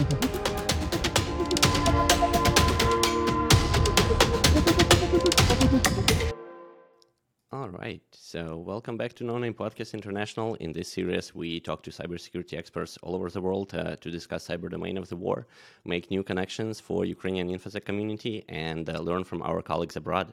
All 7.52 7.68
right. 7.70 8.00
So, 8.12 8.56
welcome 8.56 8.96
back 8.96 9.14
to 9.14 9.24
No 9.24 9.38
Name 9.38 9.52
Podcast 9.52 9.92
International. 9.94 10.54
In 10.56 10.72
this 10.72 10.92
series, 10.92 11.34
we 11.34 11.58
talk 11.58 11.82
to 11.82 11.90
cybersecurity 11.90 12.56
experts 12.56 12.98
all 13.02 13.16
over 13.16 13.28
the 13.30 13.40
world 13.40 13.74
uh, 13.74 13.96
to 13.96 14.10
discuss 14.12 14.46
cyber 14.46 14.70
domain 14.70 14.96
of 14.96 15.08
the 15.08 15.16
war, 15.16 15.48
make 15.84 16.08
new 16.08 16.22
connections 16.22 16.78
for 16.78 17.04
Ukrainian 17.04 17.48
infosec 17.48 17.84
community, 17.84 18.44
and 18.48 18.88
uh, 18.88 19.00
learn 19.00 19.24
from 19.24 19.42
our 19.42 19.60
colleagues 19.60 19.96
abroad. 19.96 20.32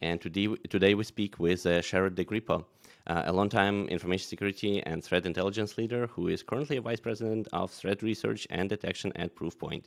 And 0.00 0.18
today, 0.18 0.48
today 0.70 0.94
we 0.94 1.04
speak 1.04 1.38
with 1.38 1.66
uh, 1.66 1.82
Sherrod 1.82 2.14
DeGrippo, 2.14 2.64
a 3.06 3.32
longtime 3.32 3.86
information 3.88 4.26
security 4.26 4.82
and 4.84 5.04
threat 5.04 5.26
intelligence 5.26 5.76
leader 5.76 6.06
who 6.06 6.28
is 6.28 6.42
currently 6.42 6.76
a 6.78 6.80
vice 6.80 7.00
president 7.00 7.46
of 7.52 7.70
threat 7.70 8.02
research 8.02 8.46
and 8.50 8.68
detection 8.68 9.12
at 9.16 9.34
Proofpoint. 9.34 9.84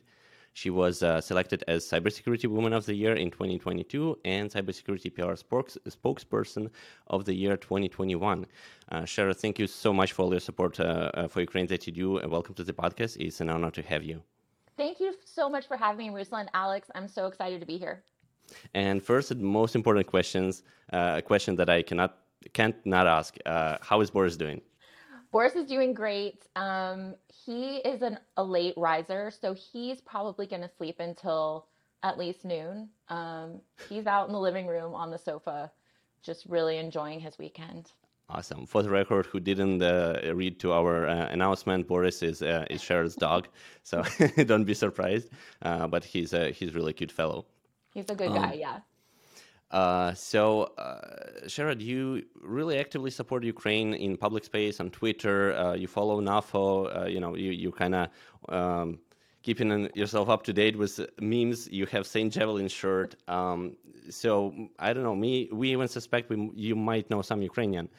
She 0.52 0.70
was 0.70 1.02
uh, 1.02 1.20
selected 1.20 1.62
as 1.68 1.84
Cybersecurity 1.84 2.46
Woman 2.46 2.72
of 2.72 2.86
the 2.86 2.94
Year 2.94 3.14
in 3.14 3.30
2022 3.30 4.18
and 4.24 4.50
Cybersecurity 4.50 5.14
PR 5.14 5.36
spokes- 5.36 5.78
spokesperson 5.88 6.70
of 7.06 7.24
the 7.24 7.34
year 7.34 7.56
2021. 7.56 8.46
Uh, 8.90 9.02
Sherrod, 9.02 9.36
thank 9.36 9.58
you 9.58 9.66
so 9.66 9.92
much 9.92 10.12
for 10.12 10.22
all 10.22 10.30
your 10.32 10.40
support 10.40 10.80
uh, 10.80 11.10
uh, 11.14 11.28
for 11.28 11.40
Ukraine 11.40 11.66
that 11.68 11.86
you 11.86 11.92
do. 11.92 12.18
And 12.18 12.30
welcome 12.30 12.54
to 12.56 12.64
the 12.64 12.72
podcast. 12.72 13.16
It's 13.20 13.40
an 13.40 13.50
honor 13.50 13.70
to 13.70 13.82
have 13.82 14.02
you. 14.02 14.22
Thank 14.76 15.00
you 15.00 15.14
so 15.24 15.48
much 15.48 15.66
for 15.68 15.76
having 15.76 16.12
me, 16.12 16.20
Ruslan. 16.20 16.48
Alex, 16.54 16.90
I'm 16.94 17.08
so 17.08 17.26
excited 17.26 17.60
to 17.60 17.66
be 17.66 17.78
here. 17.78 18.02
And 18.74 19.02
first, 19.02 19.28
the 19.28 19.34
most 19.36 19.76
important 19.76 20.06
questions, 20.06 20.62
uh, 20.92 21.14
a 21.18 21.22
question 21.22 21.56
that 21.56 21.68
I 21.68 21.82
cannot 21.82 22.16
can't 22.52 22.76
not 22.84 23.06
ask: 23.06 23.36
uh, 23.46 23.78
How 23.80 24.00
is 24.00 24.10
Boris 24.10 24.36
doing? 24.36 24.60
Boris 25.30 25.54
is 25.54 25.66
doing 25.66 25.92
great. 25.92 26.46
Um, 26.56 27.14
he 27.28 27.76
is 27.78 28.02
an, 28.02 28.18
a 28.36 28.44
late 28.44 28.74
riser, 28.76 29.30
so 29.30 29.54
he's 29.54 30.00
probably 30.00 30.46
going 30.46 30.62
to 30.62 30.70
sleep 30.78 31.00
until 31.00 31.66
at 32.02 32.18
least 32.18 32.44
noon. 32.44 32.88
Um, 33.08 33.60
he's 33.88 34.06
out 34.06 34.26
in 34.26 34.32
the 34.32 34.40
living 34.40 34.66
room 34.66 34.94
on 34.94 35.10
the 35.10 35.18
sofa, 35.18 35.70
just 36.22 36.46
really 36.46 36.78
enjoying 36.78 37.20
his 37.20 37.38
weekend. 37.38 37.92
Awesome. 38.30 38.66
For 38.66 38.82
the 38.82 38.90
record, 38.90 39.24
who 39.26 39.40
didn't 39.40 39.82
uh, 39.82 40.20
read 40.34 40.60
to 40.60 40.72
our 40.72 41.08
uh, 41.08 41.28
announcement, 41.28 41.88
Boris 41.88 42.22
is 42.22 42.42
uh, 42.42 42.66
is 42.68 42.82
Sherrod's 42.82 43.16
dog, 43.16 43.48
so 43.82 44.02
don't 44.44 44.64
be 44.64 44.74
surprised. 44.74 45.30
Uh, 45.62 45.86
but 45.86 46.04
he's 46.04 46.34
a 46.34 46.50
he's 46.50 46.70
a 46.70 46.72
really 46.72 46.92
cute 46.92 47.12
fellow. 47.12 47.46
He's 47.94 48.10
a 48.10 48.14
good 48.14 48.28
um, 48.28 48.34
guy, 48.34 48.52
yeah. 48.52 48.80
Uh, 49.70 50.14
so, 50.14 50.62
uh, 50.78 51.46
Sherrod, 51.46 51.80
you 51.80 52.24
really 52.40 52.78
actively 52.78 53.10
support 53.10 53.44
Ukraine 53.44 53.92
in 53.94 54.16
public 54.16 54.44
space 54.44 54.80
on 54.80 54.90
Twitter. 54.90 55.54
Uh, 55.54 55.74
you 55.74 55.86
follow 55.86 56.20
NAFO. 56.20 57.02
Uh, 57.02 57.06
you 57.06 57.20
know, 57.20 57.34
you 57.34 57.50
you 57.50 57.70
kind 57.70 57.94
of 57.94 58.08
um, 58.48 58.98
keeping 59.42 59.90
yourself 59.94 60.28
up 60.30 60.42
to 60.44 60.52
date 60.52 60.76
with 60.76 61.00
memes. 61.20 61.68
You 61.70 61.84
have 61.86 62.06
Saint 62.06 62.32
Javelin 62.32 62.68
shirt. 62.68 63.14
Um, 63.28 63.76
so 64.08 64.54
I 64.78 64.94
don't 64.94 65.02
know. 65.02 65.14
Me, 65.14 65.50
we 65.52 65.70
even 65.72 65.86
suspect 65.86 66.30
we, 66.30 66.50
you 66.54 66.74
might 66.74 67.10
know 67.10 67.20
some 67.20 67.42
Ukrainian. 67.42 67.90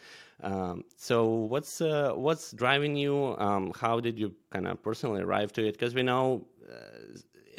Um, 0.41 0.85
so 0.95 1.27
what's 1.27 1.81
uh, 1.81 2.13
what's 2.15 2.51
driving 2.51 2.95
you? 2.95 3.35
Um, 3.37 3.73
how 3.75 3.99
did 3.99 4.17
you 4.17 4.33
kind 4.49 4.67
of 4.67 4.81
personally 4.81 5.21
arrive 5.21 5.53
to 5.53 5.67
it? 5.67 5.73
Because 5.73 5.93
we 5.93 6.01
know 6.01 6.47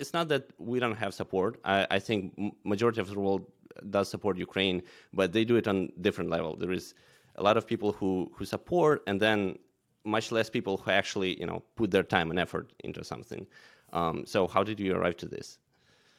it's 0.01 0.13
not 0.15 0.29
that 0.29 0.45
we 0.59 0.81
don't 0.81 0.97
have 0.97 1.13
support. 1.15 1.61
I, 1.65 1.87
I 1.91 1.99
think 1.99 2.55
majority 2.65 3.01
of 3.01 3.09
the 3.11 3.21
world 3.21 3.45
does 3.91 4.09
support 4.09 4.37
Ukraine, 4.39 4.83
but 5.13 5.33
they 5.33 5.45
do 5.45 5.57
it 5.57 5.67
on 5.69 5.91
different 6.01 6.31
level. 6.31 6.57
There 6.57 6.73
is 6.73 6.95
a 7.37 7.43
lot 7.43 7.57
of 7.57 7.67
people 7.67 7.93
who 7.93 8.31
who 8.35 8.45
support, 8.45 9.03
and 9.07 9.21
then 9.21 9.59
much 10.05 10.33
less 10.33 10.49
people 10.51 10.77
who 10.79 10.91
actually 10.91 11.39
you 11.41 11.47
know 11.47 11.63
put 11.77 11.91
their 11.91 12.03
time 12.03 12.31
and 12.31 12.39
effort 12.39 12.73
into 12.85 13.05
something. 13.05 13.47
Um, 13.93 14.25
so 14.27 14.47
how 14.47 14.63
did 14.63 14.79
you 14.79 14.95
arrive 14.95 15.17
to 15.19 15.27
this? 15.27 15.59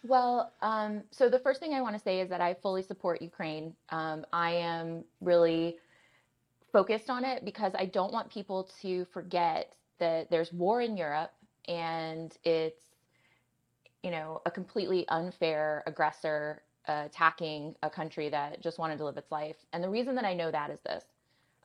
Well, 0.04 0.52
um, 0.62 1.04
so 1.12 1.30
the 1.30 1.40
first 1.40 1.60
thing 1.60 1.74
I 1.74 1.82
want 1.82 1.96
to 1.96 2.02
say 2.02 2.22
is 2.22 2.30
that 2.30 2.42
I 2.42 2.56
fully 2.56 2.82
support 2.82 3.22
Ukraine. 3.22 3.76
Um, 3.90 4.26
I 4.34 4.52
am 4.52 5.04
really 5.22 5.78
focused 6.72 7.10
on 7.10 7.24
it 7.24 7.46
because 7.46 7.74
I 7.78 7.86
don't 7.86 8.12
want 8.12 8.30
people 8.30 8.70
to 8.82 9.06
forget 9.06 9.74
that 10.00 10.32
there's 10.32 10.52
war 10.52 10.82
in 10.82 10.98
Europe 10.98 11.32
and 11.68 12.36
it's 12.44 12.82
you 14.04 14.10
know 14.10 14.42
a 14.46 14.52
completely 14.52 15.08
unfair 15.10 15.84
aggressor 15.86 16.64
attacking 16.88 17.76
a 17.84 17.90
country 17.90 18.30
that 18.30 18.62
just 18.62 18.80
wanted 18.80 18.98
to 18.98 19.06
live 19.06 19.18
its 19.18 19.32
life. 19.32 19.58
And 19.74 19.84
the 19.84 19.90
reason 19.90 20.16
that 20.16 20.26
I 20.26 20.34
know 20.34 20.52
that 20.52 20.70
is 20.70 20.80
this 20.82 21.04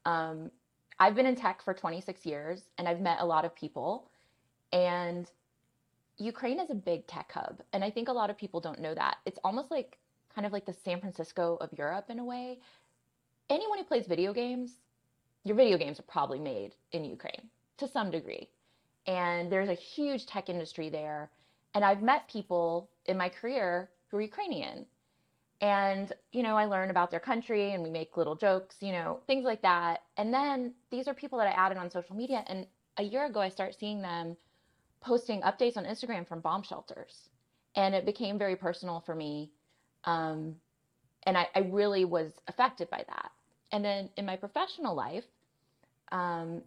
um, 0.04 0.50
I've 0.98 1.14
been 1.14 1.26
in 1.26 1.36
tech 1.36 1.62
for 1.62 1.74
26 1.74 2.24
years 2.24 2.62
and 2.78 2.88
I've 2.88 3.00
met 3.00 3.18
a 3.20 3.26
lot 3.26 3.44
of 3.44 3.54
people. 3.54 4.10
And 4.72 5.30
Ukraine 6.18 6.60
is 6.60 6.70
a 6.70 6.74
big 6.74 7.06
tech 7.06 7.30
hub. 7.32 7.60
And 7.72 7.84
I 7.84 7.90
think 7.90 8.08
a 8.08 8.12
lot 8.12 8.30
of 8.30 8.38
people 8.38 8.60
don't 8.60 8.80
know 8.80 8.94
that. 8.94 9.16
It's 9.26 9.38
almost 9.44 9.70
like 9.70 9.98
kind 10.34 10.46
of 10.46 10.52
like 10.52 10.64
the 10.64 10.72
San 10.72 11.00
Francisco 11.00 11.58
of 11.60 11.72
Europe 11.76 12.06
in 12.08 12.18
a 12.18 12.24
way. 12.24 12.58
Anyone 13.50 13.78
who 13.78 13.84
plays 13.84 14.06
video 14.06 14.32
games, 14.32 14.72
your 15.44 15.56
video 15.56 15.76
games 15.78 16.00
are 16.00 16.04
probably 16.04 16.40
made 16.40 16.74
in 16.92 17.04
Ukraine 17.04 17.48
to 17.78 17.86
some 17.86 18.10
degree. 18.10 18.48
And 19.06 19.52
there's 19.52 19.68
a 19.68 19.74
huge 19.74 20.26
tech 20.26 20.48
industry 20.48 20.88
there. 20.88 21.30
And 21.74 21.84
I've 21.84 22.02
met 22.02 22.28
people 22.28 22.88
in 23.04 23.16
my 23.16 23.28
career 23.28 23.90
who 24.08 24.16
are 24.16 24.22
Ukrainian 24.22 24.86
and 25.60 26.12
you 26.32 26.42
know 26.42 26.56
i 26.56 26.64
learn 26.66 26.90
about 26.90 27.10
their 27.10 27.20
country 27.20 27.72
and 27.72 27.82
we 27.82 27.90
make 27.90 28.16
little 28.16 28.34
jokes 28.34 28.76
you 28.80 28.92
know 28.92 29.20
things 29.26 29.44
like 29.44 29.62
that. 29.62 30.02
And 30.18 30.32
then 30.32 30.74
these 30.90 31.08
are 31.08 31.14
people 31.14 31.38
that 31.38 31.48
i 31.48 31.50
added 31.50 31.78
on 31.78 31.90
social 31.90 32.16
media 32.16 32.44
and 32.46 32.66
a 32.98 33.02
year 33.02 33.26
ago 33.26 33.40
i 33.40 33.48
start 33.48 33.74
seeing 33.78 34.02
them 34.02 34.36
posting 35.00 35.40
updates 35.42 35.76
on 35.76 35.84
instagram 35.84 36.26
from 36.26 36.40
bomb 36.40 36.62
shelters 36.62 37.28
and 37.74 37.94
it 37.94 38.04
became 38.04 38.38
very 38.38 38.56
personal 38.56 39.00
for 39.00 39.14
me 39.14 39.50
um, 40.04 40.56
and 41.24 41.36
I, 41.36 41.48
I, 41.54 41.60
really 41.60 42.04
was 42.04 42.30
affected 42.46 42.88
by 42.90 43.04
that. 43.08 43.32
And 43.72 43.84
then 43.84 44.08
in 44.16 44.24
my 44.24 44.36
professional 44.36 44.94
life 44.94 45.24
um, 46.12 46.62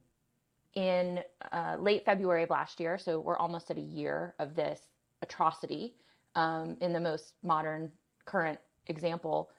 in 0.75 1.21
uh, 1.51 1.77
late 1.79 2.05
february 2.05 2.43
of 2.43 2.49
last 2.49 2.79
year 2.79 2.97
so 2.97 3.19
we're 3.19 3.37
almost 3.37 3.71
at 3.71 3.77
a 3.77 3.81
year 3.81 4.35
of 4.37 4.55
this 4.55 4.79
atrocity 5.21 5.95
um, 6.35 6.77
in 6.81 6.93
the 6.93 6.99
most 6.99 7.33
modern 7.41 7.91
current 8.25 8.59
example, 8.89 9.49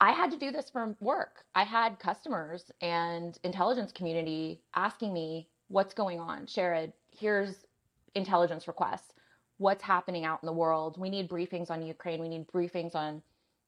I 0.00 0.12
had 0.12 0.30
to 0.30 0.38
do 0.38 0.50
this 0.50 0.70
from 0.70 0.96
work. 1.00 1.44
I 1.54 1.64
had 1.64 1.98
customers 1.98 2.70
and 2.80 3.38
intelligence 3.44 3.92
community 3.92 4.62
asking 4.74 5.12
me, 5.12 5.48
what's 5.68 5.94
going 5.94 6.18
on? 6.18 6.46
Sherrod, 6.46 6.92
here's 7.10 7.66
intelligence 8.14 8.66
requests. 8.66 9.12
What's 9.58 9.82
happening 9.82 10.24
out 10.24 10.40
in 10.42 10.46
the 10.46 10.52
world? 10.52 10.96
We 10.98 11.10
need 11.10 11.28
briefings 11.28 11.70
on 11.70 11.82
Ukraine. 11.82 12.20
We 12.20 12.28
need 12.30 12.48
briefings 12.48 12.94
on 12.94 13.22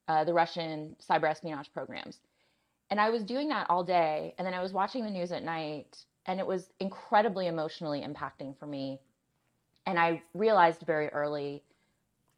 uh, 0.07 0.23
the 0.23 0.33
Russian 0.33 0.95
cyber 1.07 1.29
espionage 1.29 1.71
programs. 1.71 2.17
And 2.89 2.99
I 2.99 3.11
was 3.11 3.23
doing 3.23 3.47
that 3.49 3.69
all 3.69 3.83
day. 3.83 4.33
And 4.37 4.45
then 4.45 4.55
I 4.55 4.61
was 4.61 4.73
watching 4.73 5.03
the 5.03 5.11
news 5.11 5.31
at 5.31 5.43
night, 5.43 5.97
and 6.25 6.39
it 6.39 6.47
was 6.47 6.71
incredibly 6.79 7.47
emotionally 7.47 8.01
impacting 8.01 8.57
for 8.57 8.65
me. 8.65 8.99
And 9.85 9.99
I 9.99 10.23
realized 10.33 10.81
very 10.81 11.09
early 11.09 11.63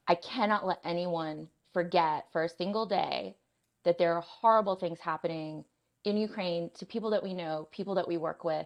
I 0.08 0.16
cannot 0.16 0.66
let 0.66 0.80
anyone 0.84 1.48
forget 1.76 2.26
for 2.32 2.46
a 2.46 2.50
single 2.50 2.86
day 2.86 3.36
that 3.84 3.98
there 3.98 4.14
are 4.16 4.22
horrible 4.22 4.78
things 4.78 5.02
happening 5.02 5.66
in 6.06 6.16
Ukraine 6.16 6.70
to 6.76 6.86
people 6.86 7.10
that 7.10 7.22
we 7.22 7.34
know, 7.34 7.68
people 7.70 7.96
that 7.96 8.08
we 8.08 8.16
work 8.16 8.46
with, 8.46 8.66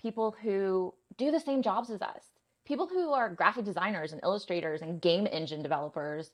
people 0.00 0.36
who 0.40 0.94
do 1.16 1.32
the 1.32 1.40
same 1.40 1.60
jobs 1.60 1.90
as 1.90 2.00
us, 2.00 2.22
people 2.64 2.86
who 2.86 3.10
are 3.10 3.28
graphic 3.28 3.64
designers 3.64 4.12
and 4.12 4.20
illustrators 4.22 4.80
and 4.80 5.02
game 5.02 5.26
engine 5.26 5.60
developers, 5.60 6.30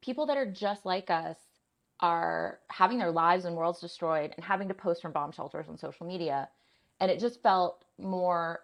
people 0.00 0.26
that 0.26 0.36
are 0.36 0.50
just 0.50 0.84
like 0.84 1.10
us 1.10 1.36
are 2.00 2.58
having 2.66 2.98
their 2.98 3.12
lives 3.12 3.44
and 3.44 3.54
worlds 3.54 3.80
destroyed 3.80 4.32
and 4.34 4.44
having 4.44 4.66
to 4.66 4.74
post 4.74 5.00
from 5.00 5.12
bomb 5.12 5.30
shelters 5.30 5.66
on 5.68 5.78
social 5.78 6.06
media. 6.06 6.48
And 6.98 7.08
it 7.08 7.20
just 7.20 7.40
felt 7.40 7.84
more 7.98 8.62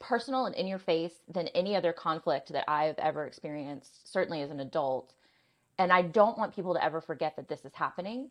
personal 0.00 0.46
and 0.46 0.56
in 0.56 0.66
your 0.66 0.80
face 0.80 1.14
than 1.28 1.46
any 1.48 1.76
other 1.76 1.92
conflict 1.92 2.52
that 2.52 2.68
I've 2.68 2.98
ever 2.98 3.24
experienced, 3.24 4.12
certainly 4.12 4.42
as 4.42 4.50
an 4.50 4.58
adult 4.58 5.14
and 5.80 5.90
I 5.90 6.02
don't 6.02 6.36
want 6.36 6.54
people 6.54 6.74
to 6.74 6.84
ever 6.84 7.00
forget 7.00 7.36
that 7.36 7.48
this 7.48 7.64
is 7.64 7.72
happening. 7.74 8.28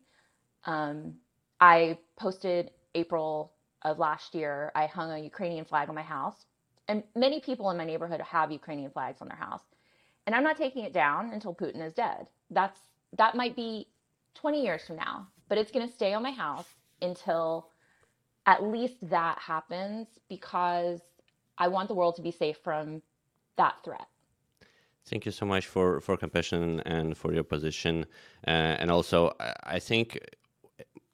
Um, 0.65 1.15
I 1.59 1.97
posted 2.15 2.69
April 2.93 3.53
of 3.81 3.97
last 3.97 4.35
year, 4.35 4.71
I 4.75 4.85
hung 4.85 5.11
a 5.11 5.17
Ukrainian 5.17 5.65
flag 5.65 5.89
on 5.89 5.95
my 5.95 6.03
house. 6.03 6.45
And 6.87 7.01
many 7.15 7.39
people 7.39 7.71
in 7.71 7.77
my 7.77 7.85
neighborhood 7.85 8.21
have 8.21 8.51
Ukrainian 8.51 8.91
flags 8.91 9.19
on 9.19 9.27
their 9.27 9.37
house. 9.37 9.63
And 10.27 10.35
I'm 10.35 10.43
not 10.43 10.57
taking 10.57 10.83
it 10.83 10.93
down 10.93 11.31
until 11.33 11.55
Putin 11.55 11.83
is 11.83 11.93
dead. 11.93 12.27
That's 12.51 12.79
that 13.17 13.33
might 13.33 13.55
be 13.55 13.87
20 14.35 14.61
years 14.63 14.83
from 14.85 14.97
now, 14.97 15.27
but 15.47 15.57
it's 15.57 15.71
going 15.71 15.87
to 15.87 15.91
stay 15.91 16.13
on 16.13 16.21
my 16.21 16.31
house 16.31 16.67
until 17.01 17.69
at 18.45 18.61
least 18.61 18.97
that 19.09 19.39
happens 19.39 20.07
because 20.29 21.01
I 21.57 21.67
want 21.69 21.87
the 21.87 21.95
world 21.95 22.15
to 22.17 22.21
be 22.21 22.31
safe 22.31 22.57
from 22.63 23.01
that 23.57 23.77
threat. 23.83 24.05
Thank 25.09 25.25
you 25.25 25.31
so 25.31 25.45
much 25.45 25.65
for, 25.65 25.99
for 26.01 26.17
compassion 26.17 26.81
and 26.81 27.17
for 27.17 27.33
your 27.33 27.43
position. 27.43 28.05
Uh, 28.45 28.77
and 28.81 28.91
also, 28.91 29.33
I 29.63 29.79
think 29.79 30.19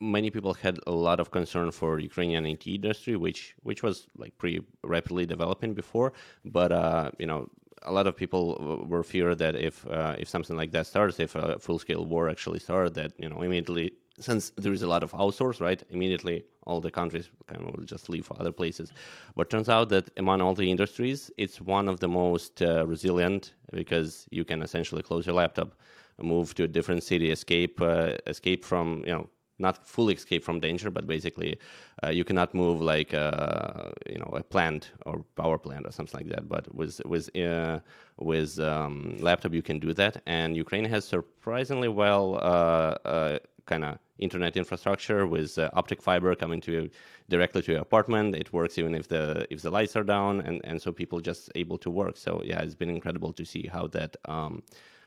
many 0.01 0.29
people 0.29 0.53
had 0.53 0.79
a 0.85 0.91
lot 0.91 1.19
of 1.19 1.31
concern 1.31 1.71
for 1.71 1.99
Ukrainian 1.99 2.45
IT 2.45 2.67
industry, 2.67 3.15
which 3.15 3.55
which 3.63 3.81
was 3.83 4.07
like 4.17 4.37
pretty 4.37 4.59
rapidly 4.83 5.25
developing 5.25 5.73
before. 5.73 6.11
But 6.43 6.71
uh, 6.71 7.11
you 7.19 7.25
know, 7.25 7.47
a 7.83 7.91
lot 7.91 8.07
of 8.07 8.15
people 8.17 8.85
were 8.87 9.03
feared 9.03 9.37
that 9.37 9.55
if 9.55 9.87
uh, 9.87 10.15
if 10.19 10.27
something 10.27 10.57
like 10.57 10.71
that 10.71 10.87
starts, 10.87 11.19
if 11.19 11.35
a 11.35 11.57
full 11.59 11.79
scale 11.79 12.05
war 12.05 12.29
actually 12.29 12.59
started, 12.59 12.93
that 12.95 13.13
you 13.17 13.29
know 13.29 13.41
immediately 13.41 13.93
since 14.19 14.51
there 14.57 14.73
is 14.73 14.81
a 14.81 14.87
lot 14.87 15.03
of 15.03 15.11
outsource, 15.11 15.59
right? 15.59 15.83
Immediately 15.89 16.45
all 16.65 16.81
the 16.81 16.91
countries 16.91 17.29
kind 17.47 17.61
of 17.61 17.75
will 17.75 17.83
just 17.83 18.09
leave 18.09 18.25
for 18.25 18.39
other 18.39 18.51
places. 18.51 18.91
But 19.35 19.49
turns 19.49 19.69
out 19.69 19.89
that 19.89 20.09
among 20.17 20.41
all 20.41 20.53
the 20.53 20.69
industries, 20.69 21.31
it's 21.37 21.61
one 21.61 21.87
of 21.87 21.99
the 21.99 22.07
most 22.07 22.61
uh, 22.61 22.85
resilient 22.87 23.53
because 23.71 24.25
you 24.31 24.45
can 24.45 24.61
essentially 24.61 25.03
close 25.03 25.25
your 25.25 25.35
laptop, 25.35 25.75
move 26.21 26.55
to 26.55 26.63
a 26.63 26.67
different 26.67 27.03
city, 27.03 27.31
escape 27.31 27.81
uh, 27.81 28.13
escape 28.25 28.63
from 28.63 29.03
you 29.05 29.13
know 29.13 29.29
not 29.57 29.87
fully 29.87 30.13
escape 30.13 30.43
from 30.43 30.59
danger, 30.59 30.89
but 30.91 31.07
basically 31.07 31.57
uh, 32.03 32.09
you 32.09 32.23
cannot 32.23 32.53
move 32.53 32.81
like 32.81 33.13
uh, 33.13 33.89
you 34.09 34.17
know 34.17 34.31
a 34.33 34.43
plant 34.43 34.91
or 35.05 35.23
power 35.35 35.57
plant 35.57 35.85
or 35.85 35.91
something 35.91 36.19
like 36.19 36.29
that. 36.29 36.47
But 36.47 36.73
with 36.73 37.01
with 37.05 37.35
uh, 37.37 37.79
with 38.17 38.59
um, 38.59 39.17
laptop 39.19 39.53
you 39.53 39.61
can 39.61 39.79
do 39.79 39.93
that, 39.93 40.21
and 40.25 40.55
Ukraine 40.55 40.85
has 40.85 41.05
surprisingly 41.05 41.89
well 41.89 42.35
uh, 42.35 42.95
uh 43.07 43.39
kind 43.65 43.83
of 43.83 43.97
internet 44.19 44.55
infrastructure 44.57 45.27
with 45.27 45.57
uh, 45.57 45.69
optic 45.73 46.01
fiber 46.01 46.35
coming 46.35 46.61
to 46.61 46.89
directly 47.29 47.61
to 47.63 47.71
your 47.73 47.81
apartment. 47.81 48.35
It 48.35 48.53
works 48.53 48.77
even 48.77 48.95
if 48.95 49.07
the 49.07 49.47
if 49.49 49.61
the 49.61 49.71
lights 49.71 49.95
are 49.95 50.03
down, 50.03 50.41
and 50.41 50.61
and 50.63 50.81
so 50.81 50.91
people 50.91 51.19
just 51.19 51.49
able 51.55 51.77
to 51.79 51.89
work. 51.89 52.17
So 52.17 52.41
yeah, 52.43 52.61
it's 52.61 52.75
been 52.75 52.89
incredible 52.89 53.33
to 53.33 53.45
see 53.45 53.67
how 53.67 53.87
that 53.87 54.15
um, 54.25 54.63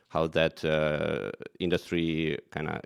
how 0.08 0.26
that 0.28 0.64
industry 1.58 2.38
kind 2.50 2.68
of 2.68 2.80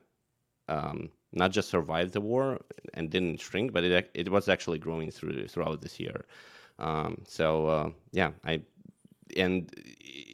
um, 0.69 1.11
not 1.33 1.51
just 1.51 1.71
survived 1.71 2.13
the 2.13 2.21
war 2.21 2.61
and 2.95 3.11
didn't 3.11 3.41
shrink, 3.41 3.73
but 3.73 3.85
it 3.85 4.11
it 4.15 4.29
was 4.29 4.49
actually 4.49 4.79
growing 4.79 5.11
through 5.11 5.49
throughout 5.49 5.81
this 5.81 5.99
year. 5.99 6.25
Um, 6.79 7.23
so 7.27 7.67
uh, 7.67 7.91
yeah, 8.13 8.33
I 8.45 8.63
and 9.37 9.71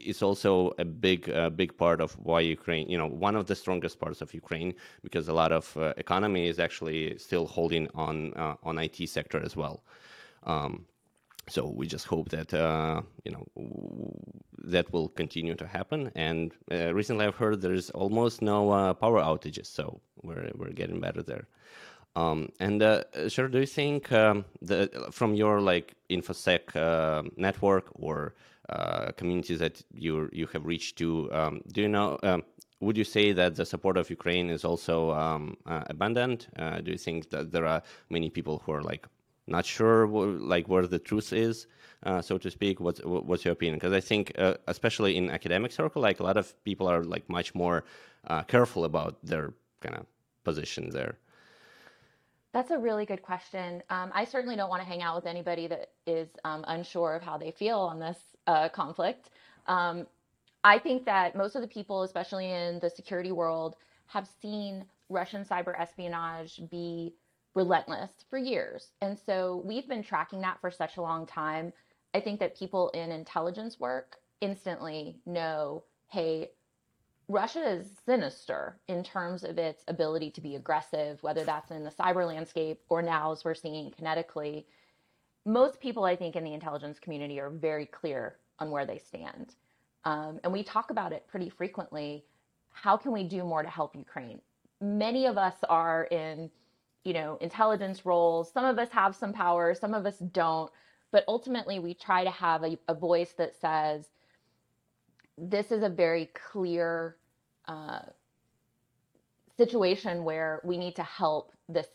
it's 0.08 0.22
also 0.22 0.72
a 0.78 0.84
big 0.84 1.28
uh, 1.30 1.50
big 1.50 1.76
part 1.76 2.00
of 2.00 2.12
why 2.14 2.40
Ukraine, 2.40 2.88
you 2.88 2.98
know, 2.98 3.06
one 3.06 3.36
of 3.36 3.46
the 3.46 3.54
strongest 3.54 3.98
parts 3.98 4.20
of 4.20 4.32
Ukraine 4.34 4.74
because 5.02 5.28
a 5.28 5.32
lot 5.32 5.52
of 5.52 5.76
uh, 5.76 5.92
economy 5.96 6.48
is 6.48 6.58
actually 6.58 7.18
still 7.18 7.46
holding 7.46 7.88
on 7.94 8.32
uh, 8.34 8.54
on 8.62 8.78
IT 8.78 9.08
sector 9.08 9.40
as 9.40 9.56
well. 9.56 9.82
Um, 10.44 10.86
so 11.48 11.66
we 11.66 11.86
just 11.86 12.06
hope 12.06 12.28
that 12.30 12.52
uh, 12.52 13.02
you 13.24 13.32
know 13.32 13.46
that 14.64 14.92
will 14.92 15.08
continue 15.08 15.54
to 15.54 15.66
happen. 15.66 16.10
And 16.14 16.52
uh, 16.70 16.94
recently, 16.94 17.26
I've 17.26 17.36
heard 17.36 17.60
there's 17.60 17.90
almost 17.90 18.42
no 18.42 18.70
uh, 18.70 18.94
power 18.94 19.20
outages, 19.20 19.66
so 19.66 20.00
we're 20.22 20.50
we're 20.54 20.72
getting 20.72 21.00
better 21.00 21.22
there. 21.22 21.46
Um, 22.16 22.48
and 22.58 22.82
uh, 22.82 23.04
sure, 23.28 23.48
do 23.48 23.60
you 23.60 23.66
think 23.66 24.10
um, 24.12 24.44
the, 24.60 25.08
from 25.12 25.34
your 25.34 25.60
like 25.60 25.94
infosec 26.10 26.74
uh, 26.74 27.22
network 27.36 27.86
or 27.92 28.34
uh, 28.68 29.12
communities 29.12 29.58
that 29.58 29.82
you 29.92 30.28
you 30.32 30.46
have 30.52 30.64
reached 30.66 30.98
to, 30.98 31.32
um, 31.32 31.60
do 31.72 31.82
you 31.82 31.88
know? 31.88 32.18
Um, 32.22 32.42
would 32.80 32.96
you 32.96 33.04
say 33.04 33.32
that 33.32 33.56
the 33.56 33.64
support 33.64 33.96
of 33.96 34.08
Ukraine 34.08 34.50
is 34.50 34.64
also 34.64 35.10
um, 35.10 35.56
abundant? 35.66 36.46
do 36.84 36.92
you 36.92 36.98
think 36.98 37.30
that 37.30 37.50
there 37.50 37.66
are 37.66 37.82
many 38.08 38.30
people 38.30 38.62
who 38.64 38.70
are 38.72 38.82
like 38.82 39.04
not 39.48 39.64
sure 39.64 40.06
like 40.06 40.68
where 40.68 40.86
the 40.86 40.98
truth 40.98 41.32
is, 41.32 41.66
uh, 42.04 42.20
so 42.20 42.38
to 42.38 42.50
speak. 42.50 42.80
What's 42.80 43.00
what's 43.04 43.44
your 43.44 43.52
opinion? 43.52 43.76
Because 43.76 43.92
I 43.92 44.00
think, 44.00 44.32
uh, 44.38 44.54
especially 44.66 45.16
in 45.16 45.30
academic 45.30 45.72
circle, 45.72 46.02
like 46.02 46.20
a 46.20 46.22
lot 46.22 46.36
of 46.36 46.52
people 46.64 46.86
are 46.88 47.02
like 47.04 47.28
much 47.28 47.54
more 47.54 47.84
uh, 48.26 48.42
careful 48.42 48.84
about 48.84 49.16
their 49.24 49.54
kind 49.80 49.96
of 49.96 50.06
position 50.44 50.90
there. 50.90 51.18
That's 52.52 52.70
a 52.70 52.78
really 52.78 53.04
good 53.04 53.22
question. 53.22 53.82
Um, 53.90 54.10
I 54.14 54.24
certainly 54.24 54.56
don't 54.56 54.70
want 54.70 54.82
to 54.82 54.88
hang 54.88 55.02
out 55.02 55.16
with 55.16 55.26
anybody 55.26 55.66
that 55.66 55.90
is 56.06 56.28
um, 56.44 56.64
unsure 56.66 57.14
of 57.14 57.22
how 57.22 57.36
they 57.36 57.50
feel 57.50 57.78
on 57.78 57.98
this 57.98 58.18
uh, 58.48 58.68
conflict. 58.70 59.30
Um, 59.66 60.06
I 60.64 60.78
think 60.78 61.04
that 61.04 61.36
most 61.36 61.54
of 61.54 61.62
the 61.62 61.68
people, 61.68 62.02
especially 62.02 62.50
in 62.50 62.80
the 62.80 62.90
security 62.90 63.30
world, 63.30 63.76
have 64.06 64.28
seen 64.42 64.84
Russian 65.08 65.44
cyber 65.44 65.78
espionage 65.78 66.60
be 66.70 67.14
relentless 67.54 68.10
for 68.28 68.38
years. 68.38 68.92
And 69.00 69.16
so 69.18 69.62
we've 69.64 69.88
been 69.88 70.02
tracking 70.02 70.40
that 70.40 70.60
for 70.60 70.70
such 70.70 70.96
a 70.96 71.02
long 71.02 71.26
time. 71.26 71.72
I 72.14 72.20
think 72.20 72.40
that 72.40 72.56
people 72.58 72.88
in 72.90 73.12
intelligence 73.12 73.78
work 73.78 74.16
instantly 74.40 75.20
know 75.26 75.84
hey, 76.10 76.48
Russia 77.28 77.70
is 77.70 77.90
sinister 78.06 78.78
in 78.88 79.04
terms 79.04 79.44
of 79.44 79.58
its 79.58 79.84
ability 79.88 80.30
to 80.30 80.40
be 80.40 80.56
aggressive, 80.56 81.22
whether 81.22 81.44
that's 81.44 81.70
in 81.70 81.84
the 81.84 81.90
cyber 81.90 82.26
landscape 82.26 82.80
or 82.88 83.02
now, 83.02 83.32
as 83.32 83.44
we're 83.44 83.54
seeing 83.54 83.90
kinetically. 83.90 84.64
Most 85.48 85.80
people, 85.80 86.04
I 86.04 86.14
think, 86.14 86.36
in 86.36 86.44
the 86.44 86.52
intelligence 86.52 86.98
community 86.98 87.40
are 87.40 87.48
very 87.48 87.86
clear 87.86 88.36
on 88.58 88.70
where 88.70 88.84
they 88.84 88.98
stand. 88.98 89.54
Um, 90.04 90.40
and 90.44 90.52
we 90.52 90.62
talk 90.62 90.90
about 90.90 91.12
it 91.12 91.26
pretty 91.26 91.48
frequently. 91.48 92.24
How 92.70 92.98
can 92.98 93.12
we 93.12 93.24
do 93.24 93.44
more 93.44 93.62
to 93.62 93.68
help 93.68 93.96
Ukraine? 93.96 94.42
Many 94.82 95.24
of 95.24 95.38
us 95.38 95.54
are 95.68 96.04
in 96.10 96.50
you 97.04 97.14
know, 97.14 97.38
intelligence 97.40 98.04
roles. 98.04 98.52
Some 98.52 98.66
of 98.66 98.78
us 98.78 98.90
have 98.90 99.16
some 99.16 99.32
power, 99.32 99.74
some 99.74 99.94
of 99.94 100.04
us 100.04 100.18
don't. 100.18 100.70
But 101.10 101.24
ultimately, 101.26 101.78
we 101.78 101.94
try 101.94 102.22
to 102.24 102.30
have 102.30 102.62
a, 102.62 102.78
a 102.86 102.94
voice 102.94 103.32
that 103.38 103.58
says, 103.58 104.08
this 105.38 105.72
is 105.72 105.82
a 105.82 105.88
very 105.88 106.30
clear 106.34 107.16
uh, 107.66 108.00
situation 109.56 110.24
where 110.24 110.60
we 110.62 110.76
need 110.76 110.94
to 110.96 111.02
help 111.02 111.52
this 111.70 111.86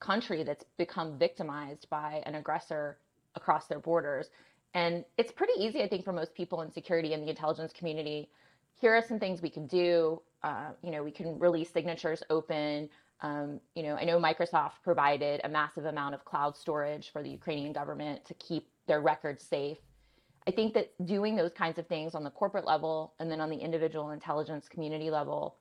country 0.00 0.42
that's 0.42 0.64
become 0.78 1.18
victimized 1.18 1.90
by 1.90 2.22
an 2.24 2.36
aggressor 2.36 2.96
across 3.34 3.66
their 3.66 3.80
borders. 3.80 4.30
And 4.74 5.04
it's 5.18 5.32
pretty 5.32 5.52
easy, 5.58 5.82
I 5.82 5.88
think, 5.88 6.04
for 6.04 6.12
most 6.12 6.34
people 6.34 6.62
in 6.62 6.70
security 6.70 7.12
and 7.12 7.22
the 7.22 7.28
intelligence 7.28 7.72
community. 7.72 8.30
Here 8.78 8.94
are 8.94 9.02
some 9.02 9.18
things 9.18 9.42
we 9.42 9.50
can 9.50 9.66
do. 9.66 10.22
Uh, 10.42 10.70
you 10.82 10.90
know, 10.90 11.02
we 11.02 11.10
can 11.10 11.38
release 11.38 11.70
signatures 11.70 12.22
open. 12.30 12.88
Um, 13.20 13.60
you 13.74 13.82
know, 13.82 13.94
I 13.94 14.04
know 14.04 14.18
Microsoft 14.18 14.82
provided 14.82 15.40
a 15.44 15.48
massive 15.48 15.84
amount 15.84 16.14
of 16.14 16.24
cloud 16.24 16.56
storage 16.56 17.10
for 17.12 17.22
the 17.22 17.30
Ukrainian 17.30 17.72
government 17.72 18.24
to 18.24 18.34
keep 18.34 18.68
their 18.86 19.00
records 19.00 19.44
safe. 19.44 19.78
I 20.48 20.50
think 20.50 20.74
that 20.74 20.90
doing 21.06 21.36
those 21.36 21.52
kinds 21.52 21.78
of 21.78 21.86
things 21.86 22.14
on 22.16 22.24
the 22.24 22.30
corporate 22.30 22.64
level 22.64 23.14
and 23.20 23.30
then 23.30 23.40
on 23.40 23.48
the 23.48 23.58
individual 23.58 24.10
intelligence 24.10 24.68
community 24.68 25.10
level, 25.10 25.56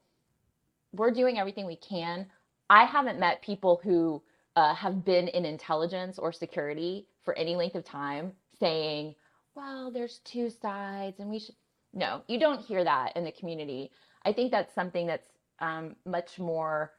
we're 0.93 1.11
doing 1.11 1.37
everything 1.37 1.67
we 1.67 1.75
can. 1.75 2.25
I 2.69 2.85
haven't 2.85 3.19
met 3.19 3.43
people 3.43 3.79
who 3.83 4.23
uh, 4.55 4.73
have 4.75 5.05
been 5.05 5.27
in 5.29 5.45
intelligence 5.45 6.19
or 6.19 6.31
security 6.31 7.07
for 7.23 7.37
any 7.37 7.55
length 7.55 7.75
of 7.75 7.83
time 7.85 8.33
saying, 8.59 9.15
well, 9.55 9.91
there's 9.91 10.19
two 10.19 10.49
sides 10.49 11.19
and 11.19 11.29
we 11.29 11.39
should. 11.39 11.55
No, 11.93 12.21
you 12.27 12.39
don't 12.39 12.61
hear 12.61 12.83
that 12.83 13.17
in 13.17 13.25
the 13.25 13.33
community. 13.33 13.91
I 14.23 14.31
think 14.31 14.51
that's 14.51 14.73
something 14.73 15.07
that's 15.07 15.27
um, 15.59 15.95
much 16.05 16.39
more 16.39 16.93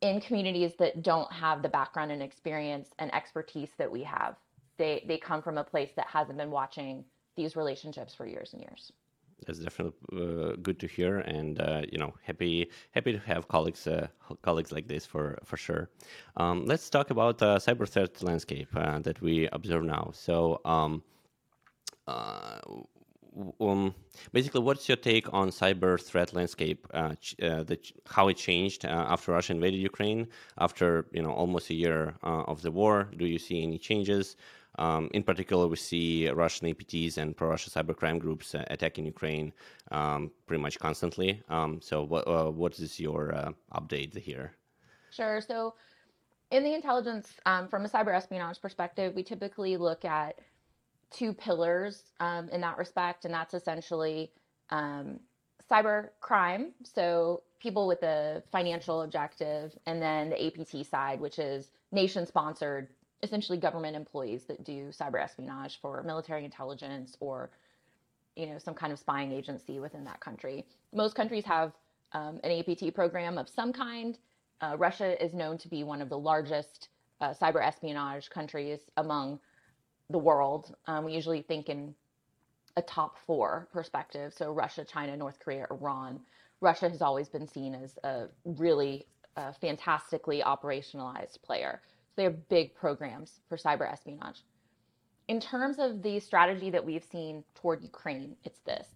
in 0.00 0.20
communities 0.20 0.72
that 0.78 1.02
don't 1.02 1.30
have 1.32 1.62
the 1.62 1.68
background 1.68 2.10
and 2.10 2.22
experience 2.22 2.88
and 2.98 3.12
expertise 3.14 3.68
that 3.78 3.90
we 3.90 4.02
have. 4.02 4.36
They 4.78 5.04
they 5.06 5.18
come 5.18 5.42
from 5.42 5.58
a 5.58 5.64
place 5.64 5.90
that 5.96 6.06
hasn't 6.06 6.38
been 6.38 6.50
watching 6.50 7.04
these 7.36 7.56
relationships 7.56 8.14
for 8.14 8.26
years 8.26 8.52
and 8.52 8.62
years. 8.62 8.92
That's 9.46 9.60
definitely 9.60 9.94
uh, 10.12 10.56
good 10.62 10.78
to 10.80 10.86
hear, 10.86 11.18
and 11.20 11.60
uh, 11.60 11.82
you 11.90 11.98
know, 11.98 12.12
happy 12.22 12.70
happy 12.90 13.12
to 13.12 13.18
have 13.20 13.48
colleagues 13.48 13.86
uh, 13.86 14.08
colleagues 14.42 14.72
like 14.72 14.88
this 14.88 15.06
for 15.06 15.38
for 15.44 15.56
sure. 15.56 15.88
Um, 16.36 16.66
let's 16.66 16.90
talk 16.90 17.10
about 17.10 17.38
the 17.38 17.56
cyber 17.56 17.88
threat 17.88 18.22
landscape 18.22 18.68
uh, 18.74 18.98
that 19.00 19.20
we 19.20 19.48
observe 19.52 19.84
now. 19.84 20.10
So. 20.12 20.60
Um, 20.64 21.02
uh, 22.06 22.60
um, 23.60 23.94
basically, 24.32 24.60
what's 24.62 24.88
your 24.88 24.96
take 24.96 25.32
on 25.32 25.50
cyber 25.50 26.00
threat 26.00 26.34
landscape? 26.34 26.86
Uh, 26.92 27.14
uh, 27.42 27.62
the, 27.62 27.78
how 28.06 28.28
it 28.28 28.36
changed 28.36 28.84
uh, 28.84 28.88
after 29.08 29.32
Russia 29.32 29.52
invaded 29.52 29.78
Ukraine? 29.78 30.28
After 30.58 31.06
you 31.12 31.22
know 31.22 31.30
almost 31.30 31.70
a 31.70 31.74
year 31.74 32.14
uh, 32.22 32.42
of 32.42 32.62
the 32.62 32.70
war, 32.70 33.08
do 33.16 33.26
you 33.26 33.38
see 33.38 33.62
any 33.62 33.78
changes? 33.78 34.36
Um, 34.78 35.10
in 35.12 35.22
particular, 35.22 35.66
we 35.66 35.76
see 35.76 36.28
Russian 36.30 36.68
APTs 36.68 37.18
and 37.18 37.36
pro-Russia 37.36 37.70
cybercrime 37.70 38.18
groups 38.18 38.54
uh, 38.54 38.64
attacking 38.70 39.04
Ukraine 39.04 39.52
um, 39.90 40.30
pretty 40.46 40.62
much 40.62 40.78
constantly. 40.78 41.42
Um, 41.48 41.80
so, 41.82 42.04
what 42.04 42.26
uh, 42.28 42.50
what 42.50 42.78
is 42.78 43.00
your 43.00 43.54
update 43.74 44.16
here? 44.16 44.52
Sure. 45.10 45.40
So, 45.40 45.74
in 46.50 46.64
the 46.64 46.74
intelligence, 46.74 47.34
um, 47.44 47.68
from 47.68 47.84
a 47.84 47.88
cyber 47.88 48.14
espionage 48.14 48.60
perspective, 48.60 49.14
we 49.14 49.22
typically 49.22 49.76
look 49.76 50.04
at 50.04 50.38
two 51.10 51.32
pillars 51.32 52.12
um, 52.20 52.48
in 52.50 52.60
that 52.60 52.78
respect, 52.78 53.24
and 53.24 53.34
that's 53.34 53.54
essentially 53.54 54.30
um, 54.70 55.20
cyber 55.70 56.10
crime, 56.20 56.72
so 56.82 57.42
people 57.60 57.86
with 57.86 58.02
a 58.02 58.42
financial 58.52 59.02
objective, 59.02 59.76
and 59.86 60.00
then 60.00 60.30
the 60.30 60.46
APT 60.46 60.86
side, 60.86 61.20
which 61.20 61.38
is 61.38 61.70
nation 61.92 62.24
sponsored, 62.26 62.88
essentially 63.22 63.58
government 63.58 63.96
employees 63.96 64.44
that 64.44 64.64
do 64.64 64.88
cyber 64.88 65.22
espionage 65.22 65.80
for 65.80 66.02
military 66.02 66.44
intelligence 66.44 67.16
or 67.20 67.50
you 68.36 68.46
know 68.46 68.58
some 68.58 68.74
kind 68.74 68.92
of 68.92 68.98
spying 68.98 69.32
agency 69.32 69.80
within 69.80 70.04
that 70.04 70.20
country. 70.20 70.64
Most 70.92 71.14
countries 71.14 71.44
have 71.44 71.72
um, 72.12 72.40
an 72.44 72.60
APT 72.60 72.94
program 72.94 73.38
of 73.38 73.48
some 73.48 73.72
kind. 73.72 74.18
Uh, 74.60 74.76
Russia 74.78 75.22
is 75.22 75.34
known 75.34 75.58
to 75.58 75.68
be 75.68 75.84
one 75.84 76.00
of 76.00 76.08
the 76.08 76.18
largest 76.18 76.88
uh, 77.20 77.34
cyber 77.34 77.64
espionage 77.64 78.30
countries 78.30 78.80
among 78.96 79.38
the 80.10 80.18
world. 80.18 80.74
Um, 80.86 81.04
we 81.04 81.12
usually 81.12 81.42
think 81.42 81.68
in 81.68 81.94
a 82.76 82.82
top 82.82 83.16
four 83.26 83.68
perspective. 83.72 84.32
So 84.32 84.52
Russia, 84.52 84.84
China, 84.84 85.16
North 85.16 85.38
Korea, 85.40 85.66
Iran. 85.70 86.20
Russia 86.60 86.88
has 86.88 87.02
always 87.02 87.28
been 87.28 87.46
seen 87.46 87.74
as 87.74 87.98
a 88.04 88.26
really 88.44 89.06
uh, 89.36 89.52
fantastically 89.60 90.42
operationalized 90.42 91.42
player. 91.42 91.80
So 92.18 92.22
they 92.22 92.24
have 92.32 92.48
big 92.48 92.74
programs 92.74 93.38
for 93.48 93.56
cyber 93.56 93.88
espionage. 93.88 94.42
In 95.28 95.38
terms 95.38 95.78
of 95.78 96.02
the 96.02 96.18
strategy 96.18 96.68
that 96.68 96.84
we've 96.84 97.04
seen 97.04 97.44
toward 97.54 97.80
Ukraine, 97.80 98.34
it's 98.42 98.58
this. 98.66 98.88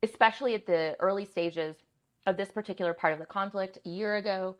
Especially 0.00 0.54
at 0.54 0.64
the 0.66 0.94
early 1.00 1.24
stages 1.24 1.74
of 2.24 2.36
this 2.36 2.52
particular 2.52 2.94
part 2.94 3.14
of 3.14 3.18
the 3.18 3.26
conflict, 3.26 3.78
a 3.84 3.88
year 3.88 4.14
ago, 4.14 4.54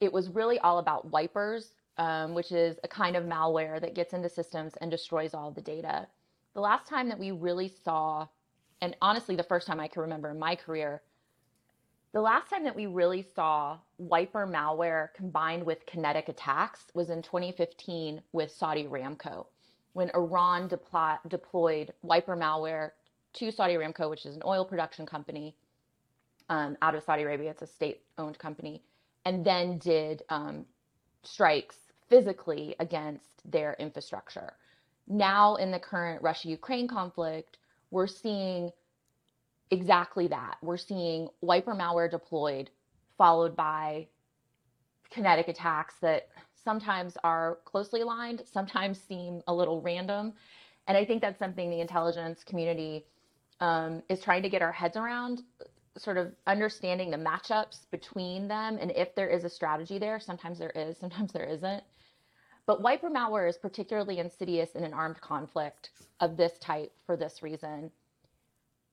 it 0.00 0.10
was 0.10 0.30
really 0.30 0.58
all 0.60 0.78
about 0.78 1.10
wipers, 1.10 1.74
um, 1.98 2.32
which 2.32 2.52
is 2.52 2.78
a 2.82 2.88
kind 2.88 3.16
of 3.16 3.24
malware 3.24 3.78
that 3.78 3.94
gets 3.94 4.14
into 4.14 4.30
systems 4.30 4.72
and 4.80 4.90
destroys 4.90 5.34
all 5.34 5.50
the 5.50 5.60
data. 5.60 6.06
The 6.54 6.62
last 6.62 6.88
time 6.88 7.10
that 7.10 7.18
we 7.18 7.32
really 7.32 7.68
saw, 7.68 8.28
and 8.80 8.96
honestly, 9.02 9.36
the 9.36 9.42
first 9.42 9.66
time 9.66 9.78
I 9.78 9.88
can 9.88 10.00
remember 10.00 10.30
in 10.30 10.38
my 10.38 10.56
career, 10.56 11.02
the 12.16 12.22
last 12.22 12.48
time 12.48 12.64
that 12.64 12.74
we 12.74 12.86
really 12.86 13.20
saw 13.34 13.76
wiper 13.98 14.46
malware 14.46 15.12
combined 15.12 15.62
with 15.62 15.84
kinetic 15.84 16.30
attacks 16.30 16.86
was 16.94 17.10
in 17.10 17.20
2015 17.20 18.22
with 18.32 18.50
Saudi 18.50 18.84
Aramco, 18.84 19.44
when 19.92 20.10
Iran 20.14 20.66
deploy, 20.66 21.16
deployed 21.28 21.92
wiper 22.00 22.34
malware 22.34 22.92
to 23.34 23.52
Saudi 23.52 23.74
Aramco, 23.74 24.08
which 24.08 24.24
is 24.24 24.34
an 24.34 24.40
oil 24.46 24.64
production 24.64 25.04
company 25.04 25.54
um, 26.48 26.78
out 26.80 26.94
of 26.94 27.02
Saudi 27.02 27.22
Arabia. 27.22 27.50
It's 27.50 27.60
a 27.60 27.66
state 27.66 28.00
owned 28.16 28.38
company, 28.38 28.82
and 29.26 29.44
then 29.44 29.76
did 29.76 30.22
um, 30.30 30.64
strikes 31.22 31.76
physically 32.08 32.74
against 32.80 33.42
their 33.44 33.76
infrastructure. 33.78 34.54
Now, 35.06 35.56
in 35.56 35.70
the 35.70 35.78
current 35.78 36.22
Russia 36.22 36.48
Ukraine 36.48 36.88
conflict, 36.88 37.58
we're 37.90 38.06
seeing 38.06 38.70
exactly 39.70 40.28
that. 40.28 40.56
We're 40.62 40.76
seeing 40.76 41.28
wiper 41.40 41.74
malware 41.74 42.10
deployed, 42.10 42.70
followed 43.18 43.56
by 43.56 44.08
kinetic 45.10 45.48
attacks 45.48 45.94
that 46.00 46.28
sometimes 46.54 47.16
are 47.22 47.58
closely 47.64 48.00
aligned, 48.00 48.42
sometimes 48.44 49.00
seem 49.00 49.42
a 49.46 49.54
little 49.54 49.80
random. 49.80 50.32
And 50.88 50.96
I 50.96 51.04
think 51.04 51.22
that's 51.22 51.38
something 51.38 51.70
the 51.70 51.80
intelligence 51.80 52.44
community 52.44 53.06
um, 53.60 54.02
is 54.08 54.20
trying 54.20 54.42
to 54.42 54.48
get 54.48 54.62
our 54.62 54.72
heads 54.72 54.96
around, 54.96 55.42
sort 55.96 56.16
of 56.16 56.32
understanding 56.46 57.10
the 57.10 57.16
matchups 57.16 57.86
between 57.90 58.48
them 58.48 58.78
and 58.80 58.90
if 58.92 59.14
there 59.14 59.28
is 59.28 59.44
a 59.44 59.48
strategy 59.50 59.98
there. 59.98 60.20
Sometimes 60.20 60.58
there 60.58 60.70
is, 60.70 60.96
sometimes 60.98 61.32
there 61.32 61.44
isn't. 61.44 61.82
But 62.66 62.82
wiper 62.82 63.08
malware 63.08 63.48
is 63.48 63.56
particularly 63.56 64.18
insidious 64.18 64.72
in 64.74 64.82
an 64.84 64.92
armed 64.92 65.20
conflict 65.20 65.90
of 66.20 66.36
this 66.36 66.58
type 66.58 66.92
for 67.06 67.16
this 67.16 67.42
reason. 67.42 67.90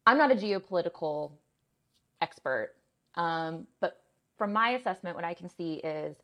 I'm 0.06 0.18
not 0.18 0.32
a 0.32 0.36
geopolitical 0.36 1.32
expert, 2.22 2.74
um, 3.16 3.68
but 3.80 4.02
from 4.38 4.52
my 4.54 4.72
assessment, 4.72 5.16
what 5.16 5.26
I 5.26 5.34
can 5.34 5.50
see 5.50 5.76
is 5.76 6.16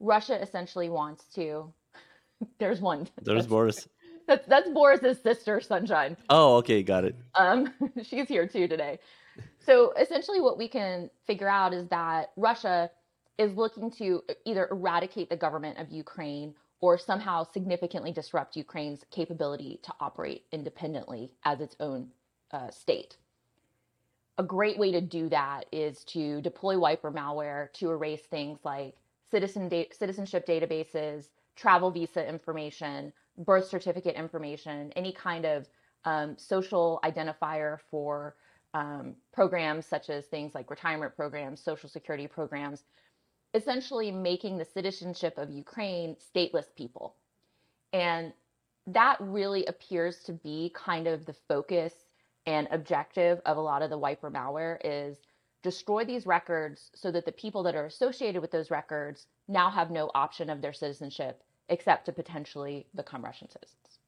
Russia 0.00 0.40
essentially 0.40 0.88
wants 0.88 1.24
to. 1.34 1.72
There's 2.58 2.80
one. 2.80 3.08
There's 3.22 3.46
Boris. 3.46 3.88
That's 4.26 4.46
that's 4.46 4.70
Boris's 4.70 5.20
sister, 5.20 5.60
Sunshine. 5.60 6.16
Oh, 6.30 6.56
okay, 6.56 6.82
got 6.82 7.04
it. 7.04 7.14
Um, 7.34 7.74
she's 8.02 8.26
here 8.26 8.46
too 8.46 8.66
today. 8.66 8.98
So 9.58 9.92
essentially, 10.00 10.40
what 10.40 10.56
we 10.56 10.66
can 10.66 11.10
figure 11.26 11.48
out 11.48 11.74
is 11.74 11.86
that 11.88 12.30
Russia 12.36 12.90
is 13.36 13.54
looking 13.54 13.90
to 13.98 14.22
either 14.46 14.66
eradicate 14.70 15.28
the 15.28 15.36
government 15.36 15.78
of 15.78 15.90
Ukraine 15.90 16.54
or 16.80 16.96
somehow 16.96 17.44
significantly 17.44 18.12
disrupt 18.12 18.56
Ukraine's 18.56 19.04
capability 19.10 19.78
to 19.82 19.92
operate 20.00 20.44
independently 20.52 21.30
as 21.44 21.60
its 21.60 21.76
own 21.78 22.08
uh, 22.50 22.70
state 22.70 23.18
a 24.38 24.42
great 24.42 24.78
way 24.78 24.90
to 24.92 25.00
do 25.00 25.28
that 25.28 25.66
is 25.70 26.04
to 26.04 26.40
deploy 26.40 26.78
wiper 26.78 27.12
malware 27.12 27.72
to 27.74 27.90
erase 27.90 28.22
things 28.22 28.58
like 28.64 28.96
citizen 29.30 29.68
da- 29.68 29.88
citizenship 29.92 30.46
databases, 30.46 31.28
travel 31.56 31.90
visa 31.90 32.28
information, 32.28 33.12
birth 33.38 33.68
certificate 33.68 34.16
information, 34.16 34.92
any 34.96 35.12
kind 35.12 35.44
of 35.44 35.68
um, 36.04 36.36
social 36.36 37.00
identifier 37.04 37.78
for 37.90 38.34
um, 38.74 39.14
programs 39.32 39.86
such 39.86 40.10
as 40.10 40.26
things 40.26 40.54
like 40.54 40.68
retirement 40.68 41.14
programs, 41.14 41.60
social 41.60 41.88
security 41.88 42.26
programs, 42.26 42.82
essentially 43.54 44.10
making 44.10 44.58
the 44.58 44.64
citizenship 44.64 45.38
of 45.38 45.50
Ukraine 45.50 46.16
stateless 46.16 46.74
people. 46.76 47.14
And 47.92 48.32
that 48.88 49.16
really 49.20 49.64
appears 49.66 50.18
to 50.24 50.32
be 50.32 50.72
kind 50.74 51.06
of 51.06 51.24
the 51.24 51.32
focus 51.32 51.94
and 52.46 52.68
objective 52.70 53.40
of 53.46 53.56
a 53.56 53.60
lot 53.60 53.82
of 53.82 53.90
the 53.90 53.98
wiper 53.98 54.30
malware 54.30 54.78
is 54.84 55.18
destroy 55.62 56.04
these 56.04 56.26
records 56.26 56.90
so 56.94 57.10
that 57.10 57.24
the 57.24 57.32
people 57.32 57.62
that 57.62 57.74
are 57.74 57.86
associated 57.86 58.40
with 58.42 58.50
those 58.50 58.70
records 58.70 59.26
now 59.48 59.70
have 59.70 59.90
no 59.90 60.10
option 60.14 60.50
of 60.50 60.60
their 60.60 60.74
citizenship 60.74 61.42
except 61.70 62.04
to 62.04 62.12
potentially 62.12 62.86
become 62.94 63.24
Russian 63.24 63.48
citizens. 63.48 63.98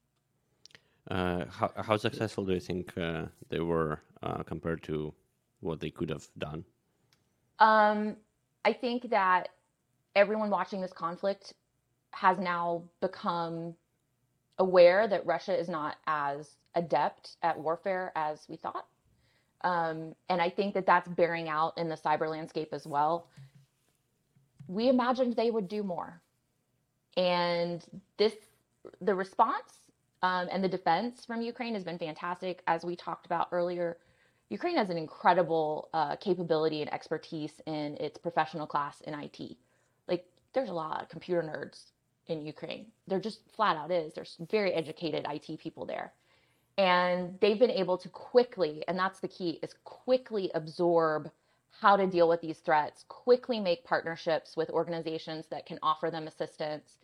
Uh, 1.11 1.45
how, 1.51 1.71
how, 1.77 1.97
successful 1.97 2.45
do 2.45 2.53
you 2.53 2.61
think 2.61 2.93
uh, 2.99 3.27
they 3.49 3.61
were 3.61 4.01
uh, 4.23 4.43
compared 4.43 4.83
to 4.83 5.15
what 5.61 5.81
they 5.81 5.89
could 5.89 6.11
have 6.11 6.27
done? 6.37 6.65
Um, 7.61 8.17
I 8.65 8.73
think 8.73 9.09
that 9.11 9.51
everyone 10.15 10.51
watching 10.51 10.81
this 10.81 10.93
conflict 10.93 11.55
has 12.11 12.39
now 12.39 12.83
become 13.01 13.75
aware 14.59 15.07
that 15.07 15.25
Russia 15.25 15.57
is 15.57 15.69
not 15.69 15.97
as 16.07 16.57
adept 16.77 17.37
at 17.43 17.59
warfare 17.59 18.13
as 18.15 18.47
we 18.49 18.57
thought. 18.57 18.87
Um, 19.63 20.15
and 20.29 20.41
I 20.41 20.51
think 20.51 20.75
that 20.75 20.87
that's 20.87 21.09
bearing 21.09 21.49
out 21.49 21.77
in 21.77 21.89
the 21.89 21.97
cyber 21.97 22.31
landscape 22.31 22.69
as 22.73 22.87
well. 22.87 23.29
We 24.69 24.89
imagined 24.89 25.35
they 25.35 25.51
would 25.51 25.69
do 25.69 25.83
more. 25.83 26.21
And 27.17 27.85
this, 28.19 28.35
the 29.01 29.15
response 29.15 29.73
um, 30.23 30.49
and 30.53 30.63
the 30.63 30.69
defense 30.69 31.25
from 31.25 31.41
Ukraine 31.41 31.75
has 31.75 31.83
been 31.83 31.99
fantastic. 31.99 32.63
As 32.67 32.85
we 32.85 32.95
talked 32.95 33.27
about 33.27 33.49
earlier, 33.51 33.97
Ukraine 34.51 34.77
has 34.77 34.91
an 34.91 34.99
incredible 34.99 35.89
uh, 35.95 36.17
capability 36.17 36.83
and 36.83 36.93
expertise 36.93 37.61
in 37.67 37.97
its 37.99 38.19
professional 38.19 38.67
class 38.67 39.01
in 39.01 39.15
IT. 39.15 39.57
Like, 40.07 40.27
there's 40.53 40.69
a 40.69 40.75
lot 40.75 41.03
of 41.03 41.09
computer 41.09 41.43
nerds 41.43 41.91
in 42.29 42.45
Ukraine. 42.45 42.87
There 43.09 43.19
just 43.19 43.41
flat 43.55 43.77
out 43.77 43.91
is. 43.91 44.13
There's 44.15 44.37
very 44.51 44.73
educated 44.73 45.27
IT 45.29 45.59
people 45.59 45.87
there 45.87 46.13
and 46.79 47.39
they've 47.41 47.59
been 47.59 47.71
able 47.71 47.97
to 47.97 48.09
quickly 48.09 48.85
and 48.89 48.99
that's 48.99 49.21
the 49.21 49.29
key 49.29 49.59
is 49.63 49.75
quickly 49.85 50.51
absorb 50.55 51.31
how 51.81 51.97
to 51.97 52.07
deal 52.07 52.29
with 52.29 52.41
these 52.41 52.59
threats 52.59 53.05
quickly 53.09 53.61
make 53.61 53.85
partnerships 53.85 54.57
with 54.57 54.71
organizations 54.71 55.47
that 55.51 55.67
can 55.67 55.79
offer 55.83 56.11
them 56.11 56.27
assistance 56.27 56.99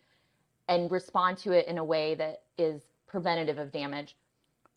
and 0.67 0.91
respond 0.91 1.37
to 1.37 1.51
it 1.51 1.67
in 1.67 1.77
a 1.77 1.83
way 1.83 2.15
that 2.15 2.43
is 2.57 2.83
preventative 3.07 3.57
of 3.57 3.71
damage. 3.71 4.15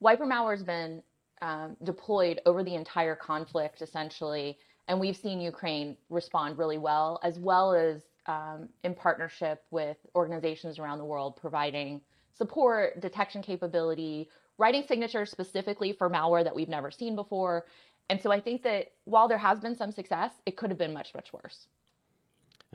Wiper 0.01 0.27
malware 0.27 0.53
has 0.53 0.63
been 0.63 1.03
um, 1.41 1.77
deployed 1.85 2.41
over 2.47 2.63
the 2.63 2.75
entire 2.75 3.15
conflict 3.15 3.83
essentially 3.83 4.59
and 4.89 4.99
we've 4.99 5.17
seen 5.17 5.41
ukraine 5.41 5.97
respond 6.09 6.57
really 6.57 6.79
well 6.79 7.21
as 7.23 7.39
well 7.39 7.75
as 7.75 8.03
um, 8.27 8.69
in 8.85 8.95
partnership 8.95 9.63
with 9.71 9.99
organizations 10.15 10.79
around 10.79 10.99
the 10.99 11.05
world 11.05 11.37
providing 11.37 12.01
support 12.33 13.01
detection 13.01 13.43
capability 13.43 14.29
writing 14.59 14.85
signatures 14.87 15.31
specifically 15.31 15.93
for 15.93 16.09
malware 16.09 16.45
that 16.45 16.55
we've 16.55 16.69
never 16.69 16.91
seen 16.91 17.15
before. 17.15 17.67
And 18.09 18.21
so 18.21 18.31
I 18.31 18.41
think 18.41 18.63
that 18.63 18.93
while 19.05 19.29
there 19.29 19.39
has 19.39 19.61
been 19.61 19.77
some 19.77 19.93
success, 19.93 20.33
it 20.47 20.57
could 20.57 20.71
have 20.71 20.79
been 20.79 20.93
much, 20.93 21.15
much 21.15 21.33
worse. 21.33 21.67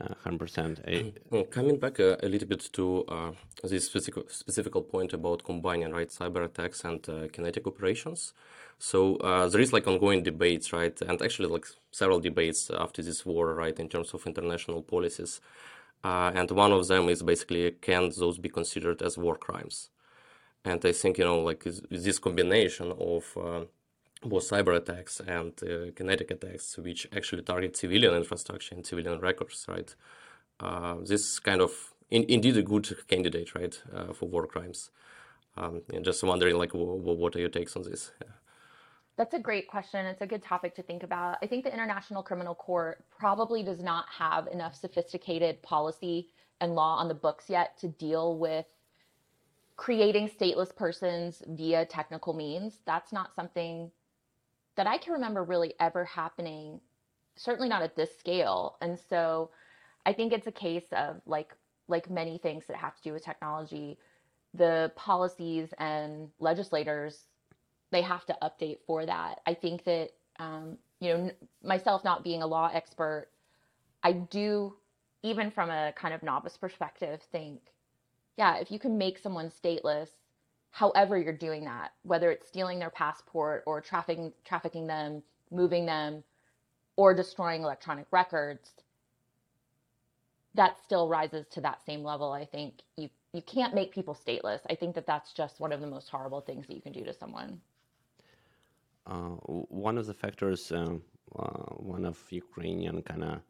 Uh, 0.00 0.14
100%. 0.26 1.12
Well, 1.30 1.44
coming 1.44 1.78
back 1.78 1.98
a, 1.98 2.18
a, 2.22 2.28
little 2.28 2.48
bit 2.48 2.68
to 2.72 3.04
uh, 3.08 3.32
this 3.62 3.86
specific, 3.86 4.30
specific 4.30 4.72
point 4.90 5.12
about 5.12 5.44
combining 5.44 5.92
right 5.92 6.08
cyber 6.08 6.44
attacks 6.44 6.84
and 6.84 7.06
uh, 7.08 7.28
kinetic 7.30 7.66
operations. 7.66 8.32
So 8.78 9.16
uh, 9.16 9.48
there 9.48 9.60
is 9.60 9.72
like 9.72 9.86
ongoing 9.86 10.22
debates, 10.22 10.72
right, 10.72 10.98
and 11.02 11.20
actually 11.20 11.50
like 11.50 11.66
several 11.92 12.20
debates 12.20 12.70
after 12.70 13.02
this 13.02 13.24
war, 13.26 13.54
right, 13.54 13.78
in 13.78 13.88
terms 13.88 14.12
of 14.14 14.26
international 14.26 14.82
policies. 14.82 15.40
Uh, 16.02 16.32
and 16.34 16.50
one 16.50 16.72
of 16.72 16.88
them 16.88 17.08
is 17.08 17.22
basically 17.22 17.70
can 17.72 18.10
those 18.18 18.38
be 18.38 18.48
considered 18.48 19.02
as 19.02 19.16
war 19.18 19.36
crimes? 19.36 19.90
And 20.64 20.84
I 20.84 20.92
think, 20.92 21.18
you 21.18 21.24
know, 21.24 21.40
like 21.40 21.64
this 21.90 22.18
combination 22.18 22.92
of 22.92 23.36
uh, 23.36 23.64
both 24.24 24.48
cyber 24.48 24.76
attacks 24.76 25.20
and 25.20 25.52
uh, 25.62 25.90
kinetic 25.96 26.30
attacks, 26.30 26.78
which 26.78 27.08
actually 27.14 27.42
target 27.42 27.76
civilian 27.76 28.14
infrastructure 28.14 28.74
and 28.74 28.86
civilian 28.86 29.18
records, 29.20 29.66
right? 29.68 29.94
Uh, 30.60 30.96
this 31.04 31.40
kind 31.40 31.60
of 31.60 31.72
in, 32.10 32.24
indeed 32.28 32.56
a 32.56 32.62
good 32.62 32.86
candidate, 33.08 33.54
right, 33.54 33.82
uh, 33.92 34.12
for 34.12 34.28
war 34.28 34.46
crimes. 34.46 34.90
Um, 35.56 35.82
and 35.92 36.04
just 36.04 36.22
wondering, 36.22 36.56
like, 36.56 36.72
w- 36.72 36.98
w- 36.98 37.18
what 37.18 37.34
are 37.36 37.40
your 37.40 37.48
takes 37.48 37.74
on 37.76 37.82
this? 37.82 38.12
Yeah. 38.20 38.28
That's 39.16 39.34
a 39.34 39.38
great 39.38 39.68
question. 39.68 40.06
It's 40.06 40.22
a 40.22 40.26
good 40.26 40.42
topic 40.42 40.74
to 40.76 40.82
think 40.82 41.02
about. 41.02 41.36
I 41.42 41.46
think 41.46 41.64
the 41.64 41.72
International 41.72 42.22
Criminal 42.22 42.54
Court 42.54 43.04
probably 43.10 43.62
does 43.62 43.82
not 43.82 44.06
have 44.08 44.46
enough 44.46 44.74
sophisticated 44.74 45.60
policy 45.62 46.28
and 46.60 46.74
law 46.74 46.96
on 46.96 47.08
the 47.08 47.14
books 47.14 47.50
yet 47.50 47.76
to 47.78 47.88
deal 47.88 48.38
with 48.38 48.66
creating 49.76 50.28
stateless 50.28 50.74
persons 50.74 51.42
via 51.48 51.84
technical 51.84 52.34
means. 52.34 52.80
That's 52.86 53.12
not 53.12 53.34
something 53.34 53.90
that 54.76 54.86
I 54.86 54.98
can 54.98 55.12
remember 55.12 55.44
really 55.44 55.74
ever 55.80 56.04
happening, 56.04 56.80
certainly 57.36 57.68
not 57.68 57.82
at 57.82 57.96
this 57.96 58.16
scale. 58.18 58.76
And 58.80 58.98
so 58.98 59.50
I 60.06 60.12
think 60.12 60.32
it's 60.32 60.46
a 60.46 60.52
case 60.52 60.86
of 60.92 61.20
like 61.26 61.54
like 61.88 62.08
many 62.08 62.38
things 62.38 62.64
that 62.68 62.76
have 62.76 62.96
to 62.96 63.02
do 63.02 63.12
with 63.12 63.24
technology, 63.24 63.98
the 64.54 64.92
policies 64.96 65.74
and 65.78 66.30
legislators 66.38 67.26
they 67.90 68.02
have 68.02 68.24
to 68.26 68.36
update 68.42 68.78
for 68.86 69.04
that. 69.04 69.40
I 69.46 69.54
think 69.54 69.84
that 69.84 70.10
um, 70.38 70.78
you 71.00 71.12
know 71.12 71.30
myself 71.62 72.04
not 72.04 72.24
being 72.24 72.42
a 72.42 72.46
law 72.46 72.70
expert, 72.72 73.28
I 74.02 74.12
do 74.12 74.74
even 75.22 75.50
from 75.50 75.70
a 75.70 75.92
kind 75.92 76.14
of 76.14 76.22
novice 76.22 76.56
perspective 76.56 77.20
think, 77.30 77.60
yeah, 78.36 78.56
if 78.56 78.70
you 78.70 78.78
can 78.78 78.98
make 78.98 79.18
someone 79.18 79.50
stateless, 79.50 80.08
however 80.70 81.18
you're 81.18 81.32
doing 81.32 81.64
that, 81.64 81.92
whether 82.02 82.30
it's 82.30 82.48
stealing 82.48 82.78
their 82.78 82.90
passport 82.90 83.62
or 83.66 83.80
trafficking 83.80 84.32
trafficking 84.44 84.86
them, 84.86 85.22
moving 85.50 85.86
them, 85.86 86.24
or 86.96 87.14
destroying 87.14 87.62
electronic 87.62 88.06
records, 88.10 88.70
that 90.54 90.78
still 90.82 91.08
rises 91.08 91.46
to 91.48 91.60
that 91.60 91.84
same 91.84 92.02
level. 92.02 92.32
I 92.32 92.44
think 92.44 92.80
you 92.96 93.08
you 93.32 93.42
can't 93.42 93.74
make 93.74 93.92
people 93.92 94.14
stateless. 94.14 94.60
I 94.68 94.74
think 94.74 94.94
that 94.94 95.06
that's 95.06 95.32
just 95.32 95.60
one 95.60 95.72
of 95.72 95.80
the 95.80 95.86
most 95.86 96.08
horrible 96.10 96.40
things 96.40 96.66
that 96.66 96.74
you 96.74 96.82
can 96.82 96.92
do 96.92 97.04
to 97.04 97.14
someone. 97.14 97.60
Uh, 99.06 99.36
one 99.86 99.98
of 99.98 100.06
the 100.06 100.14
factors, 100.14 100.70
um, 100.70 101.02
uh, 101.36 101.74
one 101.76 102.04
of 102.04 102.18
Ukrainian 102.30 103.02
kind 103.02 103.24
of, 103.24 103.40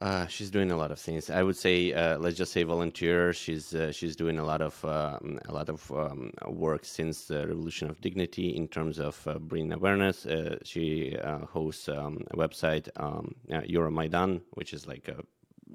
uh, 0.00 0.26
she's 0.26 0.50
doing 0.50 0.70
a 0.70 0.76
lot 0.76 0.90
of 0.90 0.98
things. 0.98 1.30
I 1.30 1.42
would 1.42 1.56
say, 1.56 1.92
uh, 1.92 2.18
let's 2.18 2.36
just 2.36 2.52
say 2.52 2.62
volunteer. 2.64 3.32
She's 3.32 3.74
uh, 3.74 3.92
she's 3.92 4.14
doing 4.14 4.38
a 4.38 4.44
lot 4.44 4.60
of 4.60 4.84
um, 4.84 5.38
a 5.46 5.52
lot 5.52 5.70
of 5.70 5.90
um, 5.90 6.32
work 6.46 6.84
since 6.84 7.24
the 7.24 7.46
Revolution 7.46 7.88
of 7.88 8.00
Dignity 8.02 8.54
in 8.54 8.68
terms 8.68 8.98
of 8.98 9.26
uh, 9.26 9.38
bringing 9.38 9.72
awareness. 9.72 10.26
she 10.64 11.16
hosts 11.50 11.88
um, 11.88 12.18
a 12.30 12.36
website, 12.36 12.88
um, 12.96 13.34
Euromaidan, 13.48 14.42
which 14.50 14.74
is 14.74 14.86
like 14.86 15.08
a 15.08 15.22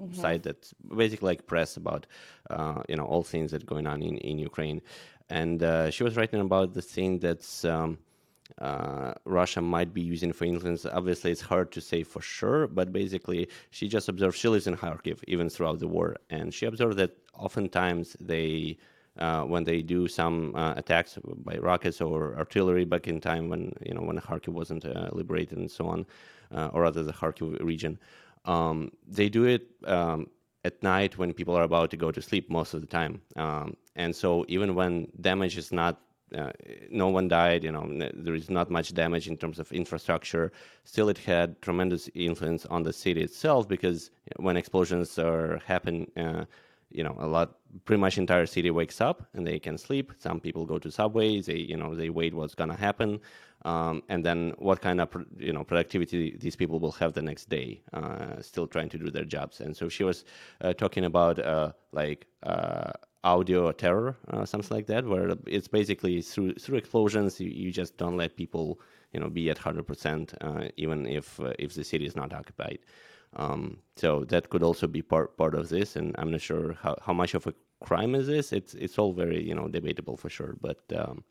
mm-hmm. 0.00 0.14
site 0.14 0.44
that's 0.44 0.72
basically 0.96 1.26
like 1.26 1.46
press 1.48 1.76
about 1.76 2.06
you 2.88 2.94
know 2.94 3.04
all 3.04 3.24
things 3.24 3.50
that 3.50 3.64
are 3.64 3.66
going 3.66 3.88
on 3.88 4.02
in 4.02 4.18
in 4.18 4.38
Ukraine. 4.38 4.82
And 5.30 5.60
she 5.92 6.04
was 6.04 6.16
writing 6.16 6.40
about 6.40 6.74
the 6.74 6.82
thing 6.82 7.18
that's 7.18 7.64
um, 7.64 7.98
uh, 8.60 9.14
Russia 9.24 9.60
might 9.60 9.92
be 9.94 10.00
using 10.00 10.32
for 10.32 10.44
influence. 10.44 10.86
Obviously, 10.86 11.30
it's 11.30 11.40
hard 11.40 11.72
to 11.72 11.80
say 11.80 12.02
for 12.02 12.20
sure, 12.20 12.66
but 12.66 12.92
basically, 12.92 13.48
she 13.70 13.88
just 13.88 14.08
observed 14.08 14.36
she 14.36 14.48
lives 14.48 14.66
in 14.66 14.76
Kharkiv 14.76 15.18
even 15.28 15.48
throughout 15.48 15.78
the 15.78 15.88
war, 15.88 16.16
and 16.30 16.52
she 16.52 16.66
observed 16.66 16.96
that 16.98 17.16
oftentimes 17.34 18.16
they. 18.20 18.78
Uh, 19.18 19.42
when 19.42 19.62
they 19.62 19.82
do 19.82 20.08
some 20.08 20.56
uh, 20.56 20.72
attacks 20.74 21.18
by 21.44 21.54
rockets 21.58 22.00
or 22.00 22.34
artillery 22.38 22.86
back 22.86 23.06
in 23.06 23.20
time 23.20 23.50
when 23.50 23.70
you 23.84 23.92
know 23.92 24.00
when 24.00 24.18
Kharkiv 24.18 24.54
wasn't 24.54 24.86
uh, 24.86 25.10
liberated 25.12 25.58
and 25.58 25.70
so 25.70 25.86
on, 25.86 26.06
uh, 26.50 26.68
or 26.72 26.80
rather 26.80 27.02
the 27.02 27.12
Kharkiv 27.12 27.62
region, 27.62 27.98
um, 28.46 28.90
they 29.06 29.28
do 29.28 29.44
it 29.44 29.66
um, 29.84 30.28
at 30.64 30.82
night 30.82 31.18
when 31.18 31.32
people 31.32 31.54
are 31.54 31.62
about 31.62 31.90
to 31.90 31.96
go 31.98 32.10
to 32.10 32.22
sleep 32.22 32.48
most 32.48 32.72
of 32.72 32.80
the 32.80 32.86
time. 32.86 33.20
Um, 33.36 33.76
and 33.96 34.14
so 34.14 34.44
even 34.48 34.74
when 34.74 35.08
damage 35.20 35.58
is 35.58 35.72
not 35.72 36.00
uh, 36.36 36.52
no 36.90 37.08
one 37.08 37.28
died. 37.28 37.64
You 37.64 37.72
know, 37.72 38.10
there 38.14 38.34
is 38.34 38.50
not 38.50 38.70
much 38.70 38.94
damage 38.94 39.28
in 39.28 39.36
terms 39.36 39.58
of 39.58 39.70
infrastructure. 39.72 40.52
Still, 40.84 41.08
it 41.08 41.18
had 41.18 41.60
tremendous 41.62 42.08
influence 42.14 42.66
on 42.66 42.82
the 42.82 42.92
city 42.92 43.22
itself 43.22 43.68
because 43.68 44.10
when 44.36 44.56
explosions 44.56 45.18
are 45.18 45.60
happen, 45.66 46.10
uh, 46.16 46.44
you 46.90 47.02
know, 47.02 47.16
a 47.18 47.26
lot, 47.26 47.56
pretty 47.84 48.00
much 48.00 48.18
entire 48.18 48.46
city 48.46 48.70
wakes 48.70 49.00
up 49.00 49.26
and 49.34 49.46
they 49.46 49.58
can 49.58 49.78
sleep. 49.78 50.12
Some 50.18 50.40
people 50.40 50.66
go 50.66 50.78
to 50.78 50.90
subways. 50.90 51.46
They, 51.46 51.56
you 51.56 51.76
know, 51.76 51.94
they 51.94 52.10
wait 52.10 52.34
what's 52.34 52.54
gonna 52.54 52.76
happen, 52.76 53.20
um, 53.64 54.02
and 54.08 54.24
then 54.24 54.52
what 54.58 54.80
kind 54.80 55.00
of, 55.00 55.08
you 55.38 55.52
know, 55.52 55.64
productivity 55.64 56.36
these 56.38 56.56
people 56.56 56.78
will 56.80 56.92
have 56.92 57.12
the 57.12 57.22
next 57.22 57.48
day, 57.48 57.82
uh, 57.92 58.40
still 58.42 58.66
trying 58.66 58.88
to 58.90 58.98
do 58.98 59.10
their 59.10 59.24
jobs. 59.24 59.60
And 59.60 59.76
so 59.76 59.88
she 59.88 60.04
was 60.04 60.24
uh, 60.60 60.72
talking 60.74 61.04
about 61.04 61.38
uh, 61.38 61.72
like 61.92 62.26
uh, 62.42 62.92
audio 63.24 63.70
terror, 63.72 64.16
uh, 64.28 64.44
something 64.44 64.74
like 64.74 64.86
that, 64.86 65.04
where 65.06 65.34
it's 65.46 65.68
basically 65.68 66.22
through 66.22 66.54
through 66.54 66.78
explosions, 66.78 67.40
you, 67.40 67.50
you 67.50 67.70
just 67.70 67.96
don't 67.96 68.16
let 68.16 68.36
people, 68.36 68.80
you 69.12 69.20
know, 69.20 69.28
be 69.28 69.50
at 69.50 69.58
hundred 69.58 69.80
uh, 69.80 69.84
percent, 69.84 70.34
even 70.76 71.06
if 71.06 71.38
uh, 71.40 71.52
if 71.58 71.74
the 71.74 71.84
city 71.84 72.06
is 72.06 72.16
not 72.16 72.32
occupied. 72.32 72.80
Um, 73.34 73.78
so 73.96 74.24
that 74.24 74.50
could 74.50 74.62
also 74.62 74.86
be 74.86 75.02
part 75.02 75.36
part 75.36 75.54
of 75.54 75.68
this, 75.68 75.96
and 75.96 76.14
I'm 76.18 76.30
not 76.30 76.40
sure 76.40 76.74
how, 76.82 76.96
how 77.00 77.12
much 77.12 77.34
of 77.34 77.46
a 77.46 77.54
crime 77.80 78.14
is 78.14 78.26
this. 78.26 78.52
It's 78.52 78.74
it's 78.74 78.98
all 78.98 79.12
very 79.12 79.42
you 79.42 79.54
know 79.54 79.68
debatable 79.68 80.16
for 80.16 80.28
sure, 80.28 80.56
but 80.60 80.80
um, 80.96 81.24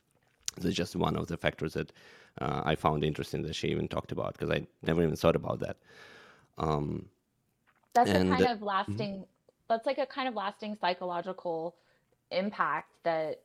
it's 0.57 0.75
just 0.75 0.95
one 0.95 1.15
of 1.15 1.27
the 1.27 1.37
factors 1.37 1.73
that 1.73 1.91
uh, 2.39 2.61
I 2.65 2.75
found 2.75 3.03
interesting 3.03 3.41
that 3.43 3.55
she 3.55 3.67
even 3.67 3.87
talked 3.87 4.11
about 4.11 4.33
because 4.33 4.49
I 4.49 4.65
never 4.81 5.03
even 5.03 5.15
thought 5.15 5.35
about 5.35 5.59
that. 5.59 5.77
Um, 6.57 7.09
That's 7.93 8.11
a 8.11 8.13
kind 8.13 8.33
of 8.33 8.57
mm-hmm. 8.57 8.65
lasting. 8.65 9.25
That's 9.71 9.85
like 9.85 9.99
a 9.99 10.05
kind 10.05 10.27
of 10.27 10.35
lasting 10.35 10.75
psychological 10.81 11.77
impact 12.29 12.89
that 13.03 13.43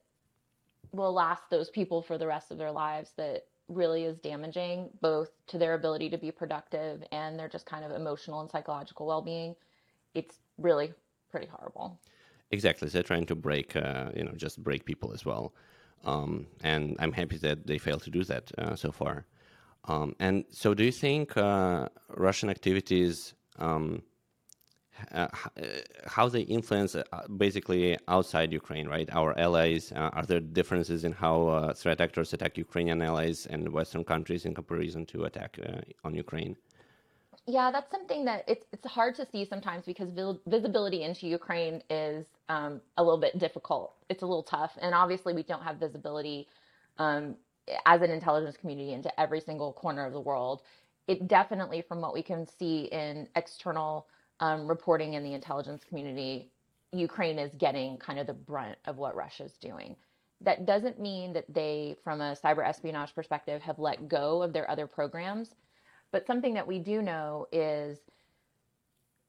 will 0.91 1.13
last 1.13 1.49
those 1.51 1.71
people 1.71 2.03
for 2.03 2.19
the 2.19 2.27
rest 2.27 2.51
of 2.51 2.59
their 2.59 2.73
lives 2.73 3.13
that 3.17 3.45
really 3.69 4.03
is 4.03 4.19
damaging 4.19 4.89
both 5.01 5.31
to 5.47 5.57
their 5.57 5.75
ability 5.75 6.11
to 6.11 6.19
be 6.19 6.33
productive 6.33 7.05
and 7.13 7.39
their 7.39 7.49
just 7.49 7.65
kind 7.65 7.85
of 7.85 7.93
emotional 7.93 8.41
and 8.41 8.51
psychological 8.51 9.07
well-being. 9.07 9.55
It's 10.15 10.41
really 10.59 10.93
pretty 11.31 11.47
horrible. 11.47 11.97
Exactly. 12.51 12.89
They're 12.89 13.05
trying 13.05 13.27
to 13.27 13.37
break 13.37 13.77
uh, 13.77 14.11
you 14.17 14.25
know 14.25 14.33
just 14.33 14.61
break 14.65 14.85
people 14.85 15.13
as 15.13 15.25
well. 15.25 15.53
Um, 16.05 16.49
and 16.65 16.97
i'm 16.99 17.13
happy 17.13 17.37
that 17.39 17.69
they 17.69 17.79
failed 17.79 18.03
to 18.03 18.11
do 18.11 18.25
that 18.25 18.51
uh, 18.59 18.75
so 18.75 18.91
far. 18.91 19.27
Um, 19.85 20.17
and 20.19 20.45
so 20.51 20.75
do 20.75 20.83
you 20.83 20.91
think 20.91 21.37
uh, 21.37 21.89
russian 22.17 22.51
activities 22.51 23.35
um, 23.61 24.03
uh, 25.13 25.19
uh, 25.19 25.63
how 26.07 26.29
they 26.29 26.41
influence 26.41 26.95
uh, 26.95 27.05
basically 27.37 27.99
outside 28.09 28.53
Ukraine, 28.53 28.89
right? 28.89 29.09
Our 29.13 29.39
allies. 29.39 29.93
Uh, 29.93 30.11
are 30.13 30.25
there 30.25 30.41
differences 30.41 31.05
in 31.05 31.13
how 31.13 31.49
uh, 31.49 31.75
threat 31.75 32.01
actors 32.01 32.33
attack 32.33 32.57
Ukrainian 32.59 33.03
allies 33.03 33.47
and 33.47 33.69
Western 33.73 34.05
countries 34.05 34.45
in 34.45 34.55
comparison 34.55 35.07
to 35.07 35.25
attack 35.25 35.59
uh, 35.67 35.81
on 36.05 36.15
Ukraine? 36.15 36.57
Yeah, 37.47 37.71
that's 37.71 37.91
something 37.93 38.25
that 38.25 38.45
it's 38.49 38.67
it's 38.73 38.87
hard 38.87 39.15
to 39.17 39.27
see 39.31 39.45
sometimes 39.45 39.85
because 39.85 40.09
visibility 40.47 41.03
into 41.05 41.29
Ukraine 41.29 41.81
is 41.89 42.27
um, 42.49 42.81
a 42.97 43.05
little 43.05 43.21
bit 43.21 43.39
difficult. 43.39 43.95
It's 44.09 44.23
a 44.23 44.27
little 44.27 44.43
tough, 44.43 44.73
and 44.81 44.95
obviously 44.95 45.33
we 45.33 45.45
don't 45.45 45.63
have 45.63 45.77
visibility 45.77 46.49
um, 46.99 47.37
as 47.85 48.03
an 48.03 48.11
intelligence 48.11 48.57
community 48.57 48.93
into 48.93 49.21
every 49.21 49.41
single 49.41 49.73
corner 49.73 50.05
of 50.05 50.13
the 50.13 50.21
world. 50.21 50.63
It 51.07 51.29
definitely, 51.29 51.83
from 51.83 52.01
what 52.01 52.15
we 52.15 52.23
can 52.23 52.47
see 52.59 52.89
in 52.91 53.29
external 53.37 54.09
um, 54.41 54.67
reporting 54.67 55.15
in 55.15 55.23
the 55.23 55.35
intelligence 55.35 55.83
community, 55.89 56.51
Ukraine 56.93 57.39
is 57.39 57.53
getting 57.59 57.97
kind 57.99 58.19
of 58.19 58.27
the 58.27 58.33
brunt 58.33 58.79
of 58.87 58.97
what 58.97 59.17
Russia's 59.17 59.57
doing. 59.61 59.97
That 60.41 60.67
doesn't 60.67 61.01
mean 61.01 61.33
that 61.33 61.47
they, 61.53 61.97
from 62.05 62.21
a 62.21 62.37
cyber 62.37 62.67
espionage 62.67 63.15
perspective, 63.15 63.63
have 63.63 63.79
let 63.79 64.09
go 64.09 64.43
of 64.43 64.53
their 64.53 64.71
other 64.71 64.87
programs. 64.87 65.55
But 66.13 66.27
something 66.27 66.55
that 66.55 66.67
we 66.67 66.79
do 66.79 67.03
know 67.03 67.47
is 67.53 67.99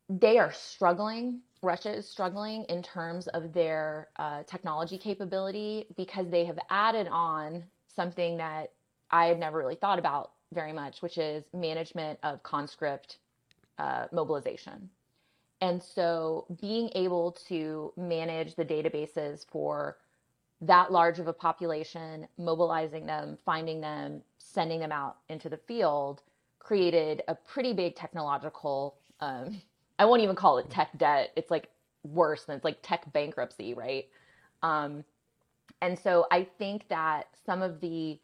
they 0.10 0.38
are 0.38 0.52
struggling. 0.52 1.42
Russia 1.62 1.94
is 1.94 2.10
struggling 2.10 2.66
in 2.66 2.84
terms 2.84 3.28
of 3.30 3.54
their 3.54 4.10
uh, 4.18 4.44
technology 4.44 4.98
capability 4.98 5.88
because 5.96 6.30
they 6.30 6.46
have 6.46 6.60
added 6.70 7.08
on 7.10 7.64
something 7.88 8.38
that 8.38 8.72
I 9.10 9.26
had 9.26 9.40
never 9.40 9.58
really 9.58 9.76
thought 9.76 10.00
about 10.00 10.32
very 10.54 10.72
much, 10.72 11.02
which 11.02 11.18
is 11.18 11.44
management 11.54 12.20
of 12.24 12.44
conscript 12.44 13.18
uh, 13.78 14.06
mobilization. 14.12 14.90
And 15.62 15.82
so 15.82 16.46
being 16.62 16.90
able 16.94 17.32
to 17.48 17.94
manage 17.98 18.56
the 18.56 18.66
databases 18.66 19.46
for 19.50 19.98
that 20.62 20.92
large 20.92 21.20
of 21.20 21.28
a 21.28 21.34
population, 21.34 22.28
mobilizing 22.38 23.06
them, 23.06 23.38
finding 23.46 23.82
them, 23.82 24.22
sending 24.38 24.80
them 24.80 24.92
out 24.92 25.18
into 25.30 25.50
the 25.50 25.58
field 25.58 26.22
created 26.68 27.24
a 27.30 27.36
pretty 27.36 27.72
big 27.72 27.96
technological, 27.96 28.96
um, 29.22 29.62
I 30.00 30.06
won't 30.06 30.22
even 30.22 30.36
call 30.36 30.58
it 30.58 30.70
tech 30.70 30.90
debt. 30.98 31.32
It's 31.38 31.50
like 31.50 31.70
worse 32.04 32.44
than 32.44 32.58
it's 32.58 32.66
like 32.66 32.80
tech 32.82 33.12
bankruptcy, 33.14 33.74
right? 33.74 34.06
Um, 34.62 35.06
and 35.82 35.98
so 35.98 36.28
I 36.30 36.46
think 36.58 36.90
that 36.90 37.28
some 37.46 37.62
of 37.62 37.80
the 37.80 38.20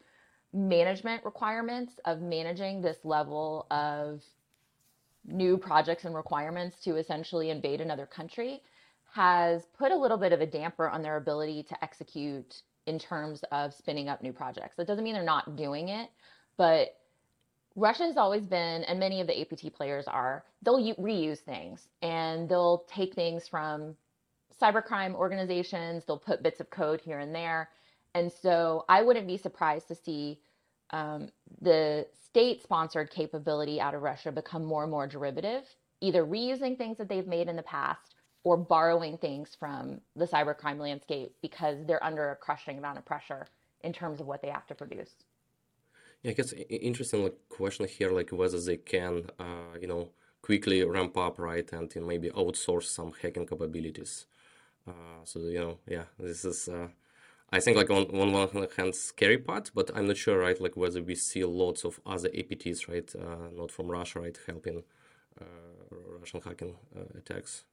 management 0.52 1.24
requirements 1.24 1.94
of 2.04 2.22
managing 2.22 2.82
this 2.82 2.98
level 3.06 3.66
of 3.72 4.22
new 5.26 5.58
projects 5.58 6.06
and 6.06 6.16
requirements 6.16 6.80
to 6.82 6.98
essentially 6.98 7.50
invade 7.50 7.82
another 7.82 8.06
country 8.06 8.62
has 9.14 9.68
put 9.78 9.92
a 9.92 9.96
little 9.96 10.18
bit 10.18 10.34
of 10.34 10.42
a 10.42 10.46
damper 10.46 10.90
on 10.90 11.02
their 11.02 11.18
ability 11.18 11.64
to 11.64 11.84
execute 11.84 12.62
in 12.88 13.00
terms 13.00 13.44
of 13.52 13.74
spinning 13.74 14.10
up 14.10 14.22
new 14.22 14.34
projects. 14.34 14.76
That 14.76 14.88
doesn't 14.88 15.04
mean 15.04 15.14
they're 15.14 15.24
not 15.24 15.56
doing 15.56 15.90
it, 15.90 16.10
but 16.58 16.96
Russia 17.76 18.04
has 18.04 18.18
always 18.18 18.46
been, 18.46 18.84
and 18.84 19.00
many 19.00 19.22
of 19.22 19.28
the 19.28 19.40
APT 19.40 19.74
players 19.74 20.08
are, 20.08 20.44
they'll 20.62 20.96
reuse 20.96 21.40
things 21.40 21.88
and 22.02 22.48
they'll 22.48 22.86
take 22.88 23.16
things 23.16 23.48
from 23.48 23.96
cybercrime 24.62 25.16
organizations, 25.16 26.04
they'll 26.06 26.18
put 26.18 26.44
bits 26.44 26.60
of 26.60 26.70
code 26.70 27.02
here 27.02 27.20
and 27.20 27.34
there. 27.34 27.70
And 28.14 28.32
so 28.32 28.86
I 28.90 29.02
wouldn't 29.02 29.28
be 29.28 29.38
surprised 29.38 29.88
to 29.88 29.96
see 29.96 30.40
um, 30.94 31.28
the 31.62 32.08
state 32.24 32.64
sponsored 32.64 33.10
capability 33.10 33.82
out 33.82 33.96
of 33.96 34.02
Russia 34.02 34.32
become 34.32 34.64
more 34.64 34.84
and 34.84 34.92
more 34.92 35.08
derivative, 35.08 35.64
either 36.00 36.26
reusing 36.26 36.78
things 36.78 36.98
that 37.00 37.10
they've 37.10 37.28
made 37.28 37.50
in 37.50 37.56
the 37.56 37.64
past 37.64 38.16
or 38.44 38.58
borrowing 38.58 39.18
things 39.18 39.56
from 39.60 40.00
the 40.16 40.26
cybercrime 40.26 40.78
landscape 40.78 41.34
because 41.42 41.78
they're 41.86 42.04
under 42.04 42.32
a 42.32 42.36
crushing 42.36 42.78
amount 42.78 42.98
of 42.98 43.06
pressure 43.06 43.48
in 43.82 43.92
terms 43.92 44.22
of 44.22 44.28
what 44.28 44.42
they 44.42 44.50
have 44.50 44.68
to 44.68 44.76
produce. 44.76 45.16
Yeah, 46.22 46.32
I 46.32 46.34
guess 46.36 46.54
interesting 46.54 47.24
like 47.24 47.38
question 47.50 47.88
here, 47.88 48.12
like 48.12 48.30
whether 48.30 48.60
they 48.60 48.78
can, 48.78 49.30
uh, 49.40 49.78
you 49.82 49.88
know, 49.88 50.10
quickly 50.42 50.84
ramp 50.84 51.18
up, 51.18 51.40
right, 51.40 51.70
and 51.74 51.94
you 51.94 52.02
know, 52.02 52.08
maybe 52.08 52.30
outsource 52.30 52.84
some 52.84 53.14
hacking 53.22 53.48
capabilities. 53.48 54.26
Uh, 54.88 55.24
so 55.24 55.40
you 55.40 55.60
know, 55.60 55.78
yeah, 55.88 56.04
this 56.20 56.46
is, 56.46 56.68
uh, 56.68 56.88
I 57.56 57.60
think 57.60 57.78
like 57.78 57.92
on, 57.98 58.04
on 58.22 58.32
one 58.34 58.68
hand 58.78 58.96
scary 58.96 59.38
part, 59.38 59.72
but 59.78 59.92
I'm 59.96 60.08
not 60.08 60.18
sure, 60.18 60.40
right, 60.40 60.60
like 60.60 60.76
whether 60.76 61.02
we 61.02 61.16
see 61.16 61.44
lots 61.44 61.82
of 61.86 62.00
other 62.14 62.30
APTs, 62.30 62.88
right, 62.92 63.10
uh, 63.16 63.50
not 63.60 63.72
from 63.72 63.88
Russia, 63.98 64.20
right, 64.20 64.38
helping 64.48 64.84
uh, 65.40 65.46
Russian 66.20 66.42
hacking 66.42 66.76
uh, 66.98 67.20
attacks 67.20 67.66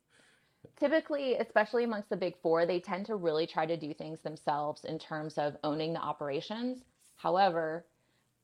typically, 0.79 1.37
especially 1.37 1.85
amongst 1.85 2.11
the 2.11 2.17
big 2.17 2.35
four, 2.43 2.67
they 2.67 2.81
tend 2.81 3.07
to 3.07 3.17
really 3.17 3.47
try 3.47 3.67
to 3.67 3.77
do 3.77 3.95
things 3.95 4.21
themselves 4.21 4.85
in 4.85 4.99
terms 4.99 5.39
of 5.39 5.57
owning 5.65 5.93
the 5.93 6.01
operations. 6.01 6.83
However, 7.17 7.87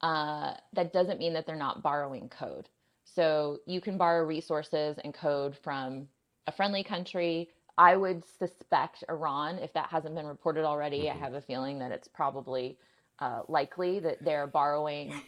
uh, 0.02 0.54
that 0.74 0.92
doesn't 0.92 1.18
mean 1.18 1.32
that 1.34 1.46
they're 1.46 1.56
not 1.56 1.82
borrowing 1.82 2.28
code. 2.28 2.68
So 3.04 3.58
you 3.66 3.80
can 3.80 3.96
borrow 3.96 4.24
resources 4.24 4.98
and 5.02 5.14
code 5.14 5.56
from 5.62 6.08
a 6.46 6.52
friendly 6.52 6.84
country. 6.84 7.48
I 7.78 7.96
would 7.96 8.24
suspect 8.38 9.04
Iran, 9.08 9.58
if 9.58 9.72
that 9.74 9.88
hasn't 9.90 10.14
been 10.14 10.26
reported 10.26 10.64
already, 10.64 11.04
mm-hmm. 11.04 11.16
I 11.16 11.24
have 11.24 11.34
a 11.34 11.40
feeling 11.40 11.78
that 11.80 11.92
it's 11.92 12.08
probably 12.08 12.78
uh, 13.18 13.42
likely 13.48 13.98
that 14.00 14.24
they're 14.24 14.46
borrowing 14.46 15.20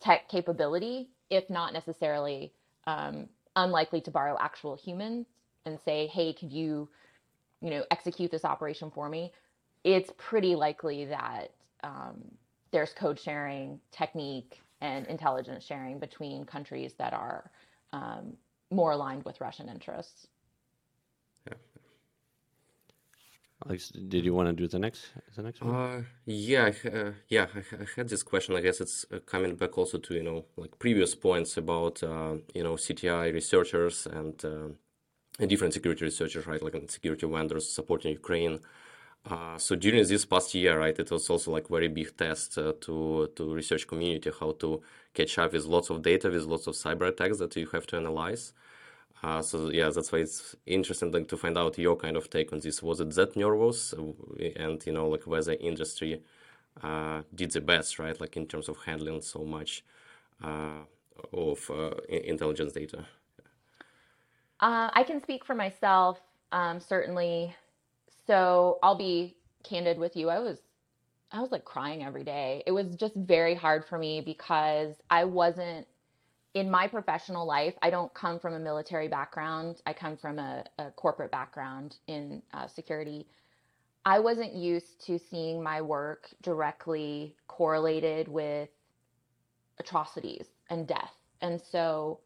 tech 0.00 0.28
capability, 0.28 1.08
if 1.30 1.48
not 1.50 1.72
necessarily 1.72 2.52
um, 2.86 3.28
unlikely 3.56 4.00
to 4.02 4.10
borrow 4.10 4.36
actual 4.40 4.76
humans 4.76 5.26
and 5.66 5.78
say, 5.84 6.06
hey, 6.06 6.32
could 6.32 6.52
you, 6.52 6.88
you 7.60 7.70
know, 7.70 7.84
execute 7.90 8.30
this 8.30 8.44
operation 8.44 8.90
for 8.90 9.08
me? 9.08 9.32
It's 9.84 10.10
pretty 10.16 10.54
likely 10.54 11.04
that 11.06 11.52
um, 11.82 12.22
there's 12.70 12.92
code 12.92 13.18
sharing 13.18 13.80
technique 13.90 14.60
and 14.80 15.06
intelligence 15.06 15.64
sharing 15.64 15.98
between 15.98 16.44
countries 16.44 16.92
that 16.98 17.12
are 17.12 17.50
um, 17.92 18.34
more 18.70 18.92
aligned 18.92 19.24
with 19.24 19.40
Russian 19.40 19.68
interests. 19.68 20.28
Yeah. 21.46 21.54
Alex, 23.66 23.88
did 23.88 24.24
you 24.24 24.34
want 24.34 24.48
to 24.48 24.52
do 24.52 24.68
the 24.68 24.78
next 24.78 25.10
the 25.34 25.42
next 25.42 25.60
one? 25.60 25.74
Uh, 25.74 26.02
yeah, 26.26 26.70
uh, 26.84 27.10
yeah. 27.28 27.46
I, 27.54 27.58
I, 27.58 27.86
had 27.96 28.08
this 28.08 28.22
question. 28.22 28.54
I 28.54 28.60
guess 28.60 28.80
it's 28.80 29.04
uh, 29.12 29.18
coming 29.26 29.56
back 29.56 29.76
also 29.76 29.98
to 29.98 30.14
you 30.14 30.22
know 30.22 30.44
like 30.56 30.78
previous 30.78 31.14
points 31.16 31.56
about 31.56 32.02
uh, 32.02 32.36
you 32.54 32.62
know 32.62 32.74
CTI 32.74 33.32
researchers 33.32 34.06
and 34.06 34.44
uh, 34.44 35.46
different 35.46 35.74
security 35.74 36.04
researchers, 36.04 36.46
right, 36.46 36.62
like 36.62 36.88
security 36.88 37.26
vendors 37.26 37.68
supporting 37.68 38.12
Ukraine. 38.12 38.60
So 39.58 39.76
during 39.76 40.06
this 40.06 40.24
past 40.24 40.54
year, 40.54 40.78
right, 40.78 40.98
it 40.98 41.10
was 41.10 41.28
also 41.28 41.50
like 41.50 41.68
very 41.68 41.88
big 41.88 42.16
test 42.16 42.54
to 42.54 43.30
to 43.36 43.54
research 43.54 43.86
community 43.88 44.30
how 44.40 44.52
to 44.52 44.80
catch 45.12 45.36
up 45.38 45.52
with 45.52 45.64
lots 45.64 45.90
of 45.90 46.02
data, 46.02 46.30
with 46.30 46.44
lots 46.44 46.66
of 46.68 46.74
cyber 46.74 47.08
attacks 47.08 47.38
that 47.38 47.56
you 47.56 47.66
have 47.74 47.86
to 47.88 47.96
analyze. 47.96 48.52
Uh, 49.22 49.42
so 49.42 49.70
yeah, 49.70 49.90
that's 49.90 50.12
why 50.12 50.20
it's 50.20 50.54
interesting 50.66 51.10
like, 51.10 51.26
to 51.28 51.36
find 51.36 51.58
out 51.58 51.76
your 51.78 51.96
kind 51.96 52.16
of 52.16 52.30
take 52.30 52.52
on 52.52 52.60
this. 52.60 52.82
Was 52.82 53.00
it 53.00 53.14
that 53.14 53.36
nervous, 53.36 53.92
uh, 53.92 54.12
and 54.56 54.84
you 54.86 54.92
know, 54.92 55.08
like 55.08 55.26
whether 55.26 55.54
industry 55.54 56.22
uh, 56.82 57.22
did 57.34 57.50
the 57.50 57.60
best, 57.60 57.98
right, 57.98 58.20
like 58.20 58.36
in 58.36 58.46
terms 58.46 58.68
of 58.68 58.76
handling 58.84 59.20
so 59.20 59.44
much 59.44 59.84
uh, 60.42 60.84
of 61.32 61.70
intelligence 62.08 62.72
data. 62.72 63.06
Uh, 64.60 64.90
I 64.92 65.02
can 65.04 65.20
speak 65.20 65.44
for 65.44 65.54
myself, 65.54 66.20
um, 66.52 66.80
certainly. 66.80 67.54
So 68.26 68.78
I'll 68.82 68.96
be 68.96 69.36
candid 69.62 69.98
with 69.98 70.16
you. 70.16 70.28
I 70.28 70.38
was, 70.38 70.58
I 71.32 71.40
was 71.40 71.52
like 71.52 71.64
crying 71.64 72.04
every 72.04 72.24
day. 72.24 72.62
It 72.66 72.72
was 72.72 72.94
just 72.96 73.14
very 73.14 73.54
hard 73.54 73.84
for 73.84 73.98
me 73.98 74.20
because 74.20 74.96
I 75.10 75.24
wasn't 75.24 75.86
in 76.54 76.70
my 76.70 76.86
professional 76.86 77.46
life. 77.46 77.74
I 77.82 77.90
don't 77.90 78.12
come 78.14 78.38
from 78.38 78.54
a 78.54 78.58
military 78.58 79.08
background. 79.08 79.82
I 79.86 79.92
come 79.92 80.16
from 80.16 80.38
a, 80.38 80.64
a 80.78 80.90
corporate 80.92 81.30
background 81.30 81.96
in 82.06 82.42
uh, 82.52 82.66
security. 82.66 83.26
I 84.04 84.18
wasn't 84.18 84.54
used 84.54 85.04
to 85.06 85.18
seeing 85.18 85.62
my 85.62 85.82
work 85.82 86.28
directly 86.42 87.36
correlated 87.46 88.28
with 88.28 88.70
atrocities 89.78 90.46
and 90.70 90.86
death. 90.86 91.14
And 91.40 91.60
so 91.60 92.20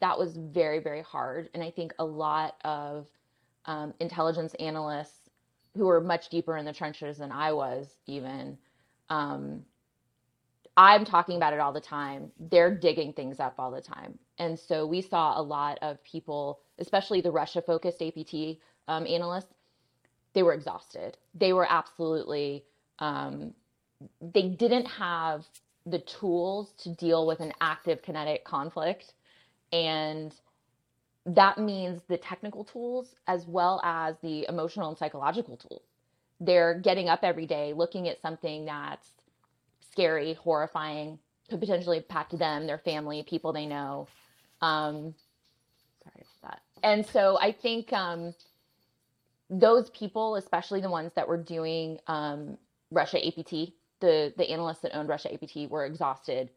that 0.00 0.18
was 0.18 0.36
very, 0.36 0.78
very 0.78 1.02
hard. 1.02 1.50
And 1.54 1.62
I 1.62 1.70
think 1.70 1.94
a 1.98 2.04
lot 2.04 2.56
of 2.64 3.06
um, 3.66 3.94
intelligence 4.00 4.54
analysts 4.54 5.30
who 5.76 5.88
are 5.88 6.00
much 6.00 6.28
deeper 6.30 6.56
in 6.56 6.64
the 6.64 6.72
trenches 6.72 7.18
than 7.18 7.30
I 7.30 7.52
was, 7.52 7.98
even, 8.06 8.56
um, 9.10 9.62
I'm 10.76 11.04
talking 11.04 11.36
about 11.36 11.54
it 11.54 11.60
all 11.60 11.72
the 11.72 11.80
time. 11.80 12.32
They're 12.40 12.74
digging 12.74 13.14
things 13.14 13.40
up 13.40 13.54
all 13.58 13.70
the 13.70 13.82
time. 13.82 14.18
And 14.38 14.58
so 14.58 14.86
we 14.86 15.02
saw 15.02 15.40
a 15.40 15.42
lot 15.42 15.78
of 15.82 16.02
people, 16.04 16.60
especially 16.78 17.22
the 17.22 17.32
Russia 17.32 17.62
focused 17.62 18.02
APT 18.02 18.58
um, 18.88 19.06
analysts, 19.06 19.54
they 20.34 20.42
were 20.42 20.54
exhausted. 20.54 21.18
They 21.34 21.52
were 21.52 21.66
absolutely, 21.70 22.64
um, 23.00 23.54
they 24.20 24.48
didn't 24.48 24.86
have 24.86 25.46
the 25.86 26.00
tools 26.00 26.74
to 26.78 26.90
deal 26.94 27.26
with 27.26 27.40
an 27.40 27.52
active 27.60 28.02
kinetic 28.02 28.44
conflict 28.44 29.14
and 29.72 30.34
that 31.26 31.58
means 31.58 32.02
the 32.08 32.18
technical 32.18 32.64
tools 32.64 33.14
as 33.28 33.46
well 33.46 33.80
as 33.84 34.16
the 34.22 34.46
emotional 34.48 34.88
and 34.88 34.98
psychological 34.98 35.56
tools. 35.56 35.82
They're 36.40 36.80
getting 36.80 37.08
up 37.08 37.20
every 37.22 37.46
day 37.46 37.74
looking 37.74 38.08
at 38.08 38.20
something 38.20 38.66
that's 38.66 39.10
scary, 39.96 40.34
horrifying, 40.34 41.18
could 41.48 41.60
potentially 41.60 41.96
impact 41.98 42.38
them, 42.38 42.66
their 42.66 42.78
family, 42.78 43.24
people 43.28 43.52
they 43.52 43.66
know. 43.66 44.06
Um, 44.60 45.14
sorry 46.04 46.24
about 46.42 46.50
that. 46.50 46.62
And 46.82 47.06
so 47.06 47.38
I 47.40 47.52
think 47.52 47.92
um, 47.94 48.34
those 49.48 49.88
people, 49.90 50.36
especially 50.36 50.82
the 50.82 50.90
ones 50.90 51.12
that 51.16 51.26
were 51.26 51.38
doing 51.38 51.98
um, 52.08 52.58
Russia 52.90 53.24
APT, 53.26 53.72
the 54.00 54.34
the 54.36 54.50
analysts 54.50 54.80
that 54.80 54.94
owned 54.94 55.08
Russia 55.08 55.32
APT, 55.32 55.70
were 55.70 55.86
exhausted, 55.86 56.50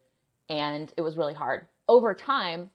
and 0.50 0.92
it 0.98 1.00
was 1.00 1.16
really 1.16 1.34
hard. 1.34 1.66
Over 1.88 2.12
time, 2.14 2.70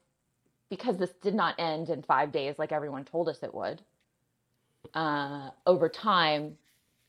because 0.68 0.98
this 0.98 1.12
did 1.22 1.34
not 1.34 1.54
end 1.58 1.90
in 1.90 2.02
five 2.02 2.32
days 2.32 2.58
like 2.58 2.72
everyone 2.72 3.04
told 3.04 3.28
us 3.28 3.42
it 3.42 3.54
would, 3.54 3.82
uh, 4.94 5.50
over 5.66 5.88
time, 5.88 6.56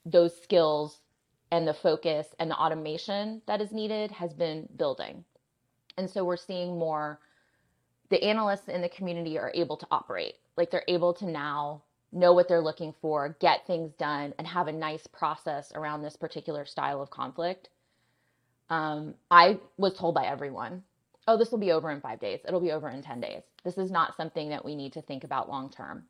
those 0.06 0.40
skills 0.44 1.00
and 1.52 1.68
the 1.68 1.74
focus 1.74 2.28
and 2.40 2.52
the 2.52 2.56
automation 2.58 3.42
that 3.48 3.62
is 3.62 3.72
needed 3.72 4.12
has 4.12 4.34
been 4.34 4.68
building. 4.76 5.24
And 5.98 6.10
so 6.10 6.24
we're 6.24 6.38
seeing 6.38 6.78
more, 6.78 7.20
the 8.10 8.24
analysts 8.24 8.68
in 8.68 8.82
the 8.82 8.90
community 8.90 9.38
are 9.40 9.52
able 9.56 9.78
to 9.78 9.88
operate. 9.92 10.36
Like 10.58 10.72
they're 10.72 10.84
able 10.88 11.14
to 11.16 11.26
now 11.26 11.84
know 12.12 12.34
what 12.34 12.48
they're 12.48 12.62
looking 12.62 12.94
for, 13.02 13.36
get 13.40 13.66
things 13.68 13.94
done, 13.94 14.34
and 14.38 14.48
have 14.48 14.68
a 14.68 14.72
nice 14.72 15.08
process 15.08 15.72
around 15.76 16.02
this 16.02 16.16
particular 16.16 16.66
style 16.66 17.02
of 17.02 17.10
conflict. 17.10 17.70
Um, 18.70 19.16
I 19.32 19.60
was 19.78 19.94
told 19.94 20.16
by 20.16 20.26
everyone 20.26 20.84
oh, 21.28 21.38
this 21.38 21.52
will 21.52 21.58
be 21.58 21.72
over 21.72 21.92
in 21.92 22.02
five 22.02 22.20
days. 22.20 22.40
It'll 22.48 22.62
be 22.62 22.72
over 22.72 22.90
in 22.90 23.02
10 23.02 23.20
days. 23.20 23.44
This 23.64 23.78
is 23.78 23.92
not 23.92 24.16
something 24.16 24.50
that 24.50 24.64
we 24.64 24.76
need 24.76 24.94
to 24.94 25.02
think 25.02 25.24
about 25.24 25.50
long 25.50 25.70
term. 25.70 26.06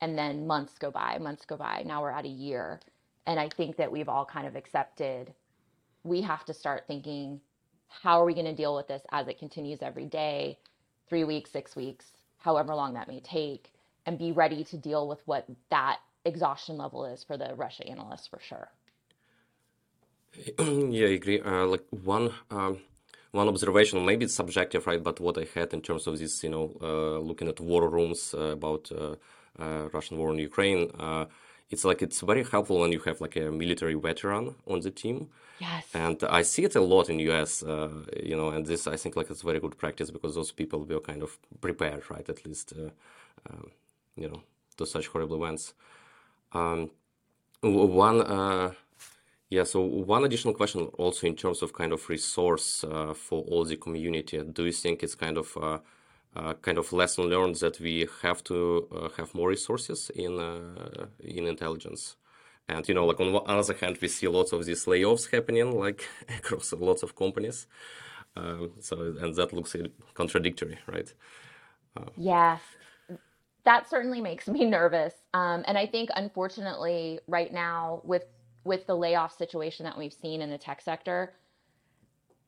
And 0.00 0.18
then 0.18 0.46
months 0.46 0.78
go 0.78 0.90
by, 0.90 1.18
months 1.18 1.44
go 1.44 1.56
by. 1.56 1.82
Now 1.86 2.02
we're 2.02 2.10
at 2.10 2.24
a 2.24 2.28
year. 2.28 2.80
And 3.26 3.38
I 3.38 3.48
think 3.48 3.76
that 3.76 3.92
we've 3.92 4.08
all 4.08 4.24
kind 4.24 4.46
of 4.46 4.56
accepted 4.56 5.34
we 6.04 6.22
have 6.22 6.44
to 6.46 6.54
start 6.54 6.84
thinking 6.86 7.40
how 7.88 8.20
are 8.20 8.24
we 8.24 8.34
going 8.34 8.46
to 8.46 8.54
deal 8.54 8.74
with 8.74 8.88
this 8.88 9.02
as 9.10 9.28
it 9.28 9.38
continues 9.38 9.82
every 9.82 10.06
day, 10.06 10.58
three 11.08 11.24
weeks, 11.24 11.50
six 11.50 11.74
weeks, 11.74 12.06
however 12.38 12.74
long 12.74 12.94
that 12.94 13.08
may 13.08 13.20
take, 13.20 13.72
and 14.06 14.18
be 14.18 14.32
ready 14.32 14.64
to 14.64 14.76
deal 14.76 15.08
with 15.08 15.20
what 15.26 15.46
that 15.70 15.98
exhaustion 16.24 16.76
level 16.78 17.04
is 17.04 17.24
for 17.24 17.36
the 17.36 17.54
Russia 17.56 17.86
analysts 17.86 18.28
for 18.28 18.40
sure. 18.40 18.68
yeah, 20.58 21.06
I 21.06 21.10
agree. 21.10 21.40
Uh, 21.40 21.66
like 21.66 21.84
one 21.90 22.32
um, 22.50 22.78
one 23.32 23.48
observation, 23.48 24.04
maybe 24.04 24.24
it's 24.24 24.34
subjective, 24.34 24.86
right? 24.86 25.02
But 25.02 25.20
what 25.20 25.38
I 25.38 25.46
had 25.54 25.72
in 25.72 25.82
terms 25.82 26.06
of 26.06 26.18
this, 26.18 26.42
you 26.42 26.50
know, 26.50 26.76
uh, 26.80 27.18
looking 27.18 27.48
at 27.48 27.60
war 27.60 27.88
rooms 27.88 28.34
uh, 28.36 28.52
about 28.58 28.90
uh, 28.92 29.16
uh 29.58 29.88
Russian 29.92 30.18
war 30.18 30.32
in 30.32 30.38
Ukraine, 30.38 30.90
uh, 30.98 31.26
it's 31.70 31.84
like 31.84 32.02
it's 32.02 32.20
very 32.20 32.44
helpful 32.44 32.80
when 32.80 32.92
you 32.92 33.00
have 33.00 33.20
like 33.20 33.36
a 33.36 33.50
military 33.50 33.94
veteran 33.94 34.54
on 34.66 34.80
the 34.80 34.90
team. 34.90 35.28
Yes. 35.60 35.86
And 35.94 36.22
I 36.24 36.42
see 36.42 36.64
it 36.64 36.74
a 36.74 36.80
lot 36.80 37.08
in 37.08 37.20
US, 37.20 37.62
uh, 37.62 37.90
you 38.22 38.36
know, 38.36 38.48
and 38.48 38.66
this 38.66 38.86
I 38.86 38.96
think 38.96 39.14
like 39.16 39.30
it's 39.30 39.42
very 39.42 39.60
good 39.60 39.78
practice 39.78 40.10
because 40.10 40.34
those 40.34 40.50
people 40.50 40.84
were 40.84 41.00
kind 41.00 41.22
of 41.22 41.38
prepared, 41.60 42.10
right? 42.10 42.28
At 42.28 42.44
least, 42.44 42.72
uh, 42.76 42.90
um, 43.48 43.70
you 44.16 44.28
know, 44.28 44.42
to 44.78 44.86
such 44.86 45.06
horrible 45.08 45.42
events. 45.42 45.74
Um, 46.52 46.90
one, 47.62 48.22
uh, 48.22 48.72
yeah. 49.48 49.64
So 49.64 49.80
one 49.80 50.24
additional 50.24 50.54
question, 50.54 50.86
also 50.98 51.26
in 51.26 51.36
terms 51.36 51.62
of 51.62 51.72
kind 51.72 51.92
of 51.92 52.08
resource 52.08 52.82
uh, 52.84 53.14
for 53.14 53.42
all 53.42 53.64
the 53.64 53.76
community. 53.76 54.42
Do 54.42 54.64
you 54.64 54.72
think 54.72 55.02
it's 55.02 55.14
kind 55.14 55.38
of 55.38 55.80
uh, 56.36 56.54
kind 56.54 56.78
of 56.78 56.92
lesson 56.92 57.24
learned 57.24 57.56
that 57.56 57.80
we 57.80 58.08
have 58.22 58.42
to 58.44 58.88
uh, 58.94 59.08
have 59.16 59.34
more 59.34 59.48
resources 59.48 60.10
in 60.14 60.38
uh, 60.38 61.06
in 61.18 61.46
intelligence. 61.46 62.16
And 62.68 62.86
you 62.88 62.94
know, 62.94 63.06
like 63.06 63.20
on 63.20 63.32
the 63.32 63.38
other 63.38 63.74
hand, 63.74 63.98
we 64.00 64.08
see 64.08 64.28
lots 64.28 64.52
of 64.52 64.64
these 64.64 64.84
layoffs 64.84 65.30
happening, 65.30 65.78
like 65.78 66.06
across 66.38 66.72
lots 66.72 67.02
of 67.02 67.16
companies. 67.16 67.66
Um, 68.36 68.72
so, 68.80 69.16
and 69.20 69.34
that 69.34 69.52
looks 69.52 69.74
contradictory, 70.14 70.78
right? 70.86 71.12
Uh, 71.96 72.10
yes, 72.16 72.60
that 73.64 73.90
certainly 73.90 74.20
makes 74.20 74.46
me 74.56 74.64
nervous. 74.64 75.14
Um, 75.34 75.64
and 75.66 75.76
I 75.76 75.86
think, 75.86 76.10
unfortunately, 76.14 77.20
right 77.26 77.52
now 77.52 78.02
with 78.04 78.24
with 78.62 78.86
the 78.86 78.94
layoff 78.94 79.36
situation 79.36 79.84
that 79.84 79.96
we've 79.98 80.12
seen 80.12 80.42
in 80.42 80.50
the 80.50 80.58
tech 80.58 80.80
sector, 80.82 81.32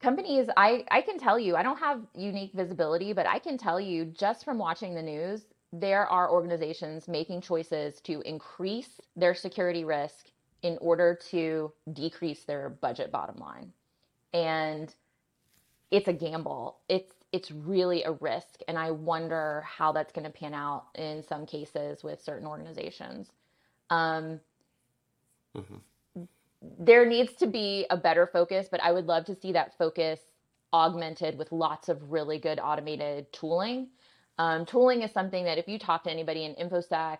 companies 0.02 0.48
i 0.56 0.84
i 0.90 1.00
can 1.00 1.18
tell 1.18 1.38
you 1.38 1.56
i 1.56 1.62
don't 1.62 1.78
have 1.78 2.00
unique 2.14 2.52
visibility 2.54 3.12
but 3.12 3.26
i 3.26 3.38
can 3.38 3.56
tell 3.56 3.80
you 3.80 4.04
just 4.04 4.44
from 4.44 4.58
watching 4.58 4.94
the 4.94 5.02
news 5.02 5.46
there 5.72 6.06
are 6.06 6.30
organizations 6.30 7.08
making 7.08 7.40
choices 7.40 8.00
to 8.02 8.20
increase 8.22 9.00
their 9.16 9.34
security 9.34 9.84
risk 9.84 10.26
in 10.62 10.76
order 10.80 11.18
to 11.30 11.72
decrease 11.92 12.44
their 12.44 12.68
budget 12.68 13.10
bottom 13.10 13.36
line. 13.36 13.72
And 14.34 14.94
it's 15.90 16.08
a 16.08 16.12
gamble. 16.12 16.78
It's 16.88 17.14
it's 17.32 17.50
really 17.50 18.02
a 18.02 18.12
risk 18.12 18.60
and 18.68 18.78
i 18.78 18.90
wonder 18.90 19.64
how 19.66 19.90
that's 19.90 20.12
going 20.12 20.26
to 20.26 20.30
pan 20.30 20.52
out 20.52 20.84
in 20.94 21.22
some 21.22 21.46
cases 21.46 22.04
with 22.04 22.22
certain 22.22 22.46
organizations. 22.46 23.30
Um, 23.88 24.38
mm-hmm 25.56 25.76
there 26.78 27.06
needs 27.06 27.32
to 27.34 27.46
be 27.46 27.86
a 27.90 27.96
better 27.96 28.26
focus, 28.26 28.68
but 28.70 28.82
I 28.82 28.92
would 28.92 29.06
love 29.06 29.24
to 29.26 29.34
see 29.34 29.52
that 29.52 29.76
focus 29.78 30.20
augmented 30.72 31.36
with 31.38 31.52
lots 31.52 31.88
of 31.88 32.12
really 32.12 32.38
good 32.38 32.58
automated 32.58 33.32
tooling. 33.32 33.88
Um, 34.38 34.64
tooling 34.64 35.02
is 35.02 35.12
something 35.12 35.44
that 35.44 35.58
if 35.58 35.68
you 35.68 35.78
talk 35.78 36.04
to 36.04 36.10
anybody 36.10 36.44
in 36.44 36.54
InfoSec, 36.54 37.18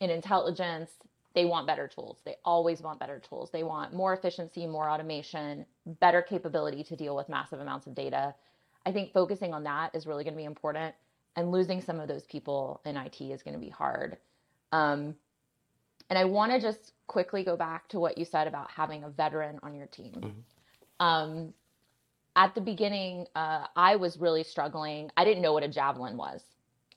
in 0.00 0.10
intelligence, 0.10 0.90
they 1.34 1.44
want 1.44 1.66
better 1.66 1.86
tools. 1.86 2.18
They 2.24 2.36
always 2.44 2.82
want 2.82 2.98
better 2.98 3.20
tools. 3.20 3.50
They 3.52 3.62
want 3.62 3.94
more 3.94 4.12
efficiency, 4.12 4.66
more 4.66 4.90
automation, 4.90 5.64
better 6.00 6.22
capability 6.22 6.82
to 6.84 6.96
deal 6.96 7.14
with 7.14 7.28
massive 7.28 7.60
amounts 7.60 7.86
of 7.86 7.94
data. 7.94 8.34
I 8.84 8.92
think 8.92 9.12
focusing 9.12 9.54
on 9.54 9.64
that 9.64 9.94
is 9.94 10.06
really 10.06 10.24
going 10.24 10.34
to 10.34 10.38
be 10.38 10.44
important. 10.44 10.94
And 11.36 11.52
losing 11.52 11.80
some 11.80 12.00
of 12.00 12.08
those 12.08 12.24
people 12.24 12.80
in 12.84 12.96
IT 12.96 13.20
is 13.20 13.42
going 13.42 13.54
to 13.54 13.60
be 13.60 13.68
hard. 13.68 14.18
Um, 14.72 15.14
and 16.10 16.18
I 16.18 16.24
want 16.24 16.52
to 16.52 16.60
just 16.60 16.92
quickly 17.06 17.44
go 17.44 17.56
back 17.56 17.88
to 17.88 18.00
what 18.00 18.18
you 18.18 18.24
said 18.24 18.48
about 18.48 18.70
having 18.70 19.04
a 19.04 19.08
veteran 19.08 19.60
on 19.62 19.74
your 19.74 19.86
team. 19.86 20.12
Mm-hmm. 20.12 21.06
Um, 21.06 21.54
at 22.36 22.54
the 22.54 22.60
beginning, 22.60 23.26
uh, 23.34 23.66
I 23.76 23.96
was 23.96 24.18
really 24.18 24.42
struggling. 24.42 25.10
I 25.16 25.24
didn't 25.24 25.42
know 25.42 25.52
what 25.52 25.62
a 25.62 25.68
javelin 25.68 26.16
was. 26.16 26.42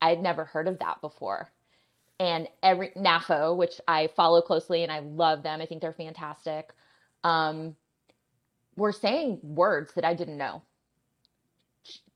I 0.01 0.09
had 0.09 0.21
never 0.21 0.45
heard 0.45 0.67
of 0.67 0.79
that 0.79 0.99
before. 1.01 1.51
And 2.19 2.47
every 2.61 2.89
NAFO, 2.89 3.55
which 3.55 3.79
I 3.87 4.09
follow 4.15 4.41
closely 4.41 4.83
and 4.83 4.91
I 4.91 4.99
love 4.99 5.43
them, 5.43 5.61
I 5.61 5.65
think 5.65 5.81
they're 5.81 5.93
fantastic. 5.93 6.73
Um, 7.23 7.75
were 8.75 8.91
saying 8.91 9.39
words 9.43 9.93
that 9.93 10.05
I 10.05 10.13
didn't 10.13 10.37
know. 10.37 10.63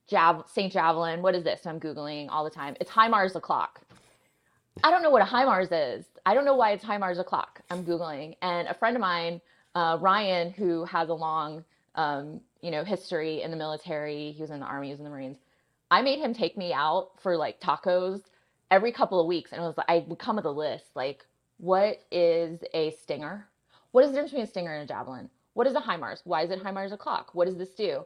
Jav- 0.08 0.46
St. 0.48 0.72
Javelin, 0.72 1.22
what 1.22 1.36
is 1.36 1.44
this? 1.44 1.66
I'm 1.66 1.80
Googling 1.80 2.28
all 2.30 2.44
the 2.44 2.50
time. 2.50 2.76
It's 2.80 2.92
HIMARS 2.92 3.36
o'clock. 3.36 3.82
I 4.84 4.92
don't 4.92 5.02
know 5.02 5.10
what 5.10 5.22
a 5.22 5.26
HIMARS 5.26 5.70
is. 5.72 6.06
I 6.26 6.34
don't 6.34 6.46
know 6.46 6.56
why 6.56 6.72
it's 6.72 6.84
HIMARS 6.84 7.20
o'clock. 7.20 7.62
I'm 7.72 7.84
Googling. 7.84 8.36
And 8.42 8.68
a 8.68 8.74
friend 8.74 8.96
of 8.96 9.02
mine, 9.02 9.42
uh, 9.76 9.98
Ryan, 10.00 10.52
who 10.52 10.86
has 10.86 11.10
a 11.10 11.14
long, 11.14 11.64
um, 11.96 12.42
you 12.62 12.70
know, 12.70 12.84
history 12.84 13.42
in 13.42 13.52
the 13.52 13.58
military, 13.58 14.32
he 14.32 14.42
was 14.42 14.52
in 14.52 14.60
the 14.60 14.66
army, 14.66 14.88
he 14.88 14.94
was 14.94 15.00
in 15.00 15.06
the 15.06 15.10
Marines. 15.10 15.38
I 15.90 16.02
made 16.02 16.20
him 16.20 16.34
take 16.34 16.58
me 16.58 16.74
out 16.74 17.12
for 17.22 17.38
like 17.38 17.60
tacos 17.60 18.22
every 18.70 18.92
couple 18.92 19.20
of 19.20 19.28
weeks. 19.28 19.52
And 19.52 19.62
it 19.62 19.66
was 19.66 19.78
like, 19.78 19.90
I 19.90 20.06
would 20.08 20.20
come 20.20 20.36
with 20.36 20.46
a 20.46 20.52
list 20.52 20.86
like, 20.96 21.26
what 21.58 22.04
is 22.12 22.60
a 22.74 22.92
stinger? 22.92 23.48
What 23.92 24.04
is 24.04 24.12
the 24.12 24.16
difference 24.16 24.32
between 24.32 24.46
a 24.46 24.50
stinger 24.50 24.74
and 24.74 24.84
a 24.84 24.94
javelin? 24.94 25.30
What 25.54 25.66
is 25.66 25.76
a 25.76 25.80
HIMARS? 25.82 26.22
Why 26.26 26.44
is 26.44 26.52
it 26.52 26.62
HIMARS 26.62 26.92
o'clock? 26.92 27.32
What 27.34 27.46
does 27.46 27.58
this 27.58 27.74
do? 27.74 28.06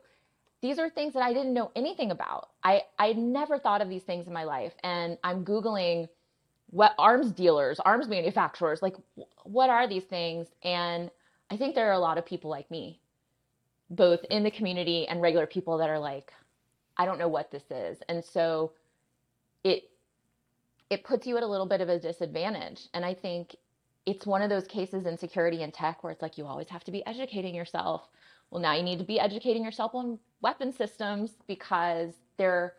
These 0.61 0.79
are 0.79 0.89
things 0.89 1.13
that 1.13 1.23
I 1.23 1.33
didn't 1.33 1.53
know 1.53 1.71
anything 1.75 2.11
about. 2.11 2.49
I, 2.63 2.83
I 2.97 3.13
never 3.13 3.57
thought 3.57 3.81
of 3.81 3.89
these 3.89 4.03
things 4.03 4.27
in 4.27 4.33
my 4.33 4.43
life. 4.43 4.73
And 4.83 5.17
I'm 5.23 5.43
Googling 5.43 6.07
what 6.71 6.95
arms 6.97 7.31
dealers, 7.31 7.79
arms 7.81 8.07
manufacturers, 8.07 8.81
like 8.81 8.95
what 9.43 9.69
are 9.69 9.87
these 9.87 10.05
things? 10.05 10.47
And 10.63 11.11
I 11.49 11.57
think 11.57 11.75
there 11.75 11.89
are 11.89 11.93
a 11.93 11.99
lot 11.99 12.17
of 12.17 12.25
people 12.25 12.49
like 12.49 12.71
me, 12.71 12.99
both 13.89 14.23
in 14.29 14.43
the 14.43 14.51
community 14.51 15.05
and 15.07 15.21
regular 15.21 15.45
people 15.45 15.77
that 15.77 15.89
are 15.89 15.99
like, 15.99 16.33
I 16.97 17.05
don't 17.05 17.19
know 17.19 17.27
what 17.27 17.51
this 17.51 17.69
is. 17.69 17.99
And 18.07 18.23
so 18.23 18.71
it 19.63 19.83
it 20.89 21.03
puts 21.03 21.27
you 21.27 21.37
at 21.37 21.43
a 21.43 21.47
little 21.47 21.65
bit 21.65 21.81
of 21.81 21.89
a 21.89 21.99
disadvantage. 21.99 22.87
And 22.93 23.05
I 23.05 23.13
think 23.13 23.55
it's 24.05 24.25
one 24.25 24.41
of 24.41 24.49
those 24.49 24.67
cases 24.67 25.05
in 25.05 25.17
security 25.17 25.63
and 25.63 25.73
tech 25.73 26.03
where 26.03 26.11
it's 26.11 26.21
like 26.21 26.37
you 26.37 26.45
always 26.45 26.69
have 26.69 26.83
to 26.85 26.91
be 26.91 27.05
educating 27.05 27.55
yourself. 27.55 28.09
Well, 28.49 28.61
now 28.61 28.75
you 28.75 28.83
need 28.83 28.99
to 28.99 29.05
be 29.05 29.19
educating 29.19 29.63
yourself 29.63 29.95
on 29.95 30.19
weapon 30.41 30.73
systems 30.73 31.35
because 31.47 32.13
they're 32.37 32.73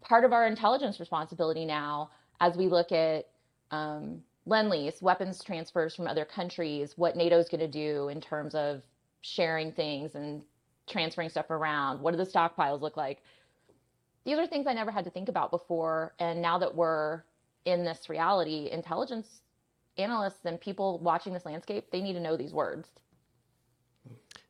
part 0.00 0.24
of 0.24 0.32
our 0.32 0.46
intelligence 0.46 1.00
responsibility 1.00 1.64
now 1.64 2.10
as 2.40 2.56
we 2.56 2.68
look 2.68 2.92
at 2.92 3.28
um, 3.70 4.22
lend 4.46 4.70
lease, 4.70 5.02
weapons 5.02 5.42
transfers 5.42 5.94
from 5.94 6.06
other 6.06 6.24
countries, 6.24 6.94
what 6.96 7.16
NATO 7.16 7.38
is 7.38 7.48
going 7.48 7.60
to 7.60 7.68
do 7.68 8.08
in 8.08 8.20
terms 8.20 8.54
of 8.54 8.82
sharing 9.20 9.72
things 9.72 10.14
and 10.14 10.42
transferring 10.88 11.28
stuff 11.28 11.50
around. 11.50 12.00
What 12.00 12.12
do 12.12 12.16
the 12.16 12.24
stockpiles 12.24 12.80
look 12.80 12.96
like? 12.96 13.22
These 14.24 14.38
are 14.38 14.46
things 14.46 14.66
I 14.66 14.72
never 14.72 14.90
had 14.90 15.04
to 15.04 15.10
think 15.10 15.28
about 15.28 15.50
before. 15.50 16.14
And 16.18 16.40
now 16.40 16.58
that 16.58 16.74
we're 16.74 17.22
in 17.64 17.84
this 17.84 18.08
reality, 18.08 18.68
intelligence 18.70 19.42
analysts 19.96 20.44
and 20.44 20.60
people 20.60 20.98
watching 21.00 21.32
this 21.32 21.44
landscape, 21.44 21.90
they 21.90 22.00
need 22.00 22.14
to 22.14 22.20
know 22.20 22.36
these 22.36 22.52
words. 22.52 22.88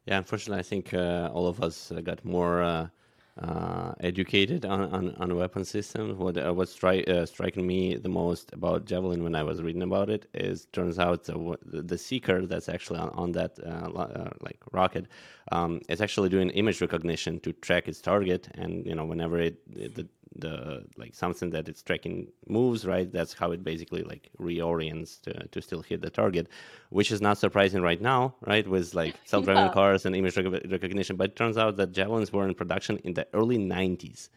Yeah, 0.07 0.19
unfortunately, 0.19 0.61
I 0.61 0.63
think 0.63 0.95
uh, 0.95 1.31
all 1.33 1.47
of 1.47 1.63
us 1.63 1.93
uh, 1.93 2.01
got 2.01 2.25
more 2.25 2.63
uh, 2.63 2.89
uh, 3.43 3.93
educated 4.01 4.65
on, 4.65 4.81
on, 4.93 5.15
on 5.17 5.37
weapon 5.37 5.65
systems. 5.65 6.15
What 6.15 6.37
uh, 6.37 6.53
what's 6.53 6.77
stri- 6.77 7.09
uh, 7.09 7.27
striking 7.27 7.67
me 7.67 7.97
the 7.97 8.09
most 8.09 8.53
about 8.53 8.85
Javelin 8.85 9.23
when 9.23 9.35
I 9.35 9.43
was 9.43 9.63
reading 9.63 9.83
about 9.83 10.11
it 10.11 10.27
is 10.35 10.67
turns 10.73 10.99
out 10.99 11.25
the, 11.25 11.59
the 11.63 11.99
seeker 11.99 12.47
that's 12.47 12.69
actually 12.69 12.99
on, 12.99 13.11
on 13.11 13.33
that 13.33 13.59
uh, 13.65 13.91
uh, 13.91 14.31
like 14.41 14.59
rocket 14.73 15.07
um, 15.53 15.81
is 15.89 16.01
actually 16.01 16.29
doing 16.29 16.51
image 16.51 16.81
recognition 16.81 17.39
to 17.41 17.53
track 17.53 17.89
its 17.89 18.01
target, 18.01 18.49
and 18.55 18.85
you 18.85 18.95
know 18.95 19.05
whenever 19.05 19.39
it, 19.39 19.59
it 19.77 19.95
the 19.95 20.09
the 20.37 20.85
like 20.97 21.15
something 21.15 21.51
that 21.51 21.69
it's 21.69 21.83
tracking 21.83 22.29
moves 22.47 22.87
right 22.87 23.13
that's 23.13 23.33
how 23.33 23.51
it 23.51 23.65
basically 23.65 24.03
like 24.03 24.31
reorients 24.39 25.21
to, 25.21 25.33
to 25.49 25.61
still 25.61 25.83
hit 25.83 26.01
the 26.01 26.11
target 26.11 26.49
which 26.91 27.11
is 27.11 27.21
not 27.21 27.39
surprising 27.39 27.83
right 27.83 28.01
now 28.01 28.35
right 28.47 28.67
with 28.69 28.95
like 28.95 29.15
self-driving 29.25 29.67
yeah. 29.67 29.73
cars 29.73 30.07
and 30.07 30.15
image 30.15 30.37
rec- 30.37 30.63
recognition 30.71 31.17
but 31.17 31.31
it 31.31 31.37
turns 31.37 31.59
out 31.59 31.77
that 31.77 31.93
javelins 31.93 32.33
were 32.33 32.47
in 32.47 32.55
production 32.55 32.99
in 33.05 33.15
the 33.15 33.27
early 33.33 33.59
90s 33.59 34.29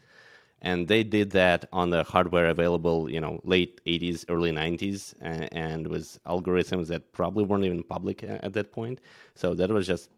and 0.62 0.86
they 0.86 1.02
did 1.02 1.30
that 1.30 1.68
on 1.72 1.90
the 1.90 2.04
hardware 2.04 2.46
available 2.46 3.10
you 3.10 3.20
know 3.20 3.40
late 3.44 3.80
80s 3.84 4.24
early 4.28 4.52
90s 4.52 5.14
and, 5.20 5.48
and 5.52 5.86
with 5.88 6.18
algorithms 6.24 6.86
that 6.88 7.12
probably 7.12 7.44
weren't 7.44 7.64
even 7.64 7.82
public 7.82 8.22
at 8.22 8.52
that 8.52 8.72
point. 8.72 9.00
So 9.34 9.54
that 9.54 9.70
was 9.70 9.86
just 9.86 10.10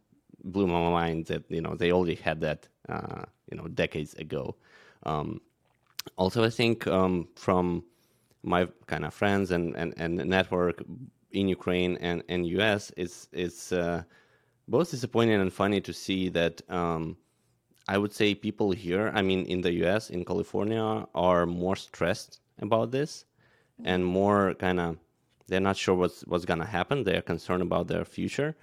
blew 0.45 0.67
my 0.67 0.91
mind 0.91 1.27
that 1.27 1.43
you 1.49 1.61
know 1.61 1.75
they 1.75 1.91
already 1.93 2.15
had 2.17 2.41
that 2.43 2.69
uh, 2.89 3.25
you 3.51 3.57
know 3.57 3.69
decades 3.69 4.15
ago. 4.15 4.55
Um, 5.05 5.41
also, 6.17 6.45
I 6.45 6.51
think 6.51 6.87
um, 6.87 7.29
from 7.37 7.85
my 8.43 8.69
kind 8.87 9.05
of 9.05 9.15
friends 9.15 9.51
and, 9.51 9.75
and, 9.75 9.95
and 9.97 10.17
network 10.17 10.83
in 11.33 11.49
Ukraine 11.49 11.97
and, 11.99 12.23
and 12.29 12.47
US, 12.47 12.93
it's, 12.97 13.29
it's 13.33 13.73
uh, 13.73 14.03
both 14.69 14.91
disappointing 14.91 15.41
and 15.41 15.53
funny 15.53 15.81
to 15.81 15.93
see 15.93 16.29
that 16.29 16.61
um, 16.69 17.17
I 17.87 17.99
would 17.99 18.13
say 18.13 18.35
people 18.35 18.71
here, 18.71 19.13
I 19.15 19.23
mean, 19.23 19.45
in 19.47 19.61
the 19.61 19.73
US, 19.85 20.11
in 20.11 20.25
California, 20.25 21.07
are 21.15 21.47
more 21.47 21.77
stressed 21.77 22.41
about 22.61 22.91
this 22.91 23.25
and 23.85 24.05
more 24.05 24.55
kind 24.55 24.81
of, 24.81 24.97
they're 25.47 25.61
not 25.61 25.77
sure 25.77 25.95
what's, 25.95 26.23
what's 26.23 26.45
going 26.45 26.61
to 26.61 26.67
happen. 26.67 27.05
They're 27.05 27.23
concerned 27.23 27.63
about 27.63 27.89
their 27.89 28.05
future. 28.05 28.57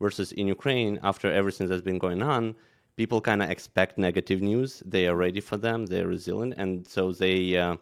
Versus 0.00 0.30
in 0.32 0.46
Ukraine, 0.46 1.00
after 1.02 1.32
everything 1.32 1.66
that's 1.66 1.82
been 1.82 1.98
going 1.98 2.22
on, 2.22 2.54
people 2.96 3.20
kind 3.20 3.42
of 3.42 3.50
expect 3.50 3.98
negative 3.98 4.40
news. 4.40 4.80
They 4.86 5.08
are 5.08 5.16
ready 5.16 5.40
for 5.40 5.56
them. 5.56 5.86
They're 5.86 6.06
resilient, 6.06 6.54
and 6.56 6.86
so 6.86 7.10
they 7.10 7.56
uh, 7.56 7.76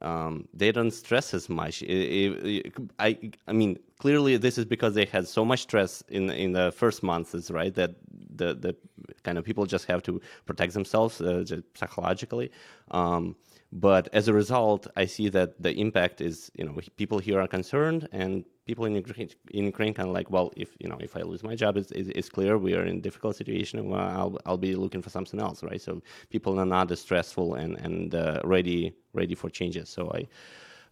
um, 0.00 0.48
they 0.54 0.72
don't 0.72 0.90
stress 0.90 1.34
as 1.34 1.48
much. 1.48 1.82
I, 1.86 3.18
I 3.46 3.52
mean, 3.52 3.78
clearly 3.98 4.36
this 4.36 4.58
is 4.58 4.64
because 4.64 4.94
they 4.94 5.04
had 5.04 5.26
so 5.26 5.44
much 5.44 5.60
stress 5.62 6.02
in 6.08 6.30
in 6.30 6.52
the 6.52 6.72
first 6.72 7.02
months, 7.02 7.50
right? 7.50 7.74
That 7.74 7.94
the 8.36 8.54
the 8.54 8.76
kind 9.22 9.38
of 9.38 9.44
people 9.44 9.66
just 9.66 9.86
have 9.86 10.02
to 10.04 10.20
protect 10.46 10.72
themselves 10.72 11.20
uh, 11.20 11.44
psychologically. 11.74 12.50
Um, 12.90 13.36
but 13.70 14.08
as 14.14 14.28
a 14.28 14.32
result, 14.32 14.86
I 14.96 15.04
see 15.04 15.28
that 15.28 15.62
the 15.62 15.72
impact 15.72 16.22
is, 16.22 16.50
you 16.54 16.64
know, 16.64 16.74
people 16.96 17.18
here 17.18 17.38
are 17.38 17.46
concerned, 17.46 18.08
and 18.12 18.44
people 18.64 18.86
in 18.86 18.94
Ukraine, 18.94 19.28
in 19.50 19.64
Ukraine 19.66 19.92
kind 19.92 20.08
of 20.08 20.14
like, 20.14 20.30
well, 20.30 20.50
if 20.56 20.70
you 20.80 20.88
know, 20.88 20.96
if 21.00 21.16
I 21.16 21.22
lose 21.22 21.42
my 21.42 21.54
job, 21.54 21.76
it's, 21.76 21.90
it's, 21.92 22.30
clear 22.30 22.56
we 22.56 22.74
are 22.74 22.84
in 22.84 22.96
a 22.96 23.00
difficult 23.00 23.36
situation. 23.36 23.90
Well, 23.90 24.00
I'll 24.00 24.38
I'll 24.46 24.62
be 24.68 24.74
looking 24.74 25.02
for 25.02 25.10
something 25.10 25.38
else, 25.38 25.62
right? 25.62 25.82
So 25.82 26.00
people 26.30 26.58
are 26.58 26.70
not 26.76 26.90
as 26.90 27.00
stressful 27.00 27.54
and 27.54 27.72
and 27.86 28.14
uh, 28.14 28.40
ready 28.44 28.94
ready 29.12 29.34
for 29.34 29.50
changes. 29.50 29.90
So 29.90 30.02
I, 30.18 30.20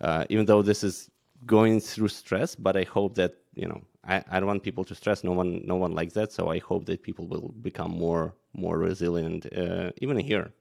uh, 0.07 0.25
even 0.29 0.45
though 0.45 0.61
this 0.61 0.85
is 0.85 1.11
going 1.45 1.81
through 1.81 2.09
stress, 2.09 2.55
but 2.55 2.77
I 2.77 2.85
hope 2.85 3.15
that 3.17 3.35
you 3.55 3.67
know, 3.67 3.81
I, 4.05 4.23
I 4.31 4.39
don't 4.39 4.47
want 4.47 4.63
people 4.63 4.85
to 4.85 4.95
stress. 4.95 5.25
No 5.25 5.33
one 5.33 5.63
no 5.67 5.77
one 5.77 5.93
likes 5.93 6.15
that. 6.15 6.33
So 6.33 6.51
I 6.51 6.59
hope 6.59 6.85
that 6.87 7.03
people 7.03 7.27
will 7.27 7.55
become 7.63 7.91
more 7.91 8.35
more 8.55 8.79
resilient, 8.79 9.47
uh, 9.57 9.91
even 10.01 10.19
here. 10.19 10.53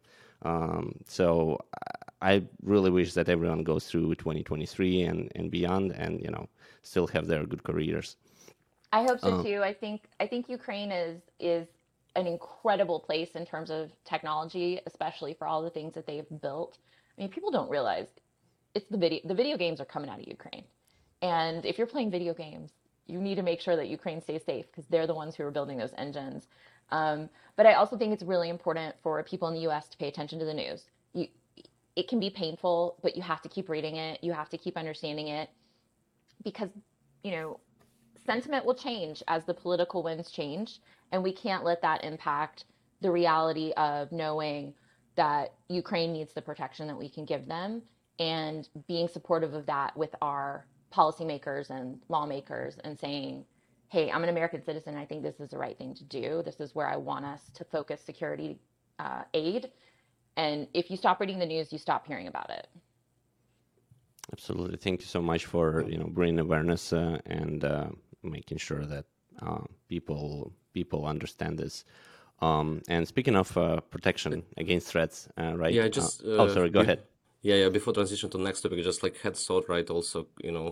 Um, 0.41 0.95
so 1.07 1.59
I 2.21 2.43
really 2.63 2.89
wish 2.89 3.13
that 3.13 3.29
everyone 3.29 3.63
goes 3.63 3.85
through 3.85 4.15
2023 4.15 5.03
and, 5.03 5.31
and 5.35 5.51
beyond 5.51 5.91
and, 5.91 6.21
you 6.21 6.29
know, 6.29 6.49
still 6.81 7.07
have 7.07 7.27
their 7.27 7.45
good 7.45 7.63
careers. 7.63 8.17
I 8.91 9.03
hope 9.03 9.19
so 9.19 9.35
um, 9.35 9.43
too. 9.43 9.61
I 9.63 9.73
think 9.73 10.07
I 10.19 10.27
think 10.27 10.47
Ukraine 10.49 10.91
is 10.91 11.21
is 11.39 11.67
an 12.15 12.27
incredible 12.27 12.99
place 12.99 13.31
in 13.35 13.45
terms 13.45 13.69
of 13.69 13.91
technology, 14.05 14.79
especially 14.85 15.33
for 15.33 15.47
all 15.47 15.61
the 15.61 15.69
things 15.69 15.93
that 15.95 16.07
they've 16.07 16.25
built. 16.41 16.77
I 17.17 17.21
mean, 17.21 17.29
people 17.29 17.51
don't 17.51 17.69
realize 17.69 18.07
it's 18.75 18.87
the 18.89 18.97
video 18.97 19.21
the 19.23 19.33
video 19.33 19.57
games 19.57 19.81
are 19.81 19.85
coming 19.85 20.09
out 20.09 20.19
of 20.19 20.27
Ukraine. 20.27 20.65
And 21.21 21.65
if 21.65 21.77
you're 21.77 21.87
playing 21.87 22.11
video 22.11 22.33
games, 22.33 22.71
you 23.07 23.19
need 23.19 23.35
to 23.35 23.41
make 23.41 23.61
sure 23.61 23.75
that 23.75 23.87
Ukraine 23.87 24.21
stays 24.21 24.43
safe 24.43 24.65
because 24.67 24.85
they're 24.87 25.07
the 25.07 25.15
ones 25.15 25.35
who 25.35 25.43
are 25.43 25.51
building 25.51 25.77
those 25.77 25.93
engines. 25.97 26.47
Um, 26.91 27.29
but 27.55 27.65
I 27.65 27.73
also 27.73 27.97
think 27.97 28.13
it's 28.13 28.23
really 28.23 28.49
important 28.49 28.95
for 29.01 29.23
people 29.23 29.47
in 29.47 29.53
the 29.53 29.61
US 29.61 29.87
to 29.89 29.97
pay 29.97 30.07
attention 30.07 30.37
to 30.39 30.45
the 30.45 30.53
news. 30.53 30.85
You, 31.13 31.27
it 31.95 32.07
can 32.07 32.19
be 32.19 32.29
painful, 32.29 32.97
but 33.01 33.15
you 33.15 33.21
have 33.21 33.41
to 33.43 33.49
keep 33.49 33.69
reading 33.69 33.95
it. 33.95 34.23
You 34.23 34.33
have 34.33 34.49
to 34.49 34.57
keep 34.57 34.77
understanding 34.77 35.29
it 35.29 35.49
because, 36.43 36.69
you 37.23 37.31
know, 37.31 37.59
sentiment 38.25 38.65
will 38.65 38.75
change 38.75 39.23
as 39.27 39.45
the 39.45 39.53
political 39.53 40.03
winds 40.03 40.29
change. 40.29 40.79
And 41.11 41.23
we 41.23 41.31
can't 41.31 41.63
let 41.63 41.81
that 41.83 42.03
impact 42.03 42.65
the 43.01 43.11
reality 43.11 43.71
of 43.77 44.11
knowing 44.11 44.73
that 45.15 45.53
Ukraine 45.69 46.11
needs 46.11 46.33
the 46.33 46.41
protection 46.41 46.87
that 46.87 46.97
we 46.97 47.07
can 47.07 47.23
give 47.23 47.47
them 47.47 47.81
and 48.19 48.67
being 48.87 49.07
supportive 49.07 49.53
of 49.53 49.65
that 49.65 49.95
with 49.97 50.15
our 50.21 50.65
policymakers 50.93 51.69
and 51.69 51.99
lawmakers 52.09 52.77
and 52.83 52.97
saying, 52.97 53.45
hey, 53.89 54.11
I'm 54.11 54.23
an 54.23 54.29
American 54.29 54.63
citizen. 54.63 54.95
I 54.95 55.05
think 55.05 55.23
this 55.23 55.39
is 55.39 55.49
the 55.49 55.57
right 55.57 55.77
thing 55.77 55.93
to 55.95 56.03
do. 56.03 56.41
This 56.43 56.59
is 56.59 56.73
where 56.73 56.87
I 56.87 56.95
want 56.95 57.25
us 57.25 57.41
to 57.55 57.63
focus 57.63 58.01
security 58.01 58.57
uh, 58.99 59.23
aid. 59.33 59.71
And 60.37 60.67
if 60.73 60.89
you 60.89 60.97
stop 60.97 61.19
reading 61.19 61.39
the 61.39 61.45
news, 61.45 61.71
you 61.71 61.77
stop 61.77 62.07
hearing 62.07 62.27
about 62.27 62.49
it. 62.49 62.67
Absolutely. 64.31 64.77
Thank 64.77 65.01
you 65.01 65.07
so 65.07 65.21
much 65.21 65.45
for 65.45 65.85
you 65.87 65.97
know 65.97 66.07
bringing 66.07 66.39
awareness 66.39 66.91
uh, 66.91 67.19
and 67.25 67.63
uh, 67.63 67.89
making 68.23 68.57
sure 68.57 68.83
that 68.85 69.05
uh, 69.41 69.61
people 69.87 70.51
people 70.73 71.05
understand 71.05 71.59
this. 71.59 71.85
Um, 72.41 72.81
and 72.89 73.07
speaking 73.07 73.35
of 73.35 73.55
uh, 73.57 73.79
protection 73.81 74.43
against 74.57 74.87
threats, 74.87 75.29
uh, 75.39 75.55
right? 75.55 75.73
Yeah, 75.73 75.87
just 75.87 76.23
oh, 76.25 76.47
sorry. 76.49 76.69
Go 76.69 76.81
ahead. 76.81 77.03
Yeah, 77.47 77.55
yeah. 77.61 77.69
Before 77.69 77.93
transition 77.93 78.29
to 78.31 78.37
next 78.39 78.61
topic, 78.61 78.83
just 78.83 79.03
like 79.03 79.17
head 79.23 79.35
thought, 79.37 79.65
right? 79.69 79.87
Also, 79.89 80.27
you 80.41 80.51
know, 80.51 80.69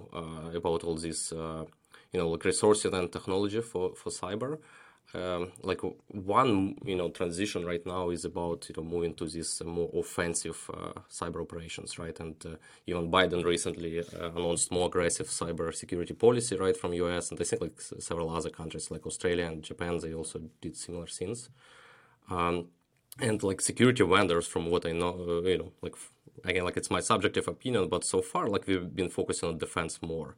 about 0.60 0.84
all 0.84 0.96
these 0.98 1.32
you 1.32 2.20
know 2.20 2.30
like 2.30 2.46
resources 2.46 2.94
and 2.94 3.12
technology 3.12 3.62
for 3.62 3.86
for 3.96 4.10
cyber. 4.12 4.52
Um, 5.16 5.52
like 5.62 5.82
one 6.08 6.76
you 6.86 6.96
know 6.96 7.10
transition 7.10 7.66
right 7.66 7.86
now 7.86 8.10
is 8.10 8.26
about 8.26 8.60
you 8.70 8.76
know 8.78 8.84
moving 8.96 9.14
to 9.16 9.26
these 9.28 9.62
more 9.66 9.92
offensive 10.04 10.60
uh, 10.74 10.94
cyber 11.20 11.42
operations 11.42 12.00
right 12.00 12.20
and 12.20 12.36
uh, 12.46 12.56
even 12.88 13.12
biden 13.12 13.44
recently 13.46 14.00
uh, 14.00 14.32
announced 14.36 14.72
more 14.72 14.88
aggressive 14.88 15.28
cyber 15.28 15.74
security 15.76 16.16
policy 16.16 16.56
right 16.58 16.78
from 16.78 16.94
us 16.94 17.32
and 17.32 17.40
i 17.42 17.46
think 17.46 17.62
like 17.62 17.80
several 18.10 18.30
other 18.36 18.50
countries 18.50 18.92
like 18.92 19.06
australia 19.06 19.46
and 19.46 19.64
japan 19.64 20.00
they 20.02 20.14
also 20.16 20.40
did 20.62 20.76
similar 20.78 21.08
things 21.08 21.50
um, 22.30 22.68
and 23.20 23.44
like 23.44 23.62
security 23.62 24.04
vendors 24.04 24.48
from 24.48 24.70
what 24.70 24.86
i 24.86 24.92
know 24.92 25.14
uh, 25.44 25.48
you 25.48 25.58
know 25.58 25.72
like 25.82 25.96
again 26.46 26.64
like 26.64 26.78
it's 26.78 26.92
my 26.92 27.00
subjective 27.00 27.48
opinion 27.48 27.88
but 27.90 28.04
so 28.04 28.22
far 28.22 28.48
like 28.48 28.68
we've 28.68 28.96
been 28.96 29.10
focusing 29.10 29.50
on 29.50 29.58
defense 29.58 30.02
more 30.02 30.36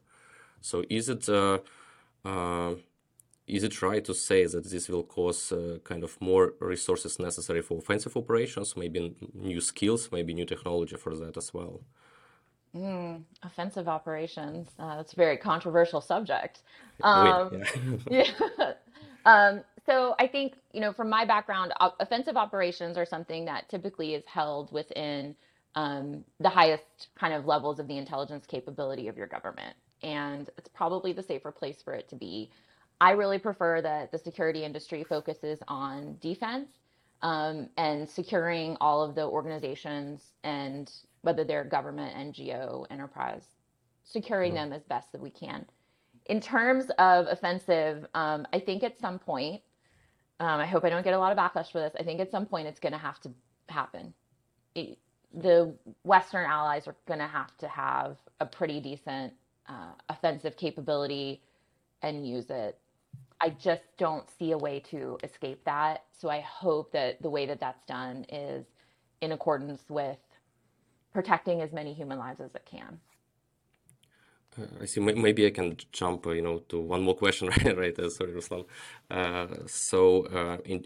so 0.60 0.84
is 0.88 1.08
it 1.08 1.28
uh, 1.28 1.58
uh, 2.24 2.74
is 3.46 3.62
it 3.62 3.80
right 3.80 4.04
to 4.04 4.14
say 4.14 4.44
that 4.46 4.64
this 4.64 4.88
will 4.88 5.04
cause 5.04 5.52
uh, 5.52 5.78
kind 5.84 6.02
of 6.02 6.20
more 6.20 6.54
resources 6.58 7.18
necessary 7.18 7.62
for 7.62 7.78
offensive 7.78 8.16
operations, 8.16 8.76
maybe 8.76 9.14
new 9.34 9.60
skills, 9.60 10.10
maybe 10.10 10.34
new 10.34 10.44
technology 10.44 10.96
for 10.96 11.14
that 11.14 11.36
as 11.36 11.54
well? 11.54 11.80
Mm, 12.74 13.22
offensive 13.42 13.86
operations. 13.86 14.68
Uh, 14.78 14.96
that's 14.96 15.12
a 15.12 15.16
very 15.16 15.36
controversial 15.36 16.00
subject. 16.00 16.62
Um, 17.02 17.62
yeah. 18.10 18.24
yeah. 18.58 18.72
um, 19.26 19.60
so 19.84 20.14
I 20.18 20.26
think, 20.26 20.54
you 20.72 20.80
know, 20.80 20.94
from 20.94 21.10
my 21.10 21.26
background, 21.26 21.74
offensive 22.00 22.38
operations 22.38 22.96
are 22.96 23.04
something 23.04 23.44
that 23.44 23.68
typically 23.68 24.14
is 24.14 24.24
held 24.24 24.72
within 24.72 25.36
um, 25.76 26.24
the 26.40 26.48
highest 26.48 27.08
kind 27.18 27.32
of 27.32 27.46
levels 27.46 27.78
of 27.78 27.86
the 27.86 27.96
intelligence 27.96 28.44
capability 28.46 29.08
of 29.08 29.16
your 29.16 29.26
government 29.26 29.76
and 30.02 30.50
it's 30.56 30.68
probably 30.68 31.12
the 31.12 31.22
safer 31.22 31.50
place 31.50 31.82
for 31.82 31.94
it 31.94 32.08
to 32.08 32.16
be. 32.16 32.50
I 33.00 33.12
really 33.12 33.38
prefer 33.38 33.82
that 33.82 34.12
the 34.12 34.18
security 34.18 34.64
industry 34.64 35.04
focuses 35.04 35.58
on 35.68 36.16
defense 36.20 36.68
um, 37.22 37.68
and 37.76 38.08
securing 38.08 38.76
all 38.80 39.02
of 39.02 39.14
the 39.14 39.24
organizations 39.24 40.22
and 40.44 40.90
whether 41.22 41.44
they're 41.44 41.64
government, 41.64 42.14
NGO, 42.16 42.86
enterprise, 42.90 43.44
securing 44.04 44.54
mm-hmm. 44.54 44.70
them 44.70 44.72
as 44.72 44.84
best 44.84 45.12
that 45.12 45.20
we 45.20 45.30
can. 45.30 45.66
In 46.26 46.40
terms 46.40 46.86
of 46.98 47.26
offensive, 47.28 48.06
um, 48.14 48.46
I 48.52 48.58
think 48.58 48.82
at 48.82 48.98
some 48.98 49.18
point, 49.18 49.62
um, 50.40 50.60
I 50.60 50.66
hope 50.66 50.84
I 50.84 50.90
don't 50.90 51.04
get 51.04 51.14
a 51.14 51.18
lot 51.18 51.32
of 51.32 51.38
backlash 51.38 51.70
for 51.70 51.80
this. 51.80 51.94
I 51.98 52.02
think 52.02 52.20
at 52.20 52.30
some 52.30 52.46
point 52.46 52.66
it's 52.66 52.80
going 52.80 52.92
to 52.92 52.98
have 52.98 53.20
to 53.20 53.30
happen. 53.68 54.12
It, 54.74 54.98
the 55.36 55.74
Western 56.04 56.46
allies 56.46 56.88
are 56.88 56.96
going 57.06 57.20
to 57.20 57.28
have 57.28 57.56
to 57.58 57.68
have 57.68 58.16
a 58.40 58.46
pretty 58.46 58.80
decent 58.80 59.34
uh, 59.68 59.92
offensive 60.08 60.56
capability 60.56 61.42
and 62.02 62.26
use 62.26 62.50
it. 62.50 62.78
I 63.40 63.50
just 63.50 63.82
don't 63.98 64.26
see 64.38 64.52
a 64.52 64.58
way 64.58 64.80
to 64.90 65.18
escape 65.22 65.62
that. 65.66 66.04
So 66.18 66.30
I 66.30 66.40
hope 66.40 66.92
that 66.92 67.22
the 67.22 67.30
way 67.30 67.46
that 67.46 67.60
that's 67.60 67.84
done 67.86 68.24
is 68.30 68.66
in 69.20 69.32
accordance 69.32 69.82
with 69.90 70.18
protecting 71.12 71.62
as 71.62 71.72
many 71.72 71.94
human 71.94 72.18
lives 72.18 72.40
as 72.40 72.54
it 72.54 72.66
can. 72.70 72.98
Uh, 74.58 74.66
I 74.82 74.86
see. 74.86 75.00
Maybe 75.00 75.46
I 75.46 75.50
can 75.50 75.76
jump, 75.92 76.26
uh, 76.26 76.30
you 76.32 76.42
know, 76.42 76.60
to 76.70 76.80
one 76.80 77.02
more 77.02 77.16
question, 77.16 77.48
right? 77.64 77.76
right 77.76 77.98
uh, 77.98 78.10
sorry, 78.10 78.32
Ruslan. 78.32 78.66
Uh, 79.10 79.48
so, 79.66 80.26
uh, 80.26 80.58
in, 80.64 80.84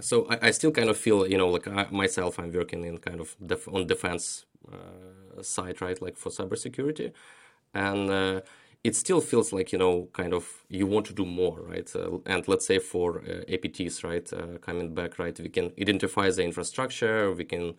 so 0.00 0.26
I, 0.28 0.48
I, 0.48 0.50
still 0.52 0.70
kind 0.70 0.88
of 0.88 0.96
feel, 0.96 1.26
you 1.26 1.38
know, 1.38 1.48
like 1.48 1.66
I, 1.68 1.86
myself, 1.90 2.38
I'm 2.38 2.52
working 2.52 2.84
in 2.84 2.98
kind 2.98 3.20
of 3.20 3.36
def- 3.44 3.68
on 3.68 3.86
defense 3.86 4.46
side, 5.42 5.80
right? 5.80 6.00
Like 6.00 6.16
for 6.16 6.30
cybersecurity. 6.30 7.12
And 7.74 8.10
uh, 8.10 8.40
it 8.84 8.94
still 8.96 9.20
feels 9.20 9.52
like 9.52 9.72
you 9.72 9.78
know 9.78 10.08
kind 10.12 10.32
of 10.32 10.64
you 10.68 10.86
want 10.86 11.06
to 11.06 11.12
do 11.12 11.24
more 11.24 11.60
right? 11.62 11.90
Uh, 11.94 12.18
and 12.26 12.46
let's 12.48 12.66
say 12.66 12.78
for 12.78 13.18
uh, 13.18 13.44
apts 13.48 14.04
right 14.04 14.32
uh, 14.32 14.58
coming 14.58 14.94
back 14.94 15.18
right 15.18 15.38
we 15.40 15.48
can 15.48 15.72
identify 15.80 16.30
the 16.30 16.42
infrastructure 16.42 17.32
we 17.32 17.44
can 17.44 17.74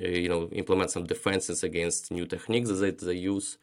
uh, 0.00 0.08
you 0.08 0.28
know 0.28 0.48
implement 0.52 0.90
some 0.90 1.04
defenses 1.04 1.62
against 1.62 2.10
new 2.10 2.26
techniques 2.26 2.70
that 2.70 2.98
they 2.98 3.14
use 3.14 3.58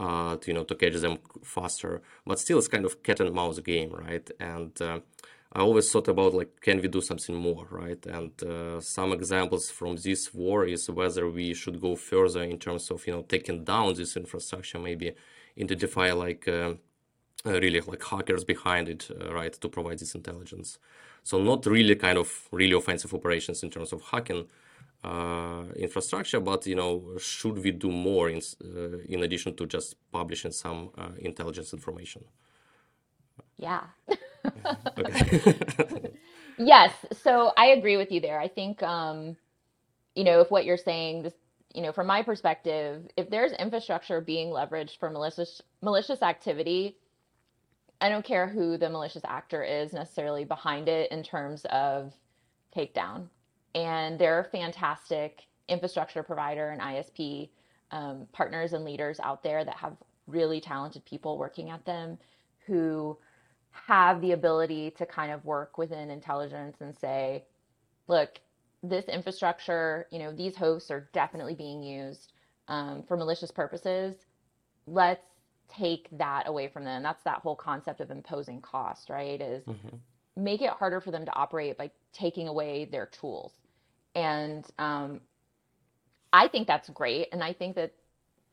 uh, 0.00 0.36
to 0.36 0.48
you 0.48 0.54
know 0.54 0.64
to 0.64 0.74
catch 0.74 0.94
them 0.94 1.18
faster. 1.42 2.02
But 2.26 2.38
still 2.38 2.58
it's 2.58 2.68
kind 2.68 2.84
of 2.84 3.02
cat 3.02 3.20
and 3.20 3.32
mouse 3.32 3.60
game 3.60 3.90
right? 3.92 4.28
And 4.40 4.72
I 5.56 5.60
always 5.60 5.90
thought 5.90 6.08
about 6.08 6.34
like, 6.34 6.60
can 6.60 6.82
we 6.82 6.88
do 6.88 7.00
something 7.00 7.34
more, 7.34 7.66
right? 7.70 8.04
And 8.04 8.30
uh, 8.42 8.78
some 8.82 9.12
examples 9.12 9.70
from 9.70 9.96
this 9.96 10.34
war 10.34 10.66
is 10.66 10.90
whether 10.90 11.30
we 11.30 11.54
should 11.54 11.80
go 11.80 11.96
further 11.96 12.42
in 12.42 12.58
terms 12.58 12.90
of 12.90 13.06
you 13.06 13.14
know 13.14 13.22
taking 13.22 13.64
down 13.64 13.94
this 13.94 14.18
infrastructure, 14.18 14.78
maybe 14.78 15.14
identify 15.58 16.12
like 16.12 16.46
uh, 16.46 16.74
uh, 17.46 17.58
really 17.64 17.80
like 17.80 18.04
hackers 18.04 18.44
behind 18.44 18.90
it, 18.90 19.08
uh, 19.10 19.32
right, 19.32 19.54
to 19.54 19.68
provide 19.70 19.98
this 19.98 20.14
intelligence. 20.14 20.78
So 21.22 21.42
not 21.42 21.64
really 21.64 21.94
kind 21.94 22.18
of 22.18 22.28
really 22.52 22.76
offensive 22.76 23.14
operations 23.14 23.62
in 23.62 23.70
terms 23.70 23.94
of 23.94 24.02
hacking 24.02 24.44
uh, 25.02 25.62
infrastructure, 25.76 26.40
but 26.40 26.66
you 26.66 26.74
know, 26.74 27.16
should 27.18 27.64
we 27.64 27.70
do 27.70 27.90
more 27.90 28.28
in 28.28 28.42
uh, 28.62 28.98
in 29.08 29.22
addition 29.22 29.56
to 29.56 29.64
just 29.64 29.96
publishing 30.12 30.52
some 30.52 30.90
intelligence 31.18 31.72
information? 31.72 32.24
Yeah. 33.56 33.84
yes. 36.58 36.92
So 37.22 37.52
I 37.56 37.68
agree 37.68 37.96
with 37.96 38.12
you 38.12 38.20
there. 38.20 38.40
I 38.40 38.48
think, 38.48 38.82
um, 38.82 39.36
you 40.14 40.24
know, 40.24 40.40
if 40.40 40.50
what 40.50 40.64
you're 40.64 40.76
saying, 40.78 41.24
this, 41.24 41.34
you 41.74 41.82
know, 41.82 41.92
from 41.92 42.06
my 42.08 42.22
perspective, 42.22 43.08
if 43.16 43.30
there's 43.30 43.52
infrastructure 43.52 44.20
being 44.20 44.48
leveraged 44.48 44.98
for 44.98 45.10
malicious 45.10 45.62
malicious 45.82 46.22
activity, 46.22 46.96
I 48.00 48.08
don't 48.10 48.24
care 48.24 48.48
who 48.48 48.78
the 48.78 48.90
malicious 48.90 49.24
actor 49.26 49.64
is 49.64 49.92
necessarily 49.92 50.44
behind 50.44 50.88
it 50.88 51.10
in 51.12 51.22
terms 51.24 51.64
of 51.66 52.14
takedown. 52.76 53.28
And 53.74 54.18
there 54.18 54.34
are 54.38 54.44
fantastic 54.44 55.42
infrastructure 55.68 56.22
provider 56.22 56.70
and 56.70 56.80
ISP 56.80 57.50
um, 57.90 58.26
partners 58.32 58.72
and 58.72 58.84
leaders 58.84 59.20
out 59.20 59.42
there 59.42 59.64
that 59.64 59.76
have 59.76 59.96
really 60.26 60.60
talented 60.60 61.04
people 61.04 61.38
working 61.38 61.70
at 61.70 61.84
them 61.86 62.18
who 62.66 63.18
have 63.86 64.20
the 64.20 64.32
ability 64.32 64.92
to 64.98 65.06
kind 65.06 65.32
of 65.32 65.44
work 65.44 65.78
within 65.78 66.10
intelligence 66.10 66.76
and 66.80 66.96
say, 66.98 67.44
look, 68.08 68.40
this 68.82 69.06
infrastructure, 69.06 70.06
you 70.10 70.18
know, 70.18 70.32
these 70.32 70.56
hosts 70.56 70.90
are 70.90 71.08
definitely 71.12 71.54
being 71.54 71.82
used 71.82 72.32
um, 72.68 73.02
for 73.06 73.16
malicious 73.16 73.50
purposes. 73.50 74.14
Let's 74.86 75.26
take 75.68 76.08
that 76.12 76.48
away 76.48 76.68
from 76.68 76.84
them. 76.84 77.02
That's 77.02 77.22
that 77.24 77.38
whole 77.38 77.56
concept 77.56 78.00
of 78.00 78.10
imposing 78.10 78.60
cost, 78.60 79.10
right? 79.10 79.40
Is 79.40 79.64
mm-hmm. 79.64 79.96
make 80.36 80.62
it 80.62 80.70
harder 80.70 81.00
for 81.00 81.10
them 81.10 81.24
to 81.24 81.34
operate 81.34 81.76
by 81.76 81.90
taking 82.12 82.48
away 82.48 82.84
their 82.84 83.06
tools. 83.06 83.52
And 84.14 84.64
um, 84.78 85.20
I 86.32 86.48
think 86.48 86.66
that's 86.66 86.88
great, 86.90 87.28
and 87.32 87.42
I 87.42 87.52
think 87.52 87.76
that 87.76 87.92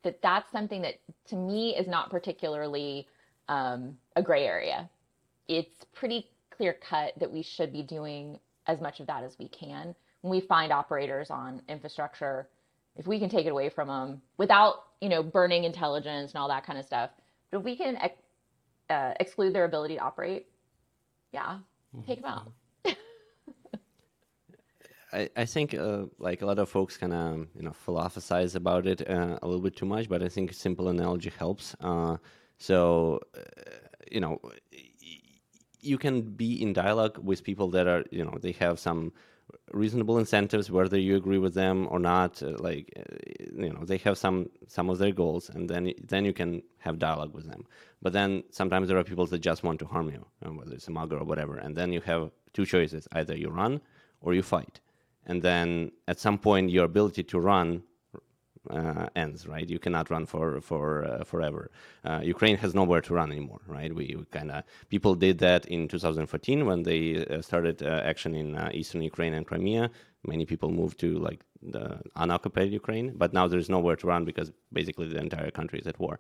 that 0.04 0.22
that's 0.22 0.52
something 0.52 0.82
that 0.82 0.96
to 1.30 1.36
me 1.36 1.76
is 1.76 1.88
not 1.88 2.10
particularly 2.10 3.08
um, 3.48 3.98
a 4.16 4.22
gray 4.22 4.46
area. 4.46 4.90
It's 5.58 5.86
pretty 5.94 6.30
clear 6.50 6.74
cut 6.74 7.14
that 7.20 7.32
we 7.32 7.42
should 7.42 7.72
be 7.72 7.84
doing 7.84 8.40
as 8.68 8.80
much 8.80 9.00
of 9.00 9.08
that 9.08 9.24
as 9.24 9.38
we 9.40 9.48
can. 9.48 9.96
When 10.22 10.32
we 10.32 10.40
find 10.40 10.72
operators 10.72 11.30
on 11.30 11.62
infrastructure 11.68 12.48
if 12.96 13.08
we 13.08 13.20
can 13.20 13.30
take 13.30 13.46
it 13.46 13.50
away 13.50 13.70
from 13.70 13.88
them 13.88 14.22
without 14.38 14.86
you 15.02 15.10
know 15.10 15.24
burning 15.24 15.64
intelligence 15.64 16.32
and 16.32 16.40
all 16.40 16.48
that 16.48 16.66
kind 16.66 16.78
of 16.78 16.86
stuff 16.86 17.10
but 17.52 17.60
if 17.60 17.64
we 17.64 17.76
can 17.76 17.96
ex- 17.98 18.22
uh, 18.90 19.14
exclude 19.20 19.54
their 19.54 19.66
ability 19.66 19.96
to 19.96 20.02
operate 20.02 20.48
yeah 21.32 21.58
take 22.08 22.22
them 22.22 22.32
out. 22.32 22.52
I, 25.14 25.30
I 25.38 25.46
think 25.46 25.76
uh, 25.76 26.06
like 26.18 26.42
a 26.42 26.46
lot 26.46 26.58
of 26.58 26.70
folks 26.70 26.98
kind 26.98 27.14
of 27.14 27.48
you 27.56 27.62
know 27.62 27.72
philosophize 27.72 28.56
about 28.56 28.88
it 28.88 29.08
uh, 29.08 29.38
a 29.44 29.48
little 29.48 29.62
bit 29.62 29.76
too 29.76 29.86
much, 29.86 30.10
but 30.10 30.24
I 30.24 30.28
think 30.28 30.50
a 30.50 30.56
simple 30.56 30.88
analogy 30.88 31.32
helps. 31.38 31.76
Uh, 31.80 32.18
so 32.58 33.20
uh, 33.38 33.42
you 34.12 34.20
know 34.20 34.40
you 35.84 35.98
can 35.98 36.22
be 36.22 36.62
in 36.62 36.74
dialogue 36.74 37.18
with 37.22 37.44
people 37.44 37.70
that 37.70 37.88
are 37.88 38.04
you 38.12 38.24
know 38.24 38.38
they 38.42 38.54
have 38.54 38.80
some 38.80 39.12
reasonable 39.72 40.18
incentives 40.18 40.72
whether 40.72 40.98
you 40.98 41.16
agree 41.16 41.38
with 41.38 41.54
them 41.54 41.88
or 41.92 42.00
not 42.00 42.42
uh, 42.42 42.56
like 42.60 42.92
uh, 42.98 43.04
you 43.64 43.72
know 43.74 43.84
they 43.84 43.98
have 43.98 44.18
some 44.18 44.50
some 44.68 44.90
of 44.90 44.98
their 44.98 45.12
goals 45.12 45.50
and 45.50 45.70
then 45.70 45.94
then 46.04 46.26
you 46.26 46.34
can 46.34 46.62
have 46.80 47.00
dialogue 47.00 47.34
with 47.34 47.48
them. 47.50 47.66
But 48.02 48.14
then 48.14 48.44
sometimes 48.52 48.88
there 48.88 48.98
are 48.98 49.04
people 49.04 49.26
that 49.28 49.40
just 49.40 49.64
want 49.64 49.80
to 49.80 49.86
harm 49.86 50.10
you, 50.10 50.26
whether 50.58 50.74
it's 50.74 50.88
a 50.88 50.92
mugger 50.92 51.18
or 51.18 51.26
whatever 51.26 51.58
and 51.58 51.76
then 51.76 51.92
you 51.92 52.02
have 52.02 52.32
two 52.54 52.66
choices. 52.66 53.08
Either 53.12 53.36
you 53.36 53.50
run 53.50 53.82
or 54.22 54.34
you 54.34 54.42
fight. 54.42 54.80
And 55.26 55.42
then 55.42 55.92
at 56.08 56.20
some 56.20 56.38
point 56.38 56.70
your 56.70 56.86
ability 56.86 57.24
to 57.24 57.40
run 57.40 57.84
uh, 58.70 59.08
ends, 59.16 59.48
right? 59.48 59.70
You 59.70 59.80
cannot 59.80 60.10
run 60.10 60.26
for 60.26 60.62
for 60.62 61.06
uh, 61.06 61.24
forever. 61.24 61.70
Uh, 62.04 62.22
Ukraine 62.24 62.58
has 62.58 62.74
nowhere 62.74 63.02
to 63.02 63.14
run 63.14 63.32
anymore, 63.32 63.62
right? 63.68 63.94
We, 63.94 64.16
we 64.18 64.26
kind 64.32 64.52
of 64.52 64.64
people 64.90 65.16
did 65.16 65.40
that 65.40 65.66
in 65.66 65.88
2014 65.88 66.66
when 66.66 66.84
they 66.84 67.26
uh, 67.26 67.42
started 67.42 67.84
uh, 67.84 68.02
action 68.04 68.34
in 68.34 68.56
uh, 68.56 68.70
eastern 68.74 69.02
Ukraine 69.02 69.34
and 69.34 69.46
Crimea. 69.46 69.90
Many 70.26 70.46
people 70.46 70.70
moved 70.72 71.00
to 71.02 71.20
like 71.20 71.42
the 71.62 72.00
unoccupied 72.16 72.72
Ukraine, 72.72 73.14
but 73.16 73.34
now 73.34 73.48
there's 73.48 73.70
nowhere 73.70 73.98
to 73.98 74.08
run 74.08 74.24
because 74.24 74.52
basically 74.72 75.08
the 75.08 75.20
entire 75.20 75.52
country 75.52 75.80
is 75.80 75.88
at 75.88 76.00
war. 76.00 76.20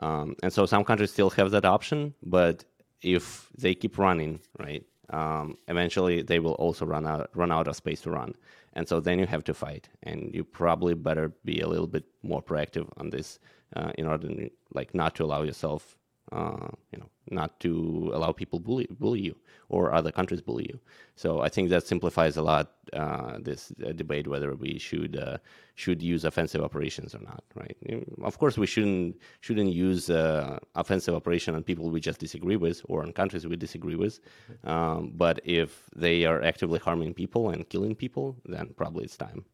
Um, 0.00 0.36
and 0.42 0.52
so 0.52 0.66
some 0.66 0.84
countries 0.84 1.12
still 1.12 1.30
have 1.30 1.50
that 1.52 1.64
option, 1.64 2.14
but 2.22 2.64
if 3.02 3.48
they 3.56 3.74
keep 3.74 3.98
running, 3.98 4.40
right, 4.58 4.84
um, 5.10 5.56
eventually 5.68 6.22
they 6.22 6.38
will 6.38 6.54
also 6.54 6.84
run 6.84 7.06
out 7.06 7.30
run 7.34 7.52
out 7.52 7.68
of 7.68 7.76
space 7.76 8.00
to 8.02 8.10
run, 8.10 8.34
and 8.76 8.86
so 8.86 9.00
then 9.00 9.18
you 9.18 9.26
have 9.26 9.42
to 9.44 9.54
fight, 9.54 9.88
and 10.02 10.32
you 10.34 10.44
probably 10.44 10.94
better 10.94 11.32
be 11.44 11.60
a 11.60 11.66
little 11.66 11.86
bit 11.86 12.04
more 12.22 12.42
proactive 12.42 12.86
on 12.98 13.10
this 13.10 13.38
uh, 13.74 13.90
in 13.98 14.06
order, 14.06 14.28
to, 14.28 14.50
like, 14.74 14.94
not 14.94 15.14
to 15.16 15.24
allow 15.24 15.42
yourself 15.42 15.95
uh, 16.32 16.68
you 16.92 16.98
know, 16.98 17.08
not 17.30 17.58
to 17.60 18.10
allow 18.14 18.32
people 18.32 18.58
bully 18.58 18.86
bully 18.90 19.20
you 19.20 19.36
or 19.68 19.92
other 19.92 20.12
countries 20.12 20.40
bully 20.40 20.66
you. 20.70 20.78
So 21.14 21.40
I 21.40 21.48
think 21.48 21.70
that 21.70 21.86
simplifies 21.86 22.36
a 22.36 22.42
lot 22.42 22.72
uh, 22.92 23.38
this 23.40 23.72
uh, 23.84 23.92
debate 23.92 24.26
whether 24.26 24.54
we 24.54 24.78
should 24.78 25.16
uh, 25.16 25.38
should 25.74 26.02
use 26.02 26.24
offensive 26.24 26.62
operations 26.62 27.14
or 27.14 27.20
not. 27.20 27.44
Right? 27.54 27.76
Of 28.22 28.38
course, 28.38 28.58
we 28.58 28.66
shouldn't 28.66 29.16
shouldn't 29.40 29.72
use 29.72 30.10
uh, 30.10 30.58
offensive 30.74 31.14
operation 31.14 31.54
on 31.54 31.62
people 31.62 31.90
we 31.90 32.00
just 32.00 32.18
disagree 32.18 32.56
with 32.56 32.82
or 32.88 33.02
on 33.02 33.12
countries 33.12 33.46
we 33.46 33.56
disagree 33.56 33.96
with. 33.96 34.20
Um, 34.64 35.12
but 35.14 35.40
if 35.44 35.88
they 35.94 36.24
are 36.24 36.42
actively 36.42 36.78
harming 36.78 37.14
people 37.14 37.50
and 37.50 37.68
killing 37.68 37.94
people, 37.94 38.36
then 38.44 38.74
probably 38.76 39.04
it's 39.04 39.16
time. 39.16 39.44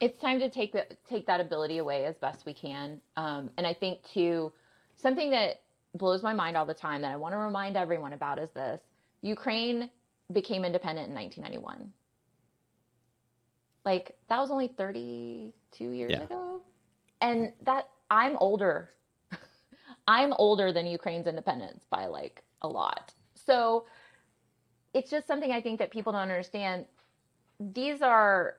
It's 0.00 0.20
time 0.20 0.40
to 0.40 0.50
take 0.50 0.72
the, 0.72 0.84
take 1.08 1.26
that 1.26 1.40
ability 1.40 1.78
away 1.78 2.06
as 2.06 2.16
best 2.18 2.44
we 2.44 2.52
can. 2.52 3.00
Um, 3.16 3.50
and 3.56 3.64
I 3.64 3.72
think 3.72 4.02
too 4.02 4.52
something 4.96 5.30
that 5.30 5.61
blows 5.94 6.22
my 6.22 6.32
mind 6.32 6.56
all 6.56 6.66
the 6.66 6.74
time 6.74 7.02
that 7.02 7.12
I 7.12 7.16
want 7.16 7.34
to 7.34 7.38
remind 7.38 7.76
everyone 7.76 8.12
about 8.12 8.38
is 8.38 8.50
this 8.50 8.80
Ukraine 9.20 9.90
became 10.32 10.64
independent 10.64 11.08
in 11.08 11.14
1991. 11.14 11.92
Like, 13.84 14.16
that 14.28 14.38
was 14.38 14.50
only 14.50 14.68
32 14.68 15.90
years 15.90 16.12
yeah. 16.12 16.22
ago. 16.22 16.60
And 17.20 17.52
that 17.62 17.88
I'm 18.10 18.36
older. 18.38 18.90
I'm 20.08 20.32
older 20.34 20.72
than 20.72 20.86
Ukraine's 20.86 21.26
independence 21.26 21.84
by 21.90 22.06
like 22.06 22.42
a 22.62 22.68
lot. 22.68 23.12
So 23.34 23.86
it's 24.94 25.10
just 25.10 25.26
something 25.26 25.50
I 25.50 25.60
think 25.60 25.78
that 25.78 25.90
people 25.90 26.12
don't 26.12 26.22
understand. 26.22 26.86
These 27.58 28.02
are 28.02 28.56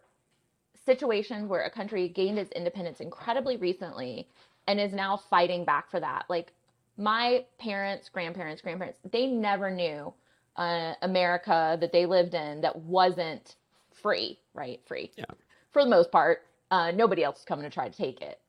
situations 0.86 1.48
where 1.48 1.64
a 1.64 1.70
country 1.70 2.10
gained 2.10 2.40
its 2.40 2.52
independence 2.52 3.00
incredibly 3.00 3.58
recently 3.58 4.28
and 4.68 4.80
is 4.80 4.94
now 4.94 5.18
fighting 5.18 5.66
back 5.66 5.90
for 5.90 6.00
that. 6.00 6.26
Like 6.30 6.54
my 6.98 7.46
parents, 7.60 8.10
grandparents, 8.10 8.62
grandparents, 8.62 9.00
they 9.12 9.28
never 9.28 9.72
knew 9.72 10.14
uh, 10.58 10.94
America 11.02 11.78
that 11.80 11.92
they 11.92 12.06
lived 12.06 12.34
in 12.34 12.62
that 12.62 12.76
wasn't 12.76 13.56
free, 14.02 14.40
right? 14.54 14.80
Free. 14.86 15.12
Yeah. 15.18 15.26
For 15.72 15.84
the 15.84 15.90
most 15.90 16.12
part, 16.12 16.46
uh, 16.72 16.92
nobody 16.92 17.24
else 17.24 17.40
is 17.40 17.46
coming 17.46 17.64
to 17.64 17.70
try 17.70 17.90
to 17.90 17.98
take 17.98 18.22
it. 18.22 18.40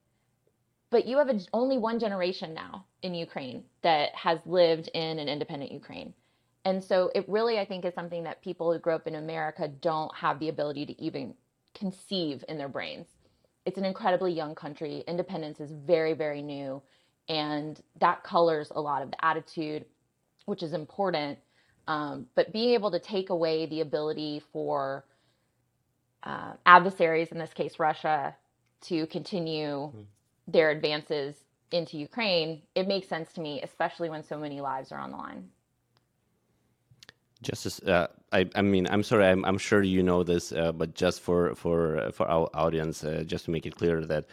But 0.91 1.07
you 1.07 1.19
have 1.19 1.29
a, 1.29 1.41
only 1.53 1.79
one 1.79 1.99
generation 1.99 2.55
now 2.55 2.85
in 3.03 3.15
Ukraine 3.15 3.65
that 3.83 4.15
has 4.15 4.39
lived 4.47 4.89
in 4.95 5.19
an 5.19 5.29
independent 5.29 5.73
Ukraine. 5.73 6.15
And 6.65 6.83
so 6.83 7.11
it 7.15 7.29
really, 7.29 7.59
I 7.59 7.65
think, 7.65 7.85
is 7.85 7.95
something 7.95 8.23
that 8.25 8.43
people 8.43 8.73
who 8.73 8.79
grow 8.79 8.95
up 8.95 9.07
in 9.07 9.17
America 9.17 9.69
don't 9.69 10.15
have 10.15 10.39
the 10.39 10.49
ability 10.49 10.87
to 10.87 11.03
even 11.03 11.35
conceive 11.75 12.45
in 12.49 12.57
their 12.57 12.69
brains. 12.69 13.07
It's 13.67 13.79
an 13.79 13.85
incredibly 13.85 14.33
young 14.33 14.55
country. 14.55 15.05
Independence 15.09 15.61
is 15.61 15.73
very, 15.73 16.13
very 16.13 16.43
new 16.43 16.83
and 17.29 17.81
that 18.01 18.23
colors 18.23 18.71
a 18.75 18.81
lot 18.81 19.03
of 19.03 19.11
the 19.11 19.25
attitude 19.25 19.85
which 20.47 20.63
is 20.63 20.73
important 20.73 21.39
um, 21.87 22.27
but 22.35 22.53
being 22.53 22.71
able 22.71 22.91
to 22.91 22.99
take 22.99 23.31
away 23.31 23.67
the 23.67 23.81
ability 23.81 24.43
for 24.53 25.05
uh, 26.23 26.53
adversaries 26.67 27.29
in 27.33 27.39
this 27.39 27.53
case 27.53 27.79
russia 27.79 28.35
to 28.81 29.07
continue 29.07 29.91
mm. 29.91 30.05
their 30.49 30.71
advances 30.71 31.37
into 31.73 31.97
ukraine 31.97 32.63
it 32.75 32.87
makes 32.87 33.09
sense 33.09 33.33
to 33.33 33.41
me 33.41 33.61
especially 33.63 34.11
when 34.11 34.23
so 34.23 34.39
many 34.39 34.61
lives 34.61 34.93
are 34.93 34.99
on 34.99 35.11
the 35.11 35.17
line 35.17 35.49
Justice, 37.45 37.79
uh, 37.81 38.07
I, 38.33 38.49
I, 38.55 38.63
mean, 38.63 38.87
I'm 38.91 39.03
sorry, 39.03 39.27
I'm, 39.27 39.45
I'm, 39.45 39.59
sure 39.59 39.83
you 39.83 40.03
know 40.03 40.23
this, 40.23 40.51
uh, 40.51 40.73
but 40.73 40.95
just 40.95 41.21
for 41.21 41.55
for 41.55 42.11
for 42.13 42.27
our 42.27 42.49
audience, 42.55 43.05
uh, 43.05 43.23
just 43.27 43.45
to 43.45 43.51
make 43.51 43.67
it 43.67 43.77
clear 43.77 44.05
that 44.07 44.25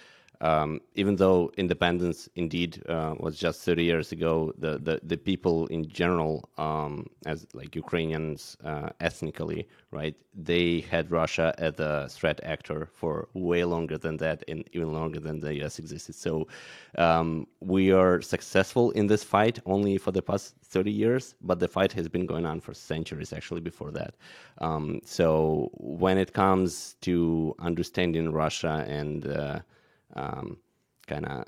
um, 0.42 0.82
even 0.96 1.16
though 1.16 1.52
independence 1.58 2.28
indeed 2.36 2.82
uh, 2.89 3.14
was 3.20 3.38
just 3.38 3.62
30 3.62 3.84
years 3.84 4.12
ago, 4.12 4.52
the, 4.58 4.80
the, 4.80 5.00
the 5.04 5.16
people 5.16 5.68
in 5.68 5.88
general, 5.88 6.50
um, 6.58 7.06
as 7.28 7.46
like 7.54 7.76
Ukrainians 7.76 8.58
uh, 8.66 8.89
ethnically, 9.00 9.68
right, 9.92 10.16
they 10.34 10.80
had 10.89 11.12
Russia 11.12 11.54
as 11.60 11.80
a 11.80 12.08
threat 12.10 12.39
actor 12.44 12.89
for 12.92 13.28
way 13.36 13.64
longer 13.64 14.00
than 14.00 14.18
that, 14.18 14.44
and 14.48 14.68
even 14.74 14.92
longer 14.92 15.20
than 15.20 15.39
the 15.39 15.64
US 15.64 15.78
existed. 15.78 16.16
So 16.16 16.48
um, 16.98 17.46
we 17.60 17.92
are 17.92 18.20
successful 18.22 18.89
in 18.92 19.06
this 19.06 19.24
fight 19.24 19.60
only 19.68 20.00
for 20.00 20.12
the 20.12 20.24
past 20.24 20.56
30 20.64 20.92
years, 20.92 21.36
but 21.42 21.60
the 21.60 21.68
fight 21.68 21.92
has 21.94 22.08
been 22.08 22.26
going 22.26 22.48
on 22.48 22.62
for 22.62 22.74
centuries 22.74 23.32
actually 23.32 23.62
before 23.62 23.92
that. 23.92 24.16
Um, 24.58 25.02
so 25.06 25.70
when 25.74 26.18
it 26.18 26.34
comes 26.34 26.96
to 27.02 27.56
understanding 27.60 28.32
Russia 28.32 28.86
and 28.88 29.28
uh, 29.28 29.60
um, 30.16 30.57
kind 31.07 31.26
of 31.26 31.45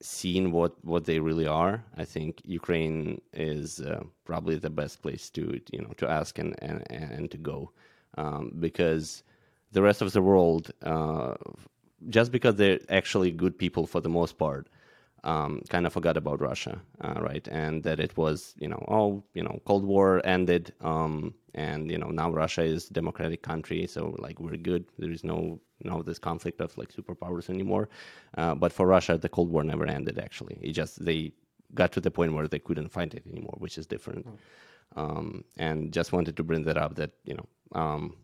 seeing 0.00 0.52
what 0.52 0.72
what 0.84 1.04
they 1.04 1.18
really 1.18 1.46
are, 1.46 1.84
I 1.96 2.04
think 2.04 2.40
Ukraine 2.44 3.20
is 3.32 3.80
uh, 3.80 4.02
probably 4.24 4.56
the 4.56 4.70
best 4.70 5.02
place 5.02 5.30
to 5.30 5.60
you 5.72 5.82
know 5.82 5.92
to 5.96 6.08
ask 6.08 6.38
and 6.38 6.54
and, 6.62 6.82
and 6.90 7.30
to 7.30 7.38
go 7.38 7.70
um, 8.16 8.52
because 8.60 9.22
the 9.72 9.82
rest 9.82 10.02
of 10.02 10.12
the 10.12 10.22
world 10.22 10.70
uh, 10.82 11.34
just 12.08 12.32
because 12.32 12.56
they're 12.56 12.80
actually 12.88 13.30
good 13.30 13.58
people 13.58 13.86
for 13.86 14.00
the 14.00 14.08
most 14.08 14.38
part, 14.38 14.68
um, 15.24 15.62
kind 15.70 15.86
of 15.86 15.92
forgot 15.92 16.16
about 16.16 16.40
Russia, 16.40 16.80
uh, 17.00 17.14
right? 17.20 17.46
And 17.48 17.82
that 17.84 17.98
it 17.98 18.16
was, 18.16 18.54
you 18.58 18.68
know, 18.68 18.84
oh, 18.88 19.24
you 19.34 19.42
know, 19.42 19.60
Cold 19.64 19.84
War 19.84 20.20
ended, 20.24 20.72
um, 20.82 21.34
and 21.54 21.90
you 21.90 21.98
know 21.98 22.08
now 22.08 22.30
Russia 22.30 22.62
is 22.62 22.88
democratic 22.88 23.42
country, 23.42 23.86
so 23.86 24.14
like 24.18 24.38
we're 24.40 24.56
good. 24.56 24.84
There 24.98 25.10
is 25.10 25.24
no 25.24 25.60
no 25.84 26.02
this 26.02 26.18
conflict 26.18 26.60
of 26.60 26.76
like 26.76 26.92
superpowers 26.92 27.48
anymore. 27.50 27.88
Uh, 28.36 28.54
but 28.54 28.72
for 28.72 28.86
Russia, 28.86 29.16
the 29.18 29.28
Cold 29.28 29.50
War 29.50 29.64
never 29.64 29.86
ended. 29.86 30.18
Actually, 30.18 30.58
it 30.60 30.72
just 30.72 31.04
they 31.04 31.32
got 31.74 31.92
to 31.92 32.00
the 32.00 32.10
point 32.10 32.34
where 32.34 32.48
they 32.48 32.58
couldn't 32.58 32.88
fight 32.88 33.14
it 33.14 33.24
anymore, 33.30 33.56
which 33.58 33.78
is 33.78 33.86
different. 33.86 34.26
Mm. 34.26 34.38
Um, 34.96 35.44
and 35.58 35.92
just 35.92 36.12
wanted 36.12 36.36
to 36.36 36.44
bring 36.44 36.64
that 36.64 36.76
up 36.76 36.94
that 36.96 37.10
you 37.24 37.34
know 37.34 37.46
um, 37.80 38.14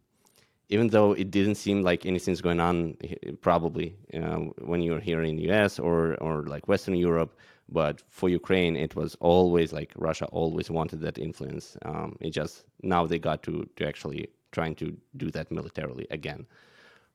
even 0.70 0.88
though 0.88 1.12
it 1.12 1.30
didn't 1.30 1.56
seem 1.56 1.82
like 1.82 2.06
anything's 2.06 2.40
going 2.40 2.60
on, 2.60 2.96
probably 3.40 3.96
you 4.12 4.20
know, 4.20 4.54
when 4.58 4.80
you're 4.80 5.00
here 5.00 5.22
in 5.22 5.36
the 5.36 5.42
U.S. 5.44 5.78
or 5.78 6.14
or 6.22 6.44
like 6.44 6.68
Western 6.68 6.94
Europe, 6.94 7.36
but 7.68 8.02
for 8.08 8.28
Ukraine, 8.28 8.76
it 8.76 8.94
was 8.94 9.16
always 9.20 9.72
like 9.72 9.92
Russia 9.96 10.26
always 10.26 10.70
wanted 10.70 11.00
that 11.00 11.18
influence. 11.18 11.76
Um, 11.84 12.16
it 12.20 12.30
just 12.30 12.64
now 12.82 13.04
they 13.04 13.18
got 13.18 13.42
to 13.44 13.68
to 13.76 13.86
actually 13.86 14.28
trying 14.52 14.76
to 14.76 14.96
do 15.16 15.30
that 15.32 15.50
militarily 15.50 16.06
again. 16.10 16.46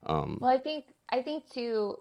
Um, 0.06 0.38
well, 0.40 0.50
I 0.50 0.58
think 0.58 0.86
I 1.10 1.22
think 1.22 1.50
too 1.50 1.98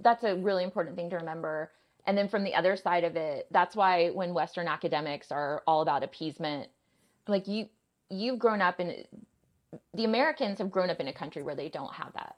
that's 0.00 0.24
a 0.24 0.36
really 0.36 0.64
important 0.64 0.96
thing 0.96 1.10
to 1.10 1.16
remember. 1.16 1.72
And 2.06 2.16
then 2.16 2.28
from 2.28 2.44
the 2.44 2.54
other 2.54 2.76
side 2.76 3.04
of 3.04 3.16
it, 3.16 3.46
that's 3.50 3.76
why 3.76 4.08
when 4.10 4.32
Western 4.32 4.66
academics 4.66 5.30
are 5.30 5.62
all 5.66 5.82
about 5.82 6.02
appeasement, 6.02 6.68
like 7.26 7.46
you 7.46 7.68
you've 8.10 8.38
grown 8.38 8.62
up 8.62 8.80
in 8.80 9.04
the 9.94 10.04
Americans 10.04 10.58
have 10.58 10.70
grown 10.70 10.90
up 10.90 11.00
in 11.00 11.08
a 11.08 11.12
country 11.12 11.42
where 11.42 11.54
they 11.54 11.68
don't 11.68 11.92
have 11.92 12.12
that 12.14 12.36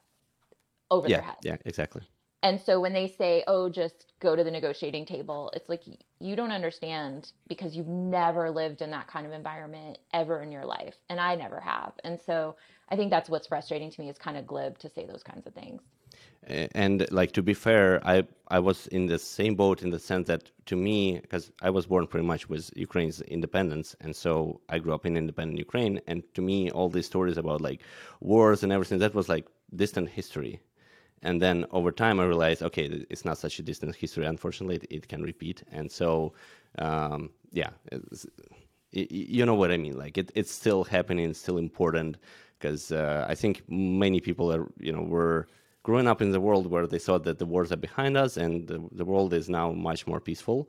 over 0.91 1.09
yeah, 1.09 1.19
their 1.19 1.27
head. 1.27 1.37
Yeah, 1.43 1.57
exactly. 1.65 2.03
And 2.43 2.61
so 2.61 2.81
when 2.81 2.93
they 2.93 3.07
say, 3.07 3.45
"Oh, 3.47 3.69
just 3.69 4.07
go 4.21 4.35
to 4.35 4.43
the 4.43 4.51
negotiating 4.51 5.07
table," 5.07 5.51
it's 5.55 5.69
like 5.69 5.83
you 6.21 6.37
don't 6.37 6.53
understand 6.53 7.33
because 7.49 7.77
you've 7.77 7.89
never 7.89 8.51
lived 8.51 8.83
in 8.83 8.91
that 8.91 9.09
kind 9.09 9.27
of 9.27 9.33
environment 9.33 9.99
ever 10.13 10.43
in 10.43 10.51
your 10.51 10.65
life, 10.65 10.97
and 11.09 11.21
I 11.21 11.35
never 11.35 11.61
have. 11.61 11.93
And 12.05 12.19
so 12.19 12.57
I 12.89 12.97
think 12.97 13.11
that's 13.11 13.29
what's 13.29 13.47
frustrating 13.47 13.91
to 13.91 14.01
me 14.01 14.09
is 14.09 14.19
kind 14.19 14.37
of 14.37 14.47
glib 14.47 14.79
to 14.79 14.89
say 14.89 15.07
those 15.07 15.23
kinds 15.23 15.47
of 15.47 15.55
things 15.55 15.83
and 16.47 17.07
like 17.11 17.33
to 17.33 17.43
be 17.43 17.53
fair 17.53 18.01
i 18.07 18.23
i 18.49 18.59
was 18.59 18.87
in 18.89 19.07
the 19.07 19.19
same 19.19 19.55
boat 19.55 19.83
in 19.83 19.91
the 19.91 19.99
sense 19.99 20.27
that 20.27 20.51
to 20.65 20.75
me 20.75 21.19
because 21.21 21.53
i 21.61 21.69
was 21.69 21.87
born 21.87 22.07
pretty 22.07 22.27
much 22.27 22.49
with 22.49 22.71
ukraine's 22.77 23.21
independence 23.23 23.95
and 24.01 24.15
so 24.17 24.61
i 24.69 24.79
grew 24.79 24.95
up 24.95 25.05
in 25.05 25.17
independent 25.17 25.59
ukraine 25.59 26.01
and 26.07 26.23
to 26.35 26.41
me 26.41 26.71
all 26.71 26.89
these 26.89 27.07
stories 27.07 27.37
about 27.37 27.61
like 27.61 27.83
wars 28.21 28.63
and 28.63 28.73
everything 28.73 28.99
that 28.99 29.15
was 29.15 29.29
like 29.29 29.47
distant 29.77 30.09
history 30.09 30.61
and 31.23 31.41
then 31.41 31.67
over 31.71 31.91
time 31.93 32.21
i 32.21 32.25
realized 32.25 32.63
okay 32.63 32.87
it's 33.11 33.25
not 33.25 33.39
such 33.39 33.59
a 33.59 33.63
distant 33.63 33.95
history. 33.95 34.25
Unfortunately 34.27 34.77
it, 34.77 34.87
it 34.91 35.09
can 35.09 35.23
repeat. 35.23 35.63
And 35.73 35.91
so 35.91 36.33
um, 36.79 37.31
yeah 37.53 37.71
it, 38.93 39.11
you 39.11 39.45
know 39.47 39.55
what 39.55 39.71
i 39.71 39.77
mean. 39.77 39.97
Like 39.97 40.19
it, 40.19 40.31
it's 40.35 40.51
still 40.51 40.85
happening 40.85 41.33
still 41.35 41.59
important 41.59 42.17
because 42.59 42.93
uh, 42.93 43.25
i 43.29 43.35
think 43.35 43.63
many 43.69 44.21
people 44.21 44.53
are 44.53 44.67
you 44.79 44.93
know 44.93 45.03
were 45.03 45.49
growing 45.83 46.07
up 46.07 46.21
in 46.21 46.31
the 46.31 46.41
world 46.41 46.67
where 46.67 46.87
they 46.87 46.99
thought 46.99 47.25
that 47.25 47.39
the 47.39 47.47
wars 47.47 47.73
are 47.73 47.77
behind 47.77 48.17
us 48.17 48.37
and 48.37 48.67
the, 48.69 48.79
the 48.93 49.05
world 49.05 49.33
is 49.33 49.49
now 49.49 49.73
much 49.73 50.07
more 50.07 50.21
peaceful. 50.21 50.69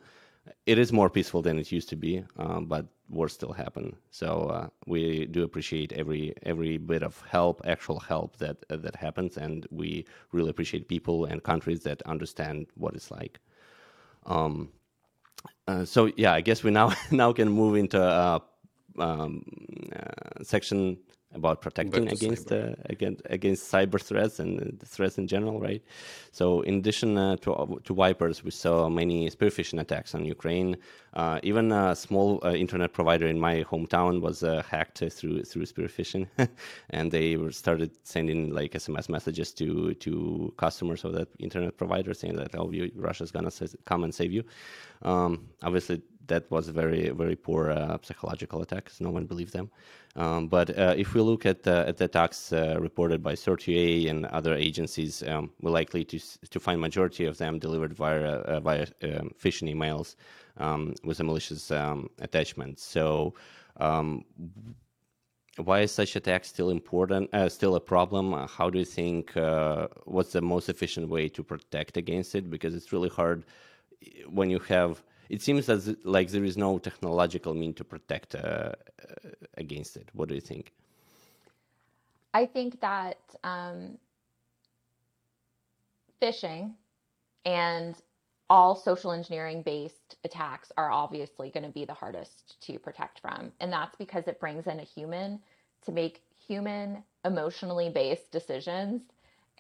It 0.66 0.78
is 0.80 0.92
more 0.92 1.10
peaceful 1.10 1.42
than 1.42 1.60
it 1.60 1.72
used 1.72 1.90
to 1.90 1.96
be, 1.96 2.24
um, 2.38 2.66
but 2.66 2.88
wars 3.10 3.34
still 3.34 3.54
happen. 3.54 3.96
So 4.10 4.48
uh, 4.50 4.68
we 4.88 5.26
do 5.26 5.44
appreciate 5.44 5.94
every 5.94 6.34
every 6.44 6.78
bit 6.78 7.04
of 7.04 7.22
help, 7.30 7.62
actual 7.66 8.00
help 8.00 8.38
that 8.38 8.58
uh, 8.70 8.78
that 8.78 8.96
happens, 8.96 9.38
and 9.38 9.68
we 9.70 10.06
really 10.32 10.50
appreciate 10.50 10.88
people 10.88 11.26
and 11.26 11.44
countries 11.44 11.84
that 11.84 12.02
understand 12.04 12.68
what 12.76 12.96
it's 12.96 13.12
like. 13.12 13.40
Um, 14.26 14.70
uh, 15.68 15.86
so 15.86 16.12
yeah, 16.18 16.34
I 16.34 16.42
guess 16.42 16.64
we 16.64 16.72
now 16.72 16.94
now 17.12 17.34
can 17.34 17.50
move 17.50 17.76
into 17.76 18.02
uh, 18.02 18.40
um, 19.00 19.44
uh, 19.96 20.44
section 20.44 20.98
about 21.34 21.62
protecting 21.62 22.08
against 22.08 22.52
uh, 22.52 22.74
against 22.86 23.22
against 23.26 23.72
cyber 23.72 24.02
threats 24.02 24.40
and 24.40 24.82
threats 24.86 25.18
in 25.18 25.28
general, 25.28 25.60
right? 25.60 25.82
So, 26.32 26.62
in 26.62 26.76
addition 26.76 27.18
uh, 27.18 27.38
to 27.38 27.82
to 27.84 27.94
wipers, 27.94 28.44
we 28.44 28.52
saw 28.52 28.90
many 28.90 29.30
spear 29.30 29.50
phishing 29.50 29.80
attacks 29.80 30.14
on 30.16 30.26
Ukraine. 30.26 30.78
Uh, 31.14 31.40
even 31.44 31.72
a 31.72 31.96
small 31.96 32.40
uh, 32.44 32.54
internet 32.54 32.94
provider 32.94 33.28
in 33.28 33.40
my 33.40 33.64
hometown 33.64 34.22
was 34.22 34.44
uh, 34.44 34.64
hacked 34.70 35.04
through 35.12 35.44
through 35.44 35.66
spear 35.66 35.88
phishing, 35.88 36.28
and 36.90 37.12
they 37.12 37.38
started 37.52 37.92
sending 38.04 38.54
like 38.54 38.74
SMS 38.74 39.10
messages 39.10 39.52
to 39.54 39.94
to 39.96 40.54
customers 40.58 41.04
of 41.04 41.14
that 41.14 41.30
internet 41.40 41.78
provider 41.78 42.14
saying 42.14 42.36
that 42.36 42.56
oh, 42.56 42.72
you, 42.72 42.92
Russia's 42.96 43.32
gonna 43.32 43.52
come 43.86 44.04
and 44.04 44.14
save 44.14 44.32
you. 44.32 44.44
Um, 45.02 45.48
obviously, 45.64 46.02
that 46.32 46.50
was 46.50 46.68
a 46.68 46.76
very 46.82 47.10
very 47.10 47.36
poor 47.36 47.62
uh, 47.72 47.98
psychological 48.02 48.62
attack 48.62 48.84
because 48.86 49.02
no 49.02 49.12
one 49.18 49.26
believed 49.26 49.54
them. 49.54 49.70
Um, 50.16 50.48
but 50.48 50.68
uh, 50.78 50.94
if 51.04 51.14
we 51.14 51.22
look 51.22 51.46
at, 51.46 51.66
at 51.68 51.98
the 51.98 52.06
attacks 52.06 52.52
uh, 52.52 52.78
reported 52.88 53.24
by 53.24 53.34
CERT-UA 53.34 54.10
and 54.10 54.26
other 54.26 54.54
agencies, 54.68 55.24
um, 55.24 55.52
we're 55.62 55.78
likely 55.82 56.04
to 56.12 56.18
to 56.54 56.60
find 56.60 56.80
majority 56.80 57.26
of 57.32 57.38
them 57.38 57.60
delivered 57.60 57.94
via 57.94 58.60
via 58.68 58.86
um, 59.04 59.32
phishing 59.42 59.68
emails 59.74 60.16
um, 60.58 60.82
with 61.04 61.20
a 61.20 61.24
malicious 61.24 61.72
um, 61.72 62.10
attachment. 62.20 62.80
So. 62.80 63.34
Um, 63.78 64.26
why 65.58 65.82
is 65.82 65.92
such 65.92 66.16
attack 66.16 66.46
still 66.46 66.70
important? 66.70 67.30
Uh, 67.34 67.50
still 67.50 67.76
a 67.76 67.80
problem? 67.80 68.26
How 68.48 68.70
do 68.70 68.80
you 68.80 68.86
think? 68.86 69.36
Uh, 69.36 69.88
what's 70.06 70.32
the 70.32 70.42
most 70.42 70.70
efficient 70.70 71.10
way 71.10 71.28
to 71.30 71.44
protect 71.44 71.98
against 71.98 72.36
it? 72.36 72.50
Because 72.50 72.74
it's 72.74 72.94
really 72.94 73.10
hard 73.10 73.44
when 74.30 74.50
you 74.50 74.60
have 74.60 75.04
it 75.32 75.42
seems 75.42 75.70
as 75.70 75.96
like 76.04 76.30
there 76.30 76.44
is 76.44 76.58
no 76.58 76.78
technological 76.78 77.54
mean 77.54 77.74
to 77.76 77.86
protect 77.86 78.36
uh, 78.36 78.38
uh, 78.40 78.74
against 79.58 79.96
it. 79.96 80.10
What 80.12 80.28
do 80.28 80.36
you 80.36 80.42
think? 80.42 80.74
I 82.34 82.46
think 82.46 82.82
that 82.82 83.18
um, 83.46 83.98
phishing 86.22 86.74
and 87.46 87.96
all 88.50 88.76
social 88.76 89.14
engineering 89.14 89.62
based 89.62 90.18
attacks 90.26 90.70
are 90.76 90.92
obviously 90.92 91.50
going 91.50 91.64
to 91.64 91.70
be 91.70 91.86
the 91.86 91.94
hardest 91.94 92.62
to 92.64 92.78
protect 92.78 93.22
from. 93.22 93.54
And 93.62 93.72
that's 93.72 93.96
because 93.96 94.28
it 94.28 94.38
brings 94.38 94.68
in 94.68 94.82
a 94.82 94.84
human 94.84 95.40
to 95.86 95.94
make 95.94 96.24
human 96.46 97.04
emotionally 97.24 97.90
based 97.90 98.32
decisions. 98.32 99.02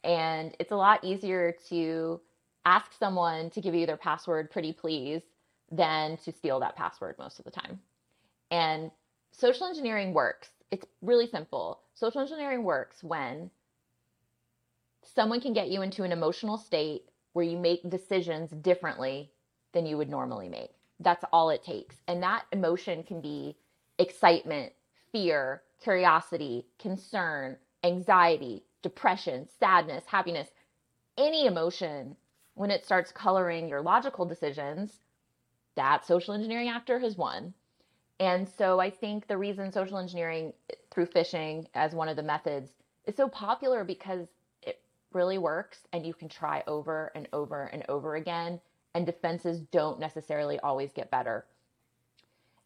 And 0.03 0.53
it's 0.59 0.71
a 0.73 0.75
lot 0.75 1.01
easier 1.01 1.55
to 1.69 2.19
ask 2.65 2.91
someone 2.99 3.49
to 3.51 3.61
give 3.61 3.73
you 3.73 3.85
their 3.85 3.97
password 3.97 4.51
pretty 4.51 4.73
please 4.73 5.21
than 5.71 6.17
to 6.17 6.31
steal 6.31 6.59
that 6.59 6.75
password 6.75 7.15
most 7.17 7.39
of 7.39 7.45
the 7.45 7.51
time. 7.51 7.79
And 8.51 8.91
social 9.31 9.67
engineering 9.67 10.13
works. 10.13 10.49
It's 10.69 10.85
really 11.01 11.27
simple. 11.27 11.79
Social 11.93 12.21
engineering 12.21 12.63
works 12.63 13.03
when 13.03 13.49
someone 15.03 15.41
can 15.41 15.53
get 15.53 15.69
you 15.69 15.81
into 15.81 16.03
an 16.03 16.11
emotional 16.11 16.57
state 16.57 17.03
where 17.33 17.45
you 17.45 17.57
make 17.57 17.89
decisions 17.89 18.51
differently 18.51 19.31
than 19.73 19.85
you 19.85 19.97
would 19.97 20.09
normally 20.09 20.49
make. 20.49 20.71
That's 20.99 21.25
all 21.31 21.49
it 21.49 21.63
takes. 21.63 21.95
And 22.07 22.21
that 22.23 22.45
emotion 22.51 23.03
can 23.03 23.21
be 23.21 23.55
excitement, 23.97 24.73
fear, 25.11 25.63
curiosity, 25.81 26.65
concern, 26.77 27.57
anxiety, 27.83 28.63
depression, 28.81 29.47
sadness, 29.59 30.03
happiness, 30.05 30.49
any 31.17 31.45
emotion 31.45 32.15
when 32.53 32.71
it 32.71 32.85
starts 32.85 33.11
coloring 33.11 33.67
your 33.67 33.81
logical 33.81 34.25
decisions 34.25 35.00
that 35.75 36.05
social 36.05 36.33
engineering 36.33 36.69
actor 36.69 36.99
has 36.99 37.17
won. 37.17 37.53
And 38.19 38.47
so 38.47 38.79
I 38.79 38.89
think 38.89 39.27
the 39.27 39.37
reason 39.37 39.71
social 39.71 39.97
engineering 39.97 40.53
through 40.91 41.07
phishing 41.07 41.65
as 41.73 41.93
one 41.93 42.07
of 42.07 42.15
the 42.15 42.23
methods 42.23 42.71
is 43.05 43.15
so 43.15 43.27
popular 43.27 43.83
because 43.83 44.27
it 44.61 44.81
really 45.11 45.37
works 45.37 45.79
and 45.91 46.05
you 46.05 46.13
can 46.13 46.29
try 46.29 46.63
over 46.67 47.11
and 47.15 47.27
over 47.33 47.63
and 47.65 47.83
over 47.89 48.15
again 48.15 48.59
and 48.93 49.05
defenses 49.05 49.61
don't 49.71 49.99
necessarily 49.99 50.59
always 50.59 50.91
get 50.91 51.09
better. 51.09 51.45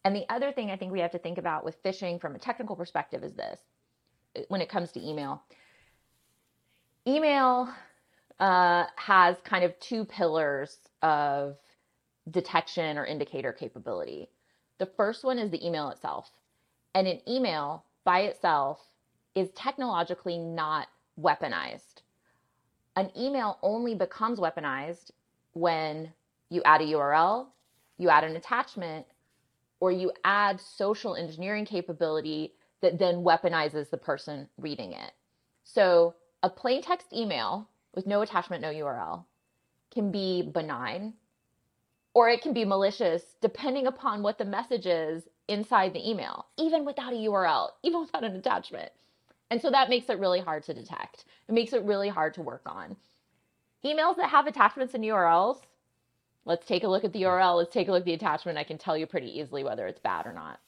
And 0.03 0.15
the 0.15 0.25
other 0.29 0.51
thing 0.51 0.69
I 0.69 0.77
think 0.77 0.91
we 0.91 0.99
have 0.99 1.11
to 1.11 1.19
think 1.19 1.37
about 1.37 1.63
with 1.63 1.81
phishing 1.83 2.19
from 2.19 2.35
a 2.35 2.39
technical 2.39 2.75
perspective 2.75 3.23
is 3.23 3.33
this 3.33 3.59
when 4.49 4.61
it 4.61 4.69
comes 4.69 4.91
to 4.91 5.07
email. 5.07 5.43
Email 7.07 7.69
uh, 8.39 8.85
has 8.95 9.37
kind 9.43 9.63
of 9.63 9.79
two 9.79 10.05
pillars 10.05 10.77
of 11.01 11.57
detection 12.29 12.97
or 12.97 13.05
indicator 13.05 13.53
capability. 13.53 14.29
The 14.77 14.85
first 14.85 15.23
one 15.23 15.39
is 15.39 15.51
the 15.51 15.65
email 15.65 15.89
itself. 15.89 16.29
And 16.93 17.07
an 17.07 17.21
email 17.27 17.85
by 18.03 18.21
itself 18.21 18.79
is 19.35 19.49
technologically 19.51 20.37
not 20.37 20.87
weaponized. 21.19 22.01
An 22.95 23.11
email 23.17 23.59
only 23.61 23.95
becomes 23.95 24.39
weaponized 24.39 25.11
when 25.53 26.13
you 26.49 26.61
add 26.63 26.81
a 26.81 26.85
URL, 26.85 27.47
you 27.97 28.09
add 28.09 28.23
an 28.23 28.35
attachment, 28.35 29.05
or 29.79 29.91
you 29.91 30.11
add 30.23 30.59
social 30.59 31.15
engineering 31.15 31.65
capability 31.65 32.53
that 32.81 32.97
then 32.97 33.17
weaponizes 33.17 33.89
the 33.89 33.97
person 33.97 34.47
reading 34.57 34.93
it. 34.93 35.11
So, 35.63 36.15
a 36.43 36.49
plain 36.49 36.81
text 36.81 37.07
email 37.11 37.69
with 37.93 38.05
no 38.05 38.21
attachment, 38.21 38.61
no 38.61 38.71
URL 38.71 39.25
can 39.91 40.11
be 40.11 40.43
benign 40.43 41.13
or 42.15 42.29
it 42.29 42.41
can 42.41 42.53
be 42.53 42.65
malicious 42.65 43.35
depending 43.41 43.85
upon 43.85 44.23
what 44.23 44.39
the 44.39 44.45
message 44.45 44.87
is 44.87 45.23
inside 45.47 45.93
the 45.93 46.09
email, 46.09 46.47
even 46.57 46.83
without 46.83 47.13
a 47.13 47.17
URL, 47.17 47.69
even 47.83 48.01
without 48.01 48.23
an 48.23 48.35
attachment. 48.35 48.91
And 49.51 49.61
so 49.61 49.69
that 49.69 49.89
makes 49.89 50.09
it 50.09 50.17
really 50.17 50.39
hard 50.39 50.63
to 50.63 50.73
detect. 50.73 51.25
It 51.47 51.53
makes 51.53 51.73
it 51.73 51.83
really 51.83 52.09
hard 52.09 52.33
to 52.33 52.41
work 52.41 52.63
on. 52.65 52.95
Emails 53.85 54.15
that 54.17 54.31
have 54.31 54.47
attachments 54.47 54.95
and 54.95 55.03
URLs, 55.03 55.59
let's 56.45 56.65
take 56.65 56.83
a 56.83 56.87
look 56.87 57.03
at 57.03 57.13
the 57.13 57.21
URL, 57.21 57.57
let's 57.57 57.71
take 57.71 57.87
a 57.87 57.91
look 57.91 58.01
at 58.01 58.05
the 58.05 58.13
attachment. 58.13 58.57
I 58.57 58.63
can 58.63 58.79
tell 58.79 58.97
you 58.97 59.05
pretty 59.05 59.39
easily 59.39 59.63
whether 59.63 59.85
it's 59.85 59.99
bad 59.99 60.25
or 60.25 60.33
not. 60.33 60.59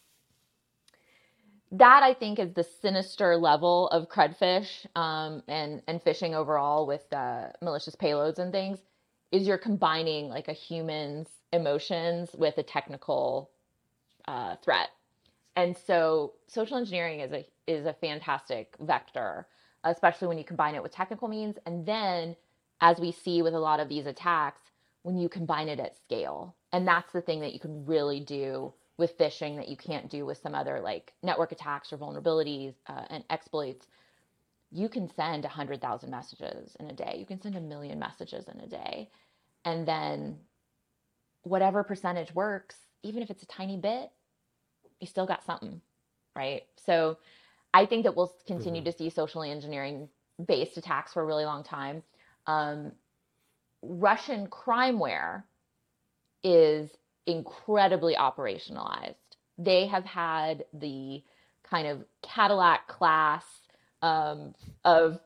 That 1.72 2.04
I 2.04 2.14
think 2.14 2.38
is 2.40 2.54
the 2.54 2.64
sinister 2.64 3.36
level 3.36 3.88
of 3.90 4.08
credfish 4.08 4.86
um, 4.96 5.44
and 5.48 5.82
and 5.88 6.02
phishing 6.02 6.34
overall 6.34 6.88
with 6.88 7.12
uh, 7.12 7.48
malicious 7.62 7.96
payloads 7.96 8.40
and 8.40 8.54
things 8.54 8.80
is 9.32 9.48
you're 9.48 9.58
combining 9.58 10.30
like 10.30 10.48
a 10.48 10.54
human's 10.54 11.28
emotions 11.54 12.30
with 12.38 12.58
a 12.58 12.64
technical 12.64 13.50
uh, 14.28 14.56
threat. 14.64 14.90
And 15.56 15.76
so 15.76 16.34
social 16.48 16.78
engineering 16.78 17.22
is 17.22 17.32
a 17.32 17.46
is 17.66 17.86
a 17.86 17.94
fantastic 17.94 18.76
vector, 18.80 19.48
especially 19.84 20.28
when 20.28 20.38
you 20.38 20.44
combine 20.44 20.76
it 20.76 20.84
with 20.84 20.92
technical 20.92 21.28
means. 21.28 21.58
And 21.66 21.86
then, 21.86 22.36
as 22.80 23.00
we 23.00 23.12
see 23.12 23.42
with 23.42 23.54
a 23.54 23.60
lot 23.60 23.80
of 23.80 23.90
these 23.90 24.06
attacks, 24.06 24.62
when 25.04 25.18
you 25.18 25.30
combine 25.30 25.68
it 25.68 25.80
at 25.80 25.98
scale, 25.98 26.56
and 26.72 26.88
that's 26.88 27.12
the 27.12 27.22
thing 27.22 27.42
that 27.42 27.54
you 27.54 27.60
can 27.60 27.86
really 27.86 28.20
do 28.20 28.74
with 28.98 29.18
phishing 29.18 29.56
that 29.58 29.68
you 29.68 29.78
can't 29.78 30.10
do 30.10 30.26
with 30.26 30.38
some 30.38 30.56
other 30.56 30.80
like 30.80 31.14
network 31.24 31.52
attacks 31.52 31.94
or 31.94 31.98
vulnerabilities 31.98 32.74
uh, 32.88 33.06
and 33.10 33.24
exploits. 33.30 33.88
You 34.72 34.90
can 34.90 35.10
send 35.16 35.44
100,000 35.44 36.10
messages 36.10 36.76
in 36.80 36.88
a 36.88 36.94
day. 36.94 37.16
You 37.18 37.26
can 37.26 37.40
send 37.40 37.56
a 37.56 37.62
million 37.62 38.00
messages 38.00 38.48
in 38.48 38.60
a 38.60 38.68
day. 38.68 39.10
And 39.64 39.88
then 39.88 40.40
whatever 41.48 41.84
percentage 41.84 42.34
works, 42.34 42.76
even 43.04 43.24
if 43.24 43.30
it's 43.30 43.44
a 43.44 43.48
tiny 43.48 43.78
bit, 43.78 44.10
you 45.00 45.08
still 45.08 45.26
got 45.26 45.46
something, 45.46 45.82
right? 46.36 46.64
So 46.86 47.18
I 47.74 47.86
think 47.86 48.04
that 48.04 48.16
we'll 48.16 48.34
continue 48.46 48.82
mm-hmm. 48.82 48.92
to 48.92 48.98
see 48.98 49.10
socially 49.10 49.52
engineering 49.52 50.10
based 50.46 50.78
attacks 50.78 51.14
for 51.14 51.22
a 51.22 51.26
really 51.26 51.46
long 51.46 51.64
time. 51.64 52.04
Um, 52.46 52.92
Russian 53.82 54.48
crimeware 54.48 55.44
is 56.44 56.90
incredibly 57.26 58.16
operationalized. 58.16 59.16
They 59.58 59.88
have 59.88 60.06
had 60.06 60.66
the 60.74 61.24
kind 61.64 61.88
of 61.88 62.04
Cadillac 62.22 62.88
class 62.88 63.44
um, 64.02 64.54
of 64.86 65.20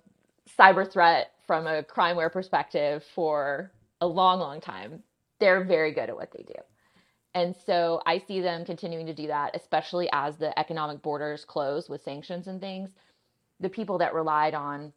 cyber 0.57 0.91
threat 0.91 1.31
from 1.45 1.67
a 1.67 1.83
crimeware 1.83 2.31
perspective 2.31 3.03
for 3.13 3.71
a 3.99 4.07
long, 4.07 4.39
long 4.39 4.61
time. 4.61 5.03
They're 5.41 5.63
very 5.63 5.91
good 5.91 6.07
at 6.07 6.15
what 6.15 6.31
they 6.31 6.43
do. 6.43 6.53
And 7.33 7.55
so 7.65 8.01
I 8.05 8.19
see 8.19 8.41
them 8.41 8.63
continuing 8.63 9.07
to 9.07 9.13
do 9.13 9.27
that, 9.27 9.55
especially 9.55 10.07
as 10.13 10.37
the 10.37 10.57
economic 10.57 11.01
borders 11.01 11.43
close 11.45 11.89
with 11.89 12.03
sanctions 12.03 12.47
and 12.47 12.61
things. 12.61 12.91
The 13.59 13.69
people 13.69 13.97
that 13.97 14.13
relied 14.13 14.53
on 14.53 14.93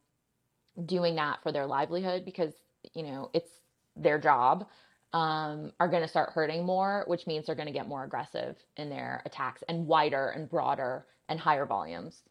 doing 0.84 1.14
that 1.16 1.42
for 1.42 1.50
their 1.50 1.66
livelihood 1.66 2.24
because, 2.24 2.52
you 2.92 3.04
know, 3.04 3.30
it's 3.32 3.50
their 3.96 4.18
job, 4.18 4.66
um, 5.14 5.72
are 5.80 5.88
going 5.88 6.02
to 6.02 6.08
start 6.08 6.30
hurting 6.30 6.66
more, 6.66 7.04
which 7.06 7.26
means 7.26 7.46
they're 7.46 7.54
going 7.54 7.68
to 7.68 7.72
get 7.72 7.88
more 7.88 8.04
aggressive 8.04 8.56
in 8.76 8.90
their 8.90 9.22
attacks 9.24 9.62
and 9.68 9.86
wider 9.86 10.28
and 10.30 10.50
broader 10.50 11.06
and 11.30 11.40
higher 11.40 11.64
volumes. 11.64 12.22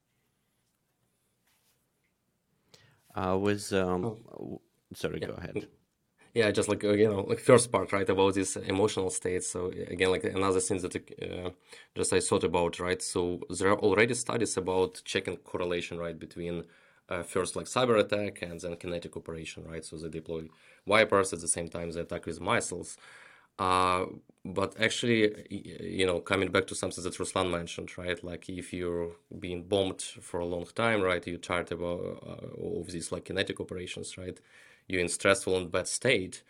Uh, 3.16 3.38
was 3.40 3.74
um, 3.74 4.06
oh. 4.06 4.62
sorry, 4.94 5.20
yeah. 5.20 5.28
go 5.28 5.34
ahead 5.34 5.68
yeah 6.34 6.50
just 6.52 6.70
like 6.70 6.84
you 6.84 7.10
know 7.10 7.22
like 7.22 7.40
first 7.40 7.72
part 7.72 7.92
right 7.92 8.10
about 8.10 8.34
this 8.34 8.56
emotional 8.56 9.10
state 9.10 9.44
so 9.44 9.68
again 9.88 10.10
like 10.12 10.24
another 10.24 10.60
thing 10.60 10.80
that 10.80 10.96
uh, 10.96 11.50
just 11.96 12.14
i 12.14 12.20
thought 12.20 12.44
about 12.44 12.80
right 12.80 13.02
so 13.02 13.40
there 13.60 13.70
are 13.70 13.80
already 13.80 14.14
studies 14.14 14.58
about 14.58 15.02
checking 15.06 15.38
correlation 15.38 15.98
right 15.98 16.20
between 16.20 16.64
uh, 17.10 17.22
first 17.22 17.56
like 17.56 17.66
cyber 17.66 18.00
attack 18.00 18.42
and 18.42 18.60
then 18.62 18.76
kinetic 18.76 19.16
operation 19.16 19.64
right 19.66 19.86
so 19.86 19.98
they 19.98 20.10
deploy 20.10 20.44
wipers 20.86 21.34
at 21.34 21.42
the 21.42 21.48
same 21.48 21.68
time 21.68 21.92
they 21.92 22.02
attack 22.02 22.26
with 22.26 22.42
missiles 22.42 22.98
uh, 23.60 24.06
but 24.44 24.76
actually, 24.82 25.32
you 25.50 26.06
know, 26.06 26.20
coming 26.20 26.52
back 26.52 26.66
to 26.68 26.76
something 26.76 27.04
that 27.04 27.14
Ruslan 27.14 27.52
mentioned, 27.52 27.98
right? 27.98 28.22
Like 28.24 28.50
if 28.50 28.74
you're 28.74 29.12
being 29.40 29.64
bombed 29.64 30.02
for 30.02 30.40
a 30.40 30.46
long 30.46 30.66
time, 30.76 31.02
right? 31.02 31.26
You're 31.26 31.38
tired 31.38 31.72
about 31.72 32.00
uh, 32.28 32.80
of 32.80 32.88
these 32.88 33.12
like 33.12 33.26
kinetic 33.26 33.60
operations, 33.62 34.18
right? 34.18 34.40
You're 34.88 35.02
in 35.02 35.10
stressful 35.10 35.58
and 35.58 35.72
bad 35.72 35.88
state 35.88 36.44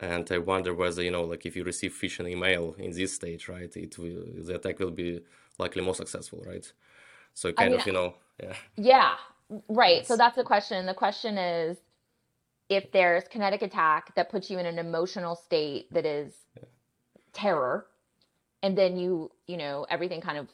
and 0.00 0.30
i 0.30 0.38
wonder 0.38 0.74
whether 0.74 1.02
you 1.02 1.10
know 1.10 1.24
like 1.24 1.46
if 1.46 1.56
you 1.56 1.64
receive 1.64 1.92
phishing 1.92 2.28
email 2.28 2.74
in 2.78 2.90
this 2.90 3.14
state 3.14 3.48
right 3.48 3.76
it 3.76 3.98
will 3.98 4.24
the 4.44 4.54
attack 4.54 4.78
will 4.78 4.90
be 4.90 5.20
likely 5.58 5.82
more 5.82 5.94
successful 5.94 6.42
right 6.46 6.72
so 7.34 7.52
kind 7.52 7.68
I 7.68 7.70
mean, 7.70 7.80
of 7.80 7.86
you 7.86 7.92
know 7.92 8.14
yeah 8.42 8.54
yeah 8.76 9.14
right 9.68 9.98
yes. 9.98 10.08
so 10.08 10.16
that's 10.16 10.36
the 10.36 10.44
question 10.44 10.86
the 10.86 10.94
question 10.94 11.38
is 11.38 11.78
if 12.68 12.90
there's 12.92 13.24
kinetic 13.28 13.62
attack 13.62 14.14
that 14.16 14.28
puts 14.28 14.50
you 14.50 14.58
in 14.58 14.66
an 14.66 14.78
emotional 14.78 15.36
state 15.36 15.92
that 15.92 16.04
is 16.04 16.32
yeah. 16.56 16.64
terror 17.32 17.86
and 18.62 18.76
then 18.76 18.96
you 18.96 19.30
you 19.46 19.56
know 19.56 19.86
everything 19.88 20.20
kind 20.20 20.38
of 20.38 20.48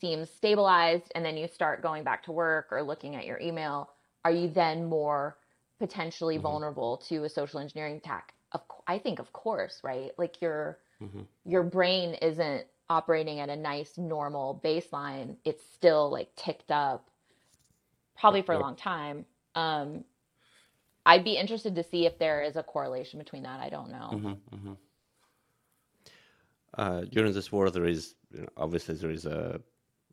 seems 0.00 0.30
stabilized 0.30 1.10
and 1.14 1.24
then 1.24 1.36
you 1.36 1.48
start 1.48 1.82
going 1.82 2.04
back 2.04 2.22
to 2.22 2.32
work 2.32 2.68
or 2.70 2.82
looking 2.82 3.16
at 3.16 3.26
your 3.26 3.40
email 3.40 3.90
are 4.24 4.30
you 4.30 4.48
then 4.48 4.84
more 4.84 5.36
potentially 5.78 6.34
mm-hmm. 6.34 6.42
vulnerable 6.42 6.96
to 7.08 7.24
a 7.24 7.28
social 7.28 7.60
engineering 7.60 7.96
attack 7.96 8.34
of 8.52 8.62
i 8.86 8.98
think 8.98 9.18
of 9.18 9.32
course 9.32 9.80
right? 9.82 10.10
Like 10.18 10.40
your 10.40 10.78
mm-hmm. 11.02 11.22
your 11.44 11.62
brain 11.62 12.14
isn't 12.14 12.66
operating 12.90 13.40
at 13.40 13.50
a 13.50 13.56
nice 13.56 13.98
normal 13.98 14.60
baseline. 14.64 15.36
It's 15.44 15.62
still 15.74 16.10
like 16.10 16.34
ticked 16.36 16.70
up 16.70 17.10
probably 18.18 18.42
for 18.42 18.54
a 18.54 18.58
long 18.58 18.76
time. 18.76 19.24
Um 19.54 20.04
i'd 21.06 21.24
be 21.24 21.36
interested 21.36 21.74
to 21.74 21.82
see 21.82 22.06
if 22.06 22.18
there 22.18 22.42
is 22.42 22.56
a 22.56 22.62
correlation 22.62 23.18
between 23.18 23.42
that. 23.42 23.60
I 23.60 23.68
don't 23.68 23.90
know. 23.90 24.10
Mm-hmm, 24.12 24.54
mm-hmm. 24.56 24.72
uh, 26.76 27.00
during 27.12 27.32
this 27.32 27.50
war 27.52 27.70
there 27.70 27.86
is 27.86 28.14
you 28.34 28.42
know, 28.42 28.48
obviously 28.56 28.94
there 28.94 29.10
is 29.10 29.26
a 29.26 29.60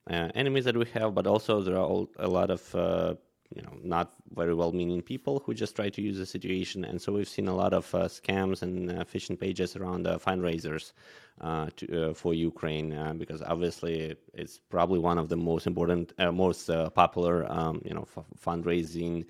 uh, 0.09 0.29
enemies 0.35 0.65
that 0.65 0.77
we 0.77 0.85
have 0.93 1.15
but 1.15 1.25
also 1.25 1.61
there 1.61 1.75
are 1.75 1.87
all, 1.91 2.09
a 2.19 2.27
lot 2.27 2.51
of 2.51 2.75
uh, 2.75 3.15
you 3.53 3.61
know 3.61 3.73
not 3.83 4.13
very 4.33 4.53
well-meaning 4.53 5.01
people 5.01 5.41
who 5.45 5.53
just 5.53 5.75
try 5.75 5.89
to 5.89 6.01
use 6.01 6.17
the 6.17 6.25
situation. 6.25 6.85
And 6.85 7.01
so 7.01 7.13
we've 7.13 7.27
seen 7.27 7.47
a 7.47 7.55
lot 7.55 7.73
of 7.73 7.93
uh, 7.93 8.05
scams 8.05 8.61
and 8.61 8.89
uh, 8.91 9.03
phishing 9.03 9.39
pages 9.39 9.75
around 9.75 10.07
uh, 10.07 10.17
fundraisers 10.17 10.93
uh, 11.41 11.69
to, 11.75 12.09
uh, 12.09 12.13
for 12.13 12.33
Ukraine 12.33 12.93
uh, 12.93 13.13
because 13.13 13.41
obviously 13.41 14.15
it's 14.33 14.59
probably 14.69 14.99
one 14.99 15.17
of 15.17 15.29
the 15.29 15.37
most 15.37 15.67
important 15.67 16.13
most 16.33 16.69
popular 16.93 17.45
um, 17.51 17.81
you 17.85 17.93
know 17.93 18.07
f- 18.17 18.25
fundraising 18.45 19.25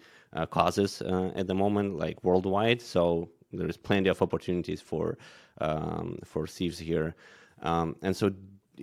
causes 0.50 1.02
at 1.02 1.48
the 1.48 1.56
moment 1.56 1.98
like 1.98 2.24
worldwide. 2.24 2.82
So 2.82 3.30
there's 3.52 3.78
plenty 3.78 4.10
of 4.10 4.22
opportunities 4.22 4.82
for 4.82 5.18
um, 5.62 6.20
for 6.24 6.46
thieves 6.46 6.78
here. 6.78 7.16
Um, 7.62 7.96
and 8.02 8.16
so 8.16 8.32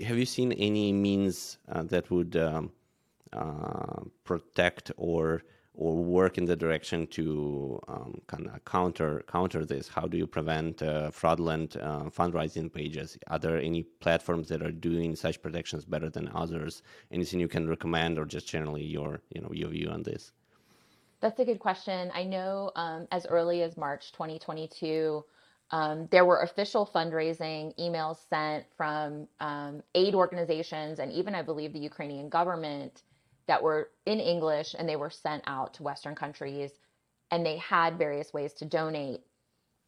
have 0.02 0.16
you 0.16 0.24
seen 0.24 0.52
any 0.52 0.92
means 0.92 1.58
that 1.68 2.10
would 2.10 2.36
um, 2.36 2.72
uh, 3.32 4.02
protect 4.24 4.92
or 4.96 5.42
or 5.74 5.96
work 6.04 6.36
in 6.36 6.44
the 6.44 6.54
direction 6.54 7.06
to 7.06 7.80
um, 7.88 8.20
kind 8.26 8.46
of 8.46 8.64
counter 8.64 9.24
counter 9.26 9.64
this? 9.64 9.88
How 9.88 10.06
do 10.06 10.16
you 10.16 10.26
prevent 10.26 10.82
uh, 10.82 11.10
fraudulent 11.10 11.76
uh, 11.76 12.04
fundraising 12.10 12.72
pages? 12.72 13.16
Are 13.28 13.38
there 13.38 13.58
any 13.58 13.84
platforms 14.00 14.48
that 14.48 14.62
are 14.62 14.70
doing 14.72 15.16
such 15.16 15.40
protections 15.40 15.84
better 15.84 16.10
than 16.10 16.30
others? 16.34 16.82
Anything 17.10 17.40
you 17.40 17.48
can 17.48 17.68
recommend, 17.68 18.18
or 18.18 18.26
just 18.26 18.46
generally 18.48 18.84
your 18.84 19.22
you 19.30 19.40
know 19.40 19.50
your 19.52 19.70
view 19.70 19.88
on 19.88 20.02
this? 20.02 20.32
That's 21.20 21.38
a 21.38 21.44
good 21.44 21.60
question. 21.60 22.10
I 22.14 22.24
know 22.24 22.72
um, 22.76 23.06
as 23.12 23.26
early 23.26 23.62
as 23.62 23.76
March 23.76 24.12
2022. 24.12 25.24
Um, 25.70 26.06
there 26.10 26.26
were 26.26 26.40
official 26.40 26.84
fundraising 26.94 27.74
emails 27.78 28.18
sent 28.28 28.66
from 28.76 29.26
um, 29.40 29.82
aid 29.94 30.14
organizations 30.14 30.98
and 30.98 31.10
even, 31.10 31.34
I 31.34 31.40
believe, 31.40 31.72
the 31.72 31.78
Ukrainian 31.78 32.28
government 32.28 33.04
that 33.46 33.62
were 33.62 33.90
in 34.06 34.20
English 34.20 34.74
and 34.78 34.88
they 34.88 34.96
were 34.96 35.10
sent 35.10 35.42
out 35.46 35.74
to 35.74 35.82
Western 35.82 36.14
countries 36.14 36.72
and 37.30 37.44
they 37.44 37.56
had 37.56 37.98
various 37.98 38.32
ways 38.32 38.52
to 38.54 38.64
donate. 38.64 39.20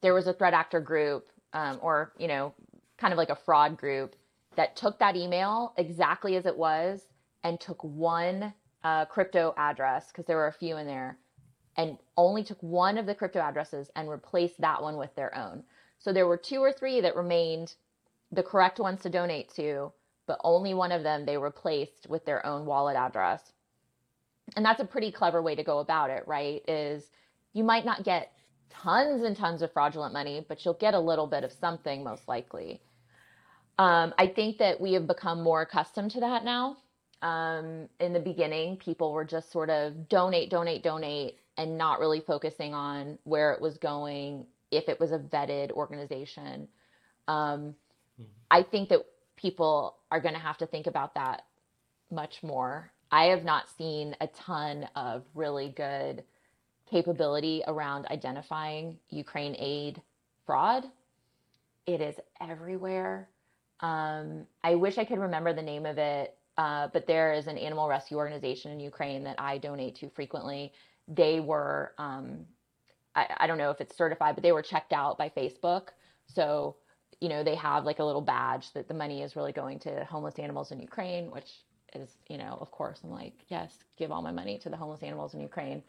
There 0.01 0.15
was 0.15 0.27
a 0.27 0.33
threat 0.33 0.55
actor 0.55 0.81
group 0.81 1.29
um, 1.53 1.79
or, 1.83 2.13
you 2.19 2.29
know, 2.29 2.55
kind 2.99 3.13
of 3.13 3.19
like 3.19 3.31
a 3.31 3.37
fraud 3.37 3.77
group 3.77 4.17
that 4.57 4.77
took 4.77 4.99
that 4.99 5.17
email 5.17 5.75
exactly 5.77 6.37
as 6.37 6.47
it 6.47 6.57
was 6.57 7.03
and 7.43 7.61
took 7.61 7.83
one 7.83 8.53
uh, 8.83 9.05
crypto 9.07 9.55
address 9.57 10.09
because 10.09 10.27
there 10.27 10.37
were 10.37 10.49
a 10.49 10.53
few 10.53 10.77
in 10.77 10.87
there 10.87 11.19
and 11.77 11.99
only 12.17 12.45
took 12.45 12.63
one 12.63 12.99
of 12.99 13.07
the 13.07 13.15
crypto 13.15 13.41
addresses 13.41 13.91
and 13.97 14.09
replaced 14.09 14.61
that 14.61 14.81
one 14.81 14.97
with 14.97 15.15
their 15.15 15.37
own. 15.37 15.65
So 15.99 16.13
there 16.13 16.27
were 16.27 16.37
two 16.37 16.61
or 16.61 16.73
three 16.73 17.01
that 17.01 17.17
remained 17.17 17.75
the 18.31 18.43
correct 18.43 18.79
ones 18.79 19.03
to 19.03 19.11
donate 19.11 19.53
to, 19.55 19.93
but 20.27 20.41
only 20.45 20.75
one 20.75 20.93
of 20.93 21.03
them 21.03 21.25
they 21.25 21.37
replaced 21.37 22.09
with 22.09 22.25
their 22.25 22.45
own 22.45 22.67
wallet 22.67 22.97
address. 22.97 23.53
And 24.57 24.65
that's 24.65 24.81
a 24.81 24.85
pretty 24.85 25.11
clever 25.11 25.43
way 25.43 25.55
to 25.55 25.65
go 25.65 25.79
about 25.79 26.11
it, 26.11 26.25
right? 26.27 26.63
Is 26.69 27.11
you 27.53 27.65
might 27.65 27.85
not 27.85 28.05
get 28.05 28.33
tons 28.71 29.23
and 29.23 29.37
tons 29.37 29.63
of 29.63 29.73
fraudulent 29.73 30.13
money, 30.13 30.45
but 30.49 30.65
you'll 30.65 30.75
get 30.75 30.95
a 30.95 31.01
little 31.01 31.27
bit 31.27 31.45
of 31.45 31.53
something 31.53 32.05
most 32.05 32.29
likely. 32.29 32.81
Um, 33.79 34.15
I 34.19 34.27
think 34.29 34.59
that 34.59 34.81
we 34.81 34.93
have 34.93 35.07
become 35.07 35.43
more 35.43 35.63
accustomed 35.63 36.11
to 36.13 36.21
that 36.21 36.45
now. 36.45 36.77
Um, 37.23 37.89
in 38.01 38.13
the 38.13 38.21
beginning, 38.21 38.77
people 38.77 39.13
were 39.13 39.25
just 39.25 39.51
sort 39.51 39.71
of 39.71 40.09
donate, 40.09 40.51
donate, 40.51 40.83
donate, 40.83 41.39
and 41.57 41.79
not 41.79 41.99
really 41.99 42.21
focusing 42.21 42.75
on 42.75 43.19
where 43.25 43.53
it 43.53 43.61
was 43.61 43.79
going, 43.79 44.47
if 44.71 44.89
it 44.89 45.01
was 45.01 45.13
a 45.13 45.19
vetted 45.19 45.71
organization. 45.73 46.69
Um, 47.27 47.75
mm-hmm. 48.21 48.25
I 48.51 48.63
think 48.63 48.91
that 48.91 49.07
people 49.45 49.97
are 50.11 50.21
going 50.21 50.33
to 50.33 50.41
have 50.41 50.57
to 50.57 50.65
think 50.65 50.87
about 50.87 51.15
that 51.15 51.45
much 52.11 52.43
more. 52.43 52.91
I 53.11 53.25
have 53.25 53.45
not 53.45 53.69
seen 53.77 54.17
a 54.23 54.27
ton 54.29 54.89
of 54.97 55.23
really 55.35 55.69
good 55.69 56.25
capability 56.91 57.63
around 57.67 58.07
identifying 58.07 58.97
Ukraine 59.11 59.55
aid 59.59 60.01
fraud. 60.47 60.85
It 61.85 62.01
is 62.01 62.15
everywhere. 62.41 63.29
Um, 63.81 64.47
I 64.63 64.77
wish 64.77 64.97
I 64.97 65.05
could 65.05 65.19
remember 65.19 65.53
the 65.53 65.61
name 65.61 65.85
of 65.85 65.99
it, 65.99 66.39
uh, 66.57 66.89
but 66.95 67.07
there 67.07 67.35
is 67.35 67.47
an 67.47 67.59
animal 67.59 67.87
rescue 67.87 68.17
organization 68.17 68.73
in 68.73 68.81
Ukraine 68.81 69.25
that 69.25 69.39
I 69.39 69.59
donate 69.59 69.95
to 69.97 70.09
frequently. 70.09 70.73
They 71.07 71.41
were, 71.41 71.93
um, 71.99 72.47
I, 73.15 73.27
I 73.41 73.47
don't 73.47 73.59
know 73.59 73.71
if 73.71 73.83
it's 73.83 73.95
certified, 73.95 74.37
but 74.37 74.43
they 74.43 74.53
were 74.53 74.63
checked 74.63 74.95
out 74.95 75.19
by 75.19 75.29
Facebook. 75.29 75.89
So, 76.29 76.77
you 77.25 77.31
know, 77.31 77.43
they 77.43 77.55
have 77.55 77.87
like 77.87 78.01
a 78.01 78.05
little 78.05 78.21
badge 78.21 78.71
that 78.75 78.87
the 78.87 78.93
money 78.93 79.23
is 79.23 79.35
really 79.35 79.53
going 79.53 79.79
to 79.79 80.05
homeless 80.05 80.39
animals 80.39 80.73
in 80.73 80.79
Ukraine, 80.79 81.31
which 81.31 81.51
is, 81.95 82.11
you 82.29 82.37
know, 82.37 82.59
of 82.61 82.71
course, 82.71 83.01
I'm 83.03 83.11
like, 83.11 83.33
yes, 83.49 83.73
give 83.97 84.13
all 84.13 84.21
my 84.21 84.31
money 84.31 84.59
to 84.59 84.69
the 84.69 84.77
homeless 84.77 85.03
animals 85.03 85.33
in 85.33 85.41
Ukraine. 85.41 85.83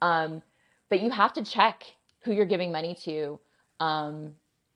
Um, 0.00 0.40
but 0.88 1.00
you 1.00 1.10
have 1.10 1.34
to 1.34 1.44
check 1.44 1.82
who 2.22 2.32
you're 2.32 2.46
giving 2.46 2.72
money 2.72 2.96
to. 3.04 3.38
Um, 3.80 4.32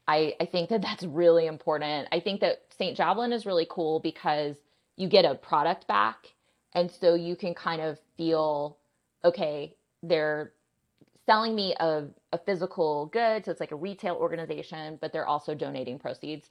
I, 0.07 0.35
I 0.39 0.45
think 0.45 0.69
that 0.69 0.83
that's 0.83 1.03
really 1.05 1.47
important. 1.47 2.09
I 2.13 2.21
think 2.21 2.43
that 2.43 2.61
St. 2.79 2.95
Javelin 2.95 3.33
is 3.33 3.47
really 3.47 3.67
cool 3.71 3.99
because 3.99 4.57
you 4.99 5.09
get 5.09 5.25
a 5.25 5.35
product 5.35 5.87
back. 5.87 6.35
And 6.75 6.91
so 6.91 7.15
you 7.15 7.37
can 7.37 7.55
kind 7.55 7.81
of 7.81 7.99
feel, 8.19 8.77
okay, 9.25 9.77
they're 10.03 10.53
selling 11.25 11.55
me 11.55 11.75
a, 11.81 12.05
a 12.33 12.39
physical 12.39 13.07
good. 13.07 13.45
So 13.45 13.51
it's 13.51 13.61
like 13.61 13.73
a 13.73 13.77
retail 13.77 14.17
organization, 14.17 14.99
but 15.01 15.13
they're 15.13 15.27
also 15.27 15.55
donating 15.55 15.99
proceeds. 15.99 16.49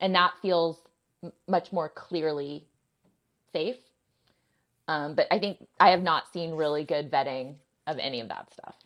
And 0.00 0.14
that 0.14 0.32
feels 0.40 0.82
m- 1.22 1.32
much 1.48 1.72
more 1.72 1.88
clearly 1.88 2.64
safe. 3.52 3.76
Um, 4.86 5.14
but 5.14 5.26
I 5.30 5.38
think 5.38 5.66
I 5.80 5.90
have 5.90 6.02
not 6.02 6.32
seen 6.32 6.52
really 6.52 6.84
good 6.84 7.10
vetting 7.10 7.56
of 7.86 7.98
any 7.98 8.20
of 8.20 8.28
that 8.28 8.52
stuff. 8.52 8.76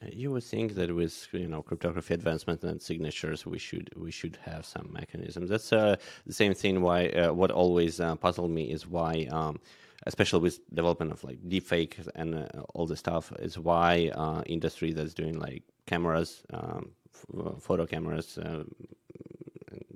Uh, 0.00 0.06
you 0.12 0.30
would 0.30 0.44
think 0.44 0.74
that 0.74 0.94
with 0.94 1.26
you 1.32 1.48
know 1.48 1.62
cryptography 1.62 2.14
advancement 2.14 2.62
and 2.62 2.80
signatures, 2.80 3.44
we 3.44 3.58
should 3.58 3.90
we 3.96 4.10
should 4.10 4.38
have 4.42 4.64
some 4.64 4.88
mechanism. 4.92 5.46
That's 5.46 5.72
uh, 5.72 5.96
the 6.26 6.32
same 6.32 6.54
thing. 6.54 6.82
Why 6.82 7.08
uh, 7.08 7.32
what 7.32 7.50
always 7.50 8.00
uh, 8.00 8.14
puzzled 8.14 8.50
me 8.50 8.64
is 8.70 8.86
why, 8.86 9.26
um, 9.30 9.60
especially 10.06 10.40
with 10.40 10.60
development 10.74 11.12
of 11.12 11.24
like 11.24 11.38
deepfake 11.48 11.94
and 12.14 12.34
uh, 12.34 12.46
all 12.74 12.86
the 12.86 12.96
stuff, 12.96 13.32
is 13.38 13.58
why 13.58 14.10
uh, 14.14 14.42
industry 14.46 14.92
that's 14.92 15.14
doing 15.14 15.38
like 15.38 15.62
cameras, 15.86 16.42
um, 16.52 16.90
f- 17.14 17.62
photo 17.62 17.86
cameras, 17.86 18.38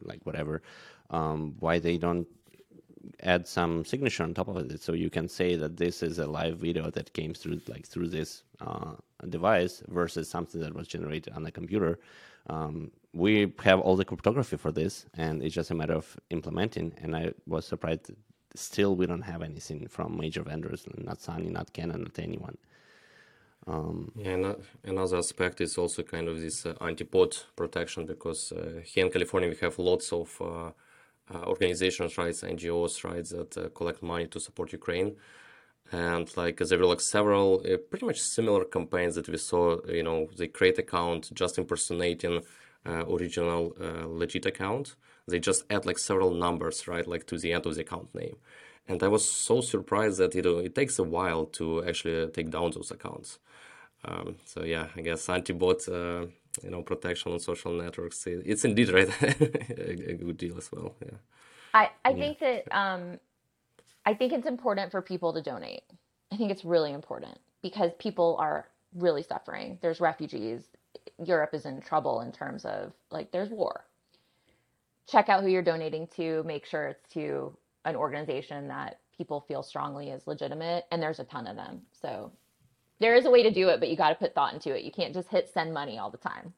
like 0.03 0.21
whatever, 0.25 0.63
um, 1.11 1.55
why 1.61 1.79
they 1.79 1.99
don't 1.99 2.27
add 3.21 3.47
some 3.47 3.85
signature 3.85 4.23
on 4.23 4.35
top 4.35 4.49
of 4.49 4.57
it, 4.57 4.81
so 4.81 4.93
you 4.93 5.11
can 5.11 5.29
say 5.29 5.57
that 5.57 5.77
this 5.77 6.03
is 6.03 6.19
a 6.19 6.27
live 6.27 6.59
video 6.59 6.91
that 6.91 7.13
came 7.13 7.35
through 7.35 7.61
like 7.69 7.87
through 7.87 8.09
this 8.09 8.43
uh, 8.61 8.93
device 9.29 9.83
versus 9.89 10.29
something 10.29 10.61
that 10.61 10.75
was 10.75 10.89
generated 10.89 11.33
on 11.35 11.47
a 11.47 11.51
computer. 11.51 11.99
Um, 12.49 12.91
we 13.13 13.53
have 13.63 13.81
all 13.81 13.97
the 13.97 14.05
cryptography 14.05 14.57
for 14.57 14.73
this, 14.73 15.07
and 15.15 15.43
it's 15.43 15.55
just 15.55 15.71
a 15.71 15.75
matter 15.75 15.95
of 15.95 16.17
implementing. 16.31 16.93
And 17.03 17.15
I 17.15 17.33
was 17.47 17.67
surprised 17.67 18.11
still 18.55 18.97
we 18.97 19.07
don't 19.07 19.23
have 19.23 19.43
anything 19.43 19.89
from 19.89 20.17
major 20.17 20.43
vendors, 20.43 20.87
not 20.97 21.19
Sony, 21.19 21.51
not 21.51 21.73
Canon, 21.73 22.03
not 22.03 22.19
anyone. 22.19 22.57
Um, 23.67 24.11
yeah, 24.17 24.31
and 24.31 24.57
another 24.85 25.19
aspect 25.19 25.61
is 25.61 25.79
also 25.79 26.03
kind 26.03 26.29
of 26.29 26.41
this 26.41 26.67
uh, 26.67 26.75
anti-bot 26.81 27.47
protection 27.55 28.07
because 28.07 28.51
uh, 28.53 28.81
here 28.85 29.07
in 29.07 29.13
California 29.13 29.49
we 29.49 29.57
have 29.61 29.79
lots 29.79 30.13
of 30.13 30.37
uh, 30.41 30.71
uh, 31.33 31.45
organizations, 31.47 32.19
right, 32.19 32.35
NGOs, 32.35 33.05
right, 33.05 33.25
that 33.25 33.57
uh, 33.57 33.69
collect 33.69 34.03
money 34.03 34.27
to 34.27 34.41
support 34.41 34.73
Ukraine. 34.73 35.15
And 35.93 36.35
like 36.37 36.57
there 36.59 36.79
were 36.79 36.87
like 36.87 37.01
several 37.01 37.63
uh, 37.65 37.77
pretty 37.77 38.07
much 38.07 38.21
similar 38.21 38.65
campaigns 38.65 39.15
that 39.15 39.29
we 39.29 39.37
saw. 39.39 39.77
You 39.87 40.03
know, 40.03 40.29
they 40.37 40.49
create 40.49 40.79
account 40.79 41.31
just 41.33 41.59
impersonating 41.59 42.43
original 42.85 43.77
legit 44.09 44.47
account. 44.47 44.97
They 45.29 45.39
just 45.39 45.64
add 45.70 45.87
like 45.87 45.99
several 45.99 46.33
numbers, 46.33 46.89
right, 46.89 47.07
like 47.07 47.27
to 47.27 47.39
the 47.39 47.53
end 47.53 47.66
of 47.66 47.75
the 47.75 47.83
account 47.83 48.14
name. 48.14 48.37
And 48.89 49.03
I 49.03 49.09
was 49.09 49.31
so 49.31 49.61
surprised 49.61 50.18
that 50.18 50.35
you 50.35 50.43
know 50.43 50.59
it 50.59 50.75
takes 50.75 50.99
a 50.99 51.05
while 51.05 51.47
to 51.59 51.85
actually 51.85 52.27
take 52.29 52.51
down 52.51 52.73
those 52.73 52.91
accounts. 52.91 53.39
Um, 54.05 54.37
so 54.45 54.64
yeah, 54.64 54.89
I 54.97 55.01
guess 55.01 55.29
anti-bot 55.29 55.89
uh, 55.89 56.27
you 56.62 56.70
know 56.70 56.83
protection 56.83 57.33
on 57.33 57.39
social 57.39 57.73
networks 57.73 58.27
it's 58.27 58.64
indeed 58.64 58.91
right 58.91 59.09
a, 59.23 60.14
good 60.14 60.37
deal 60.37 60.59
as 60.59 60.70
well 60.70 60.95
yeah 61.01 61.16
i 61.73 61.91
i 62.05 62.11
yeah. 62.11 62.16
think 62.16 62.39
that 62.41 62.77
um 62.77 63.18
i 64.05 64.12
think 64.12 64.33
it's 64.33 64.47
important 64.47 64.91
for 64.91 65.01
people 65.01 65.33
to 65.33 65.41
donate 65.41 65.83
i 66.31 66.37
think 66.37 66.51
it's 66.51 66.64
really 66.64 66.93
important 66.93 67.39
because 67.62 67.93
people 67.99 68.37
are 68.39 68.68
really 68.95 69.23
suffering 69.23 69.79
there's 69.81 70.01
refugees 70.01 70.64
europe 71.25 71.55
is 71.55 71.64
in 71.64 71.81
trouble 71.81 72.20
in 72.20 72.33
terms 72.33 72.64
of 72.66 72.93
like 73.11 73.31
there's 73.33 73.49
war 73.49 73.85
check 75.09 75.29
out 75.29 75.43
who 75.43 75.49
you're 75.49 75.63
donating 75.63 76.07
to 76.07 76.43
make 76.45 76.65
sure 76.65 76.89
it's 76.89 77.13
to 77.13 77.57
an 77.85 77.97
organization 77.97 78.69
that 78.69 79.01
people 79.17 79.41
feel 79.41 79.63
strongly 79.63 80.11
is 80.11 80.27
legitimate 80.27 80.85
and 80.91 81.03
there's 81.03 81.21
a 81.21 81.25
ton 81.25 81.47
of 81.47 81.57
them 81.57 81.83
so 81.93 82.33
there 83.03 83.17
is 83.17 83.27
a 83.27 83.31
way 83.31 83.43
to 83.43 83.51
do 83.51 83.69
it, 83.69 83.81
but 83.81 83.89
you 83.91 83.97
got 83.97 84.11
to 84.11 84.15
put 84.15 84.35
thought 84.35 84.55
into 84.55 84.75
it. 84.75 84.85
You 84.85 84.93
can't 84.93 85.13
just 85.13 85.29
hit 85.29 85.51
send 85.53 85.75
money 85.75 85.99
all 85.99 86.11
the 86.11 86.19
time. 86.19 86.55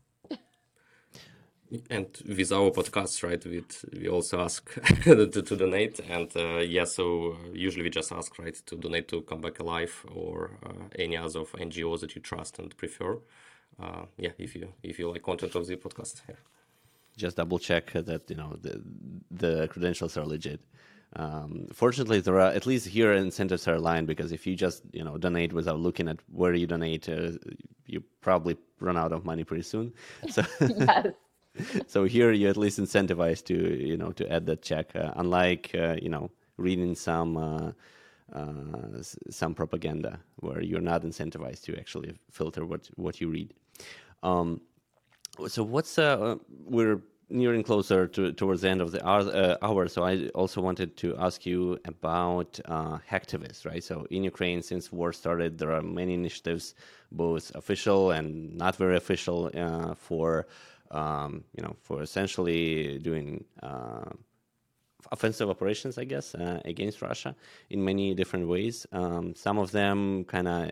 and 1.90 2.06
with 2.28 2.52
our 2.52 2.70
podcast, 2.70 3.22
right, 3.26 3.42
we 3.46 3.64
we 3.98 4.08
also 4.08 4.40
ask 4.40 4.62
to, 5.04 5.26
to, 5.26 5.56
donate, 5.56 5.98
and 6.00 6.30
uh, 6.36 6.58
yeah, 6.58 6.84
so 6.84 7.36
usually 7.52 7.82
we 7.82 7.90
just 7.90 8.12
ask, 8.12 8.38
right, 8.38 8.54
to 8.66 8.76
donate 8.76 9.08
to 9.08 9.22
Come 9.22 9.40
Back 9.40 9.58
Alive 9.58 9.94
or 10.14 10.58
uh, 10.66 10.84
any 11.04 11.16
other 11.16 11.40
of 11.40 11.52
NGOs 11.52 12.00
that 12.00 12.14
you 12.14 12.20
trust 12.20 12.58
and 12.58 12.76
prefer. 12.76 13.18
Uh, 13.82 14.04
yeah, 14.18 14.34
if 14.38 14.54
you 14.54 14.68
if 14.82 14.98
you 14.98 15.10
like 15.10 15.22
content 15.22 15.54
of 15.54 15.66
the 15.66 15.76
podcast, 15.76 16.20
yeah. 16.28 16.36
Just 17.16 17.36
double 17.36 17.58
check 17.58 17.92
that 17.92 18.28
you 18.28 18.36
know 18.36 18.56
the 18.60 18.82
the 19.30 19.68
credentials 19.68 20.16
are 20.16 20.26
legit. 20.26 20.60
Um, 21.16 21.68
fortunately, 21.72 22.20
there 22.20 22.40
are 22.40 22.50
at 22.50 22.66
least 22.66 22.88
here 22.88 23.12
incentives 23.12 23.68
are 23.68 23.74
aligned 23.74 24.08
because 24.08 24.32
if 24.32 24.46
you 24.46 24.56
just 24.56 24.82
you 24.92 25.04
know 25.04 25.16
donate 25.16 25.52
without 25.52 25.78
looking 25.78 26.08
at 26.08 26.18
where 26.32 26.54
you 26.54 26.66
donate, 26.66 27.08
uh, 27.08 27.32
you 27.86 28.02
probably 28.20 28.56
run 28.80 28.96
out 28.96 29.12
of 29.12 29.24
money 29.24 29.44
pretty 29.44 29.62
soon. 29.62 29.92
So 30.28 30.42
so 31.86 32.04
here 32.04 32.32
you 32.32 32.48
at 32.48 32.56
least 32.56 32.80
incentivized 32.80 33.44
to 33.46 33.54
you 33.54 33.96
know 33.96 34.10
to 34.12 34.30
add 34.32 34.46
that 34.46 34.62
check, 34.62 34.94
uh, 34.96 35.12
unlike 35.16 35.70
uh, 35.74 35.96
you 36.00 36.08
know 36.08 36.30
reading 36.56 36.94
some. 36.94 37.36
Uh, 37.36 37.72
uh, 38.32 39.02
some 39.30 39.54
propaganda 39.54 40.18
where 40.36 40.62
you're 40.62 40.80
not 40.80 41.02
incentivized 41.02 41.62
to 41.62 41.76
actually 41.78 42.16
filter 42.30 42.64
what 42.64 42.88
what 42.96 43.20
you 43.20 43.28
read. 43.28 43.52
Um, 44.22 44.62
so 45.48 45.62
what's 45.62 45.98
uh, 45.98 46.36
we're 46.66 47.00
nearing 47.30 47.62
closer 47.62 48.06
to, 48.06 48.32
towards 48.32 48.60
the 48.62 48.68
end 48.68 48.80
of 48.80 48.92
the 48.92 49.06
hour, 49.06 49.20
uh, 49.20 49.56
hour, 49.62 49.88
so 49.88 50.04
I 50.04 50.28
also 50.34 50.60
wanted 50.60 50.96
to 50.98 51.16
ask 51.18 51.46
you 51.46 51.78
about 51.86 52.60
uh, 52.66 52.98
hacktivists, 53.10 53.64
right? 53.66 53.82
So 53.82 54.06
in 54.10 54.24
Ukraine, 54.24 54.62
since 54.62 54.92
war 54.92 55.12
started, 55.12 55.58
there 55.58 55.72
are 55.72 55.82
many 55.82 56.14
initiatives, 56.14 56.74
both 57.10 57.50
official 57.54 58.10
and 58.12 58.56
not 58.56 58.76
very 58.76 58.96
official, 58.96 59.50
uh, 59.54 59.94
for 59.94 60.46
um, 60.90 61.44
you 61.56 61.62
know, 61.62 61.74
for 61.80 62.02
essentially 62.02 62.98
doing 62.98 63.44
uh, 63.62 64.10
offensive 65.10 65.50
operations, 65.50 65.98
I 65.98 66.04
guess, 66.04 66.34
uh, 66.34 66.60
against 66.64 67.02
Russia 67.02 67.34
in 67.70 67.84
many 67.84 68.14
different 68.14 68.48
ways. 68.48 68.86
Um, 68.92 69.34
some 69.34 69.58
of 69.58 69.72
them 69.72 70.24
kind 70.24 70.46
of 70.46 70.70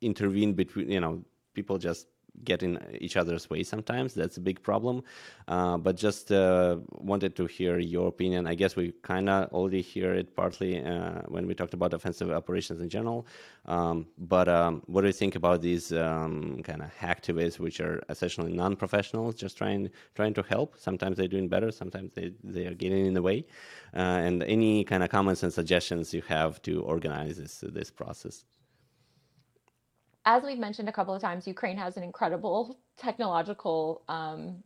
intervene 0.00 0.52
between, 0.52 0.90
you 0.90 1.00
know, 1.00 1.24
people 1.54 1.78
just 1.78 2.06
get 2.44 2.62
in 2.62 2.78
each 2.98 3.16
other's 3.16 3.48
way 3.48 3.62
sometimes. 3.62 4.14
That's 4.14 4.36
a 4.36 4.40
big 4.40 4.62
problem. 4.62 5.02
Uh, 5.48 5.76
but 5.76 5.96
just 5.96 6.32
uh, 6.32 6.78
wanted 6.92 7.36
to 7.36 7.46
hear 7.46 7.78
your 7.78 8.08
opinion. 8.08 8.46
I 8.46 8.54
guess 8.54 8.76
we 8.76 8.92
kind 9.02 9.28
of 9.28 9.52
already 9.52 9.82
hear 9.82 10.12
it 10.14 10.34
partly 10.34 10.82
uh, 10.82 11.22
when 11.28 11.46
we 11.46 11.54
talked 11.54 11.74
about 11.74 11.94
offensive 11.94 12.30
operations 12.30 12.80
in 12.80 12.88
general. 12.88 13.26
Um, 13.66 14.06
but 14.18 14.48
um, 14.48 14.82
what 14.86 15.02
do 15.02 15.06
you 15.06 15.12
think 15.12 15.36
about 15.36 15.62
these 15.62 15.92
um, 15.92 16.62
kind 16.64 16.82
of 16.82 16.90
hacktivists, 16.94 17.58
which 17.58 17.80
are 17.80 18.02
essentially 18.08 18.52
non-professionals, 18.52 19.34
just 19.34 19.56
trying 19.56 19.90
trying 20.14 20.34
to 20.34 20.42
help? 20.42 20.76
Sometimes 20.78 21.16
they're 21.16 21.28
doing 21.28 21.48
better. 21.48 21.70
Sometimes 21.70 22.12
they 22.14 22.32
they 22.42 22.66
are 22.66 22.74
getting 22.74 23.06
in 23.06 23.14
the 23.14 23.22
way. 23.22 23.44
Uh, 23.94 24.20
and 24.26 24.42
any 24.44 24.84
kind 24.84 25.02
of 25.02 25.10
comments 25.10 25.42
and 25.42 25.52
suggestions 25.52 26.14
you 26.14 26.22
have 26.22 26.60
to 26.62 26.82
organize 26.82 27.36
this 27.36 27.64
this 27.68 27.90
process? 27.90 28.44
As 30.24 30.42
we've 30.44 30.58
mentioned 30.58 30.88
a 30.88 30.92
couple 30.92 31.14
of 31.14 31.20
times, 31.20 31.46
Ukraine 31.46 31.76
has 31.76 31.96
an 31.96 32.02
incredible 32.02 32.78
technological 32.96 34.02
um, 34.08 34.62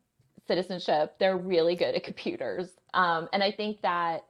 citizenship. 0.47 1.15
They're 1.19 1.37
really 1.37 1.77
good 1.77 1.95
at 1.95 2.05
computers. 2.05 2.69
Um, 2.93 3.29
and 3.33 3.43
I 3.43 3.51
think 3.53 3.81
that, 3.83 4.25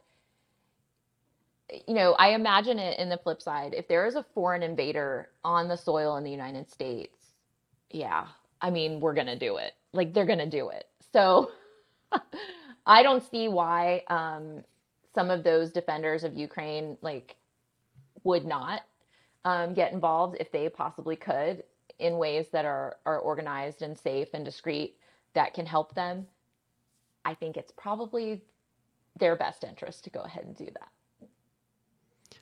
you 1.89 1.95
know, 1.95 2.12
I 2.12 2.31
imagine 2.31 2.79
it 2.79 2.99
in 2.99 3.09
the 3.09 3.18
flip 3.18 3.43
side. 3.43 3.74
If 3.74 3.89
there 3.89 4.07
is 4.07 4.14
a 4.14 4.24
foreign 4.35 4.62
invader 4.62 5.29
on 5.45 5.68
the 5.68 5.77
soil 5.77 6.16
in 6.16 6.24
the 6.24 6.31
United 6.31 6.70
States, 6.70 7.16
yeah, 7.91 8.27
I 8.61 8.70
mean, 8.70 9.01
we're 9.01 9.14
going 9.14 9.27
to 9.27 9.39
do 9.39 9.57
it. 9.57 9.72
Like, 9.93 10.14
they're 10.14 10.27
going 10.27 10.39
to 10.39 10.49
do 10.49 10.68
it. 10.68 10.87
So 11.12 11.51
I 12.87 13.03
don't 13.03 13.29
see 13.31 13.49
why 13.49 14.03
um, 14.09 14.62
some 15.14 15.31
of 15.31 15.43
those 15.43 15.72
defenders 15.72 16.22
of 16.22 16.37
Ukraine, 16.37 16.97
like, 17.03 17.35
would 18.22 18.45
not 18.45 18.83
um, 19.47 19.74
get 19.74 19.92
involved 19.92 20.36
if 20.40 20.51
they 20.51 20.68
possibly 20.68 21.14
could 21.14 21.62
in 22.01 22.18
ways 22.18 22.49
that 22.49 22.64
are, 22.64 22.97
are 23.07 23.20
organized 23.20 23.80
and 23.80 23.97
safe 23.97 24.28
and 24.34 24.44
discreet 24.44 24.97
that 25.34 25.55
can 25.55 25.64
help 25.64 25.94
them, 25.94 26.26
I 27.24 27.32
think 27.32 27.57
it's 27.57 27.70
probably 27.70 28.42
their 29.16 29.36
best 29.36 29.62
interest 29.62 30.03
to 30.05 30.11
go 30.11 30.20
ahead 30.22 30.44
and 30.44 30.57
do 30.57 30.66
that. 30.66 30.90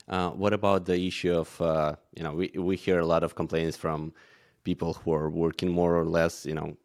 Uh, 0.07 0.29
what 0.31 0.51
about 0.51 0.85
the 0.85 0.99
issue 0.99 1.33
of 1.33 1.61
uh, 1.61 1.95
you 2.15 2.23
know 2.23 2.33
we 2.33 2.51
we 2.57 2.75
hear 2.75 2.99
a 2.99 3.05
lot 3.05 3.23
of 3.23 3.33
complaints 3.33 3.77
from 3.77 4.13
people 4.63 4.93
who 4.93 5.13
are 5.13 5.29
working 5.29 5.69
more 5.69 5.95
or 5.95 6.05
less 6.05 6.45
you 6.45 6.53
know 6.53 6.77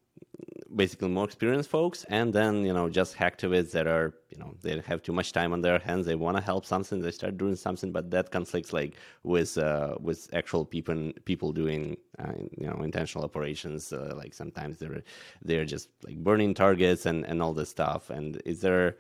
basically 0.77 1.09
more 1.09 1.25
experienced 1.25 1.69
folks 1.69 2.05
and 2.09 2.33
then 2.33 2.65
you 2.65 2.73
know 2.73 2.89
just 2.89 3.17
hacktivists 3.17 3.73
that 3.73 3.87
are 3.87 4.15
you 4.31 4.39
know 4.39 4.55
they 4.63 4.81
have 4.87 5.03
too 5.03 5.13
much 5.13 5.33
time 5.33 5.53
on 5.53 5.61
their 5.61 5.79
hands. 5.79 6.07
They 6.07 6.15
want 6.15 6.37
to 6.37 6.43
help 6.43 6.65
something. 6.65 7.01
They 7.01 7.11
start 7.11 7.37
doing 7.37 7.57
something 7.57 7.91
but 7.93 8.11
that 8.11 8.31
conflicts 8.31 8.73
like 8.73 8.95
with 9.25 9.59
uh, 9.59 9.97
with 10.01 10.29
actual 10.33 10.65
people 10.65 11.13
people 11.25 11.53
doing 11.53 11.97
uh, 12.19 12.33
you 12.57 12.67
know 12.67 12.83
intentional 12.83 13.25
operations. 13.25 13.93
Uh, 13.93 14.13
like 14.17 14.33
sometimes 14.35 14.79
they're 14.79 15.03
they're 15.43 15.65
just 15.65 15.89
like 16.05 16.19
burning 16.19 16.55
targets 16.55 17.07
and 17.07 17.25
and 17.27 17.43
all 17.43 17.53
this 17.53 17.71
stuff. 17.71 18.11
And 18.11 18.41
is 18.45 18.61
there 18.61 18.97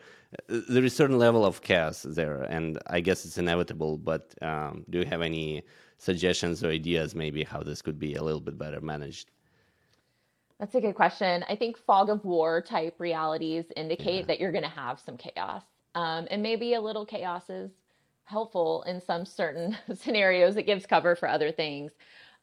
there 0.48 0.84
is 0.84 0.94
certain 0.94 1.18
level 1.18 1.44
of 1.44 1.60
chaos 1.60 2.02
there 2.08 2.42
and 2.42 2.78
i 2.86 3.00
guess 3.00 3.24
it's 3.24 3.38
inevitable 3.38 3.98
but 3.98 4.32
um, 4.42 4.84
do 4.88 4.98
you 5.00 5.04
have 5.04 5.22
any 5.22 5.62
suggestions 5.98 6.62
or 6.62 6.70
ideas 6.70 7.14
maybe 7.14 7.42
how 7.42 7.60
this 7.62 7.82
could 7.82 7.98
be 7.98 8.14
a 8.14 8.22
little 8.22 8.40
bit 8.40 8.56
better 8.56 8.80
managed 8.80 9.30
that's 10.60 10.74
a 10.74 10.80
good 10.80 10.94
question. 10.94 11.42
I 11.48 11.56
think 11.56 11.78
fog 11.78 12.10
of 12.10 12.22
war 12.22 12.60
type 12.60 12.94
realities 12.98 13.64
indicate 13.76 14.20
yeah. 14.20 14.26
that 14.26 14.40
you're 14.40 14.52
going 14.52 14.62
to 14.62 14.68
have 14.68 15.00
some 15.00 15.16
chaos. 15.16 15.62
Um, 15.94 16.28
and 16.30 16.42
maybe 16.42 16.74
a 16.74 16.80
little 16.80 17.06
chaos 17.06 17.48
is 17.48 17.70
helpful 18.24 18.82
in 18.82 19.00
some 19.00 19.24
certain 19.24 19.76
scenarios. 19.94 20.56
It 20.56 20.64
gives 20.64 20.84
cover 20.84 21.16
for 21.16 21.28
other 21.28 21.50
things. 21.50 21.92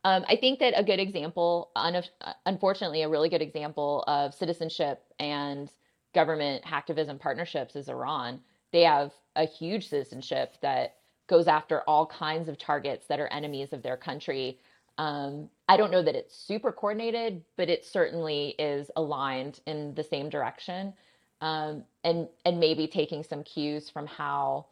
Um, 0.03 0.25
I 0.27 0.35
think 0.35 0.59
that 0.59 0.73
a 0.75 0.83
good 0.83 0.99
example, 0.99 1.69
un- 1.75 2.03
unfortunately, 2.47 3.03
a 3.03 3.09
really 3.09 3.29
good 3.29 3.41
example 3.41 4.03
of 4.07 4.33
citizenship 4.33 5.03
and 5.19 5.71
government 6.15 6.63
hacktivism 6.63 7.19
partnerships 7.19 7.75
is 7.75 7.87
Iran. 7.87 8.39
They 8.73 8.81
have 8.81 9.13
a 9.35 9.45
huge 9.45 9.89
citizenship 9.89 10.55
that 10.61 10.95
goes 11.27 11.47
after 11.47 11.81
all 11.81 12.07
kinds 12.07 12.49
of 12.49 12.57
targets 12.57 13.05
that 13.07 13.19
are 13.19 13.27
enemies 13.27 13.73
of 13.73 13.83
their 13.83 13.97
country 13.97 14.59
um, 14.97 15.49
I 15.69 15.77
don't 15.77 15.91
know 15.91 16.01
that 16.01 16.15
it's 16.15 16.35
super 16.35 16.71
coordinated, 16.71 17.43
but 17.55 17.69
it 17.69 17.85
certainly 17.85 18.55
is 18.57 18.89
aligned 18.95 19.59
in 19.65 19.93
the 19.95 20.03
same 20.03 20.29
direction, 20.29 20.93
um, 21.41 21.83
and 22.03 22.27
and 22.45 22.59
maybe 22.59 22.87
taking 22.87 23.23
some 23.23 23.43
cues 23.43 23.89
from 23.89 24.07
how 24.07 24.65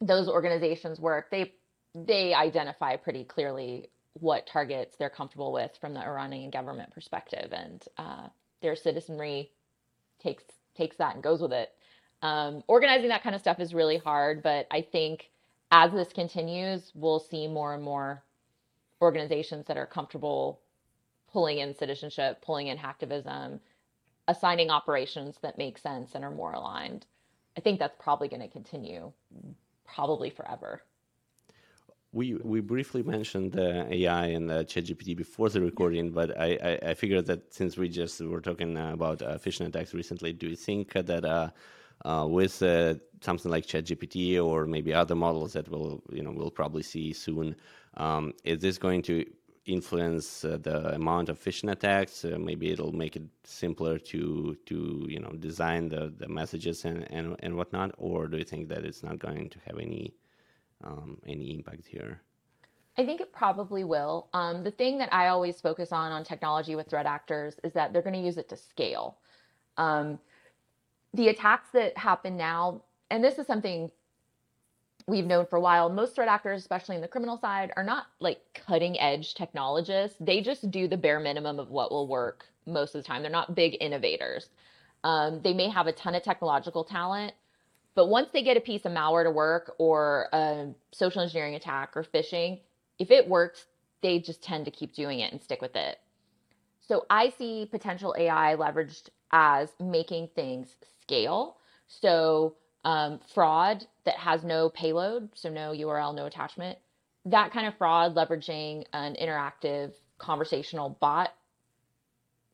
those 0.00 0.28
organizations 0.28 1.00
work. 1.00 1.30
They 1.30 1.52
they 1.94 2.34
identify 2.34 2.96
pretty 2.96 3.24
clearly 3.24 3.90
what 4.20 4.46
targets 4.46 4.96
they're 4.96 5.10
comfortable 5.10 5.52
with 5.52 5.76
from 5.80 5.94
the 5.94 6.00
Iranian 6.00 6.50
government 6.50 6.92
perspective, 6.92 7.52
and 7.52 7.82
uh, 7.98 8.28
their 8.62 8.76
citizenry 8.76 9.50
takes 10.20 10.44
takes 10.76 10.96
that 10.98 11.14
and 11.14 11.22
goes 11.22 11.40
with 11.40 11.52
it. 11.52 11.70
Um, 12.22 12.62
organizing 12.68 13.08
that 13.08 13.22
kind 13.22 13.34
of 13.34 13.40
stuff 13.40 13.60
is 13.60 13.74
really 13.74 13.98
hard, 13.98 14.42
but 14.42 14.66
I 14.70 14.82
think 14.82 15.30
as 15.70 15.92
this 15.92 16.12
continues, 16.12 16.92
we'll 16.94 17.18
see 17.18 17.48
more 17.48 17.74
and 17.74 17.82
more 17.82 18.22
organizations 19.04 19.66
that 19.66 19.76
are 19.76 19.86
comfortable 19.86 20.60
pulling 21.32 21.58
in 21.58 21.74
citizenship, 21.74 22.42
pulling 22.42 22.68
in 22.68 22.78
hacktivism, 22.78 23.60
assigning 24.28 24.70
operations 24.70 25.36
that 25.42 25.58
make 25.58 25.78
sense 25.78 26.14
and 26.14 26.24
are 26.24 26.30
more 26.30 26.52
aligned. 26.52 27.06
I 27.56 27.60
think 27.60 27.78
that's 27.78 27.96
probably 28.00 28.28
going 28.28 28.42
to 28.42 28.48
continue 28.48 29.12
probably 29.84 30.30
forever. 30.30 30.82
We 32.12 32.34
we 32.34 32.60
briefly 32.60 33.02
mentioned 33.02 33.58
uh, 33.58 33.86
AI 33.90 34.26
and 34.26 34.50
uh, 34.50 34.62
ChatGPT 34.62 35.16
before 35.16 35.48
the 35.50 35.60
recording, 35.60 36.12
but 36.12 36.38
I, 36.38 36.48
I, 36.70 36.90
I 36.90 36.94
figured 36.94 37.26
that 37.26 37.52
since 37.52 37.76
we 37.76 37.88
just 37.88 38.20
were 38.20 38.40
talking 38.40 38.76
about 38.76 39.20
uh, 39.20 39.36
phishing 39.36 39.66
attacks 39.66 39.92
recently, 39.92 40.32
do 40.32 40.46
you 40.46 40.56
think 40.56 40.92
that 40.92 41.24
uh, 41.24 41.50
uh, 42.04 42.26
with 42.28 42.62
uh, 42.62 42.94
something 43.20 43.50
like 43.50 43.66
ChatGPT 43.66 44.42
or 44.44 44.66
maybe 44.66 44.94
other 44.94 45.16
models 45.16 45.54
that 45.54 45.68
we'll 45.68 46.02
you 46.12 46.22
know 46.22 46.30
we'll 46.30 46.50
probably 46.50 46.82
see 46.82 47.12
soon, 47.12 47.56
um, 47.96 48.32
is 48.44 48.60
this 48.60 48.78
going 48.78 49.02
to 49.02 49.24
influence 49.66 50.44
uh, 50.44 50.58
the 50.60 50.94
amount 50.94 51.28
of 51.28 51.42
phishing 51.42 51.70
attacks? 51.70 52.24
Uh, 52.24 52.36
maybe 52.38 52.70
it'll 52.70 52.92
make 52.92 53.16
it 53.16 53.22
simpler 53.44 53.98
to 53.98 54.56
to 54.66 55.06
you 55.08 55.20
know 55.20 55.30
design 55.38 55.88
the, 55.88 56.12
the 56.18 56.28
messages 56.28 56.84
and, 56.84 57.10
and 57.10 57.36
and 57.40 57.56
whatnot, 57.56 57.92
or 57.98 58.26
do 58.26 58.36
you 58.36 58.44
think 58.44 58.68
that 58.68 58.84
it's 58.84 59.02
not 59.02 59.18
going 59.18 59.48
to 59.48 59.58
have 59.66 59.78
any 59.78 60.14
um, 60.82 61.18
any 61.26 61.54
impact 61.54 61.86
here? 61.86 62.20
I 62.96 63.04
think 63.04 63.20
it 63.20 63.32
probably 63.32 63.82
will. 63.82 64.28
Um, 64.34 64.62
the 64.62 64.70
thing 64.70 64.98
that 64.98 65.12
I 65.12 65.28
always 65.28 65.60
focus 65.60 65.90
on 65.90 66.12
on 66.12 66.22
technology 66.24 66.76
with 66.76 66.88
threat 66.88 67.06
actors 67.06 67.56
is 67.64 67.72
that 67.72 67.92
they're 67.92 68.02
going 68.02 68.14
to 68.14 68.20
use 68.20 68.38
it 68.38 68.48
to 68.50 68.56
scale. 68.56 69.18
Um, 69.76 70.18
the 71.12 71.28
attacks 71.28 71.70
that 71.72 71.96
happen 71.98 72.36
now, 72.36 72.82
and 73.10 73.22
this 73.22 73.38
is 73.38 73.46
something 73.46 73.90
we've 75.06 75.26
known 75.26 75.46
for 75.46 75.56
a 75.56 75.60
while 75.60 75.90
most 75.90 76.14
threat 76.14 76.28
actors 76.28 76.60
especially 76.60 76.96
in 76.96 77.02
the 77.02 77.08
criminal 77.08 77.36
side 77.36 77.72
are 77.76 77.84
not 77.84 78.06
like 78.20 78.38
cutting 78.54 78.98
edge 79.00 79.34
technologists. 79.34 80.16
They 80.20 80.40
just 80.40 80.70
do 80.70 80.88
the 80.88 80.96
bare 80.96 81.20
minimum 81.20 81.58
of 81.58 81.70
what 81.70 81.90
will 81.90 82.08
work 82.08 82.46
most 82.66 82.94
of 82.94 83.02
the 83.02 83.06
time. 83.06 83.22
They're 83.22 83.30
not 83.30 83.54
big 83.54 83.76
innovators. 83.80 84.48
Um, 85.02 85.40
they 85.42 85.52
may 85.52 85.68
have 85.68 85.86
a 85.86 85.92
ton 85.92 86.14
of 86.14 86.22
technological 86.22 86.84
talent 86.84 87.34
but 87.94 88.08
once 88.08 88.28
they 88.32 88.42
get 88.42 88.56
a 88.56 88.60
piece 88.60 88.84
of 88.84 88.92
malware 88.92 89.24
to 89.24 89.30
work 89.30 89.74
or 89.78 90.28
a 90.32 90.68
social 90.92 91.22
engineering 91.22 91.54
attack 91.54 91.96
or 91.96 92.02
phishing 92.02 92.60
if 92.98 93.10
it 93.10 93.28
works 93.28 93.66
they 94.02 94.18
just 94.18 94.42
tend 94.42 94.64
to 94.64 94.70
keep 94.70 94.94
doing 94.94 95.20
it 95.20 95.32
and 95.32 95.40
stick 95.40 95.62
with 95.62 95.76
it. 95.76 95.98
So 96.80 97.06
i 97.10 97.32
see 97.38 97.68
potential 97.70 98.14
ai 98.18 98.56
leveraged 98.56 99.08
as 99.32 99.70
making 99.80 100.28
things 100.34 100.76
scale. 101.02 101.58
So 101.86 102.56
um, 102.84 103.20
fraud 103.32 103.86
that 104.04 104.16
has 104.16 104.44
no 104.44 104.68
payload, 104.68 105.30
so 105.34 105.48
no 105.48 105.72
URL, 105.72 106.14
no 106.14 106.26
attachment. 106.26 106.78
That 107.24 107.52
kind 107.52 107.66
of 107.66 107.76
fraud 107.76 108.14
leveraging 108.14 108.84
an 108.92 109.16
interactive 109.20 109.92
conversational 110.18 110.96
bot 111.00 111.32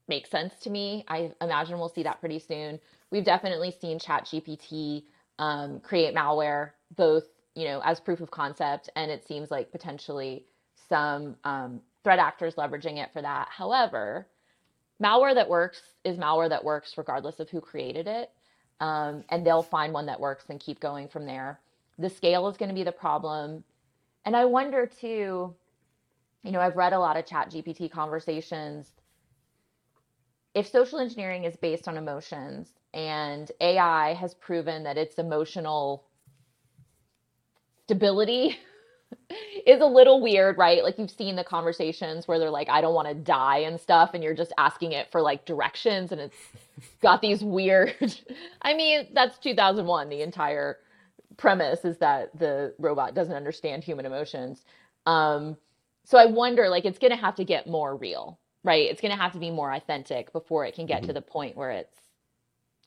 makes 0.09 0.31
sense 0.31 0.55
to 0.61 0.71
me. 0.71 1.05
I 1.09 1.33
imagine 1.41 1.79
we'll 1.79 1.89
see 1.89 2.05
that 2.05 2.21
pretty 2.21 2.39
soon. 2.39 2.79
We've 3.11 3.25
definitely 3.25 3.73
seen 3.81 3.99
ChatGPT 3.99 5.05
um, 5.39 5.81
create 5.81 6.15
malware, 6.15 6.71
both 6.97 7.25
you 7.55 7.65
know 7.65 7.81
as 7.85 7.99
proof 7.99 8.21
of 8.21 8.31
concept, 8.31 8.91
and 8.95 9.11
it 9.11 9.27
seems 9.27 9.51
like 9.51 9.73
potentially 9.73 10.45
some 10.89 11.37
um, 11.45 11.81
threat 12.05 12.19
actors 12.19 12.55
leveraging 12.55 13.03
it 13.03 13.11
for 13.13 13.23
that. 13.23 13.49
However, 13.51 14.27
malware 15.03 15.35
that 15.35 15.49
works 15.49 15.81
is 16.05 16.19
malware 16.19 16.49
that 16.49 16.63
works 16.63 16.95
regardless 16.97 17.41
of 17.41 17.49
who 17.49 17.61
created 17.61 18.07
it 18.07 18.31
um, 18.81 19.25
and 19.29 19.47
they'll 19.47 19.63
find 19.63 19.93
one 19.93 20.07
that 20.07 20.21
works 20.21 20.45
and 20.49 20.59
keep 20.59 20.81
going 20.81 21.09
from 21.09 21.27
there. 21.27 21.61
The 21.99 22.11
scale 22.11 22.49
is 22.49 22.57
going 22.57 22.71
to 22.71 22.75
be 22.75 22.83
the 22.83 22.93
problem. 22.93 23.65
And 24.25 24.37
I 24.37 24.47
wonder 24.47 24.87
too, 24.87 25.55
you 26.43 26.53
know, 26.53 26.61
I've 26.61 26.77
read 26.77 26.93
a 26.93 26.99
lot 26.99 27.17
of 27.17 27.27
chat 27.27 27.51
GPT 27.51 27.91
conversations. 27.91 28.91
If 30.55 30.67
social 30.67 30.99
engineering 30.99 31.45
is 31.45 31.57
based 31.57 31.87
on 31.87 31.97
emotions 31.97 32.73
and 32.95 33.51
AI 33.61 34.15
has 34.15 34.35
proven 34.35 34.83
that 34.85 34.97
its 34.99 35.17
emotional 35.17 36.05
stability 37.85 38.59
is 39.67 39.81
a 39.81 39.87
little 39.87 40.21
weird, 40.21 40.59
right? 40.59 40.83
Like 40.83 40.99
you've 40.99 41.11
seen 41.11 41.37
the 41.37 41.45
conversations 41.45 42.27
where 42.27 42.39
they're 42.39 42.51
like, 42.51 42.69
I 42.69 42.81
don't 42.81 42.95
want 42.95 43.09
to 43.09 43.15
die 43.15 43.59
and 43.59 43.81
stuff, 43.81 44.11
and 44.15 44.23
you're 44.23 44.35
just 44.35 44.53
asking 44.59 44.93
it 44.93 45.11
for 45.11 45.21
like 45.21 45.45
directions, 45.45 46.13
and 46.13 46.21
it's 46.21 46.37
got 47.01 47.21
these 47.23 47.43
weird. 47.43 47.95
I 48.63 48.75
mean, 48.75 49.09
that's 49.13 49.39
2001. 49.39 50.09
The 50.09 50.23
entire 50.23 50.79
premise 51.37 51.85
is 51.85 51.99
that 51.99 52.37
the 52.39 52.75
robot 52.79 53.15
doesn't 53.15 53.35
understand 53.35 53.85
human 53.85 54.07
emotions. 54.07 54.65
Um, 55.07 55.57
so 56.05 56.19
I 56.19 56.27
wonder, 56.27 56.69
like, 56.69 56.85
it's 56.85 56.99
going 56.99 57.13
to 57.13 57.17
have 57.17 57.37
to 57.37 57.45
get 57.45 57.67
more 57.69 57.97
real, 57.97 58.39
right? 58.65 58.91
It's 58.91 59.01
going 59.01 59.13
to 59.15 59.21
have 59.21 59.33
to 59.33 59.39
be 59.39 59.51
more 59.51 59.73
authentic 59.73 60.33
before 60.33 60.67
it 60.67 60.75
can 60.75 60.87
get 60.87 60.99
mm-hmm. 60.99 61.09
to 61.09 61.13
the 61.13 61.23
point 61.23 61.57
where 61.57 61.71
it's 61.71 61.97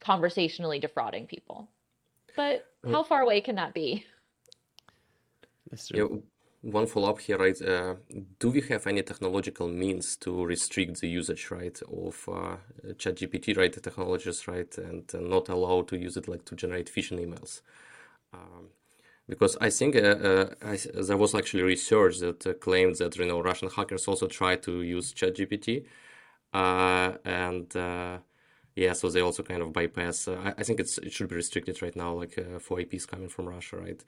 conversationally 0.02 0.80
defrauding 0.80 1.26
people. 1.26 1.70
But 2.36 2.66
how 2.90 3.04
far 3.04 3.22
away 3.22 3.42
can 3.42 3.56
that 3.56 3.74
be? 3.74 4.06
That's 5.74 5.88
true. 5.88 6.22
Yeah, 6.64 6.70
one 6.72 6.86
follow 6.86 7.10
up 7.10 7.20
here, 7.20 7.40
right? 7.40 7.60
Uh, 7.60 7.96
do 8.38 8.52
we 8.52 8.62
have 8.62 8.86
any 8.86 9.02
technological 9.02 9.68
means 9.68 10.16
to 10.18 10.46
restrict 10.46 11.02
the 11.02 11.08
usage, 11.08 11.50
right, 11.50 11.82
of 11.82 12.30
uh, 12.32 12.58
ChatGPT, 12.94 13.58
right, 13.58 13.74
the 13.74 13.82
technologies, 13.82 14.48
right, 14.48 14.72
and 14.78 15.04
uh, 15.16 15.18
not 15.18 15.50
allow 15.50 15.82
to 15.82 15.98
use 15.98 16.16
it 16.16 16.28
like 16.28 16.46
to 16.46 16.56
generate 16.56 16.94
phishing 16.94 17.20
emails? 17.26 17.62
Um, 18.34 18.70
because 19.28 19.58
I 19.60 19.72
think 19.72 19.96
uh, 19.96 20.00
uh, 20.00 20.54
I, 20.62 20.78
there 20.94 21.18
was 21.18 21.34
actually 21.34 21.64
research 21.64 22.20
that 22.20 22.46
uh, 22.46 22.54
claimed 22.54 22.98
that 22.98 23.18
you 23.18 23.26
know 23.26 23.42
Russian 23.42 23.70
hackers 23.70 24.08
also 24.08 24.28
try 24.28 24.56
to 24.58 24.84
use 24.84 25.12
ChatGPT, 25.12 25.86
and 26.54 27.74
yeah, 28.76 28.94
so 28.94 29.10
they 29.10 29.22
also 29.22 29.42
kind 29.42 29.64
of 29.64 29.74
bypass. 29.74 30.28
I, 30.28 30.54
I, 30.56 30.64
think 30.64 30.80
it's 30.80 31.00
it 31.00 31.14
should 31.14 31.30
be 31.30 31.36
restricted 31.36 31.82
right 31.82 31.96
now, 31.96 32.14
like 32.14 32.38
for 32.60 32.80
IPs 32.80 33.08
coming 33.08 33.30
from 33.30 33.50
Russia, 33.50 33.78
right? 33.78 34.04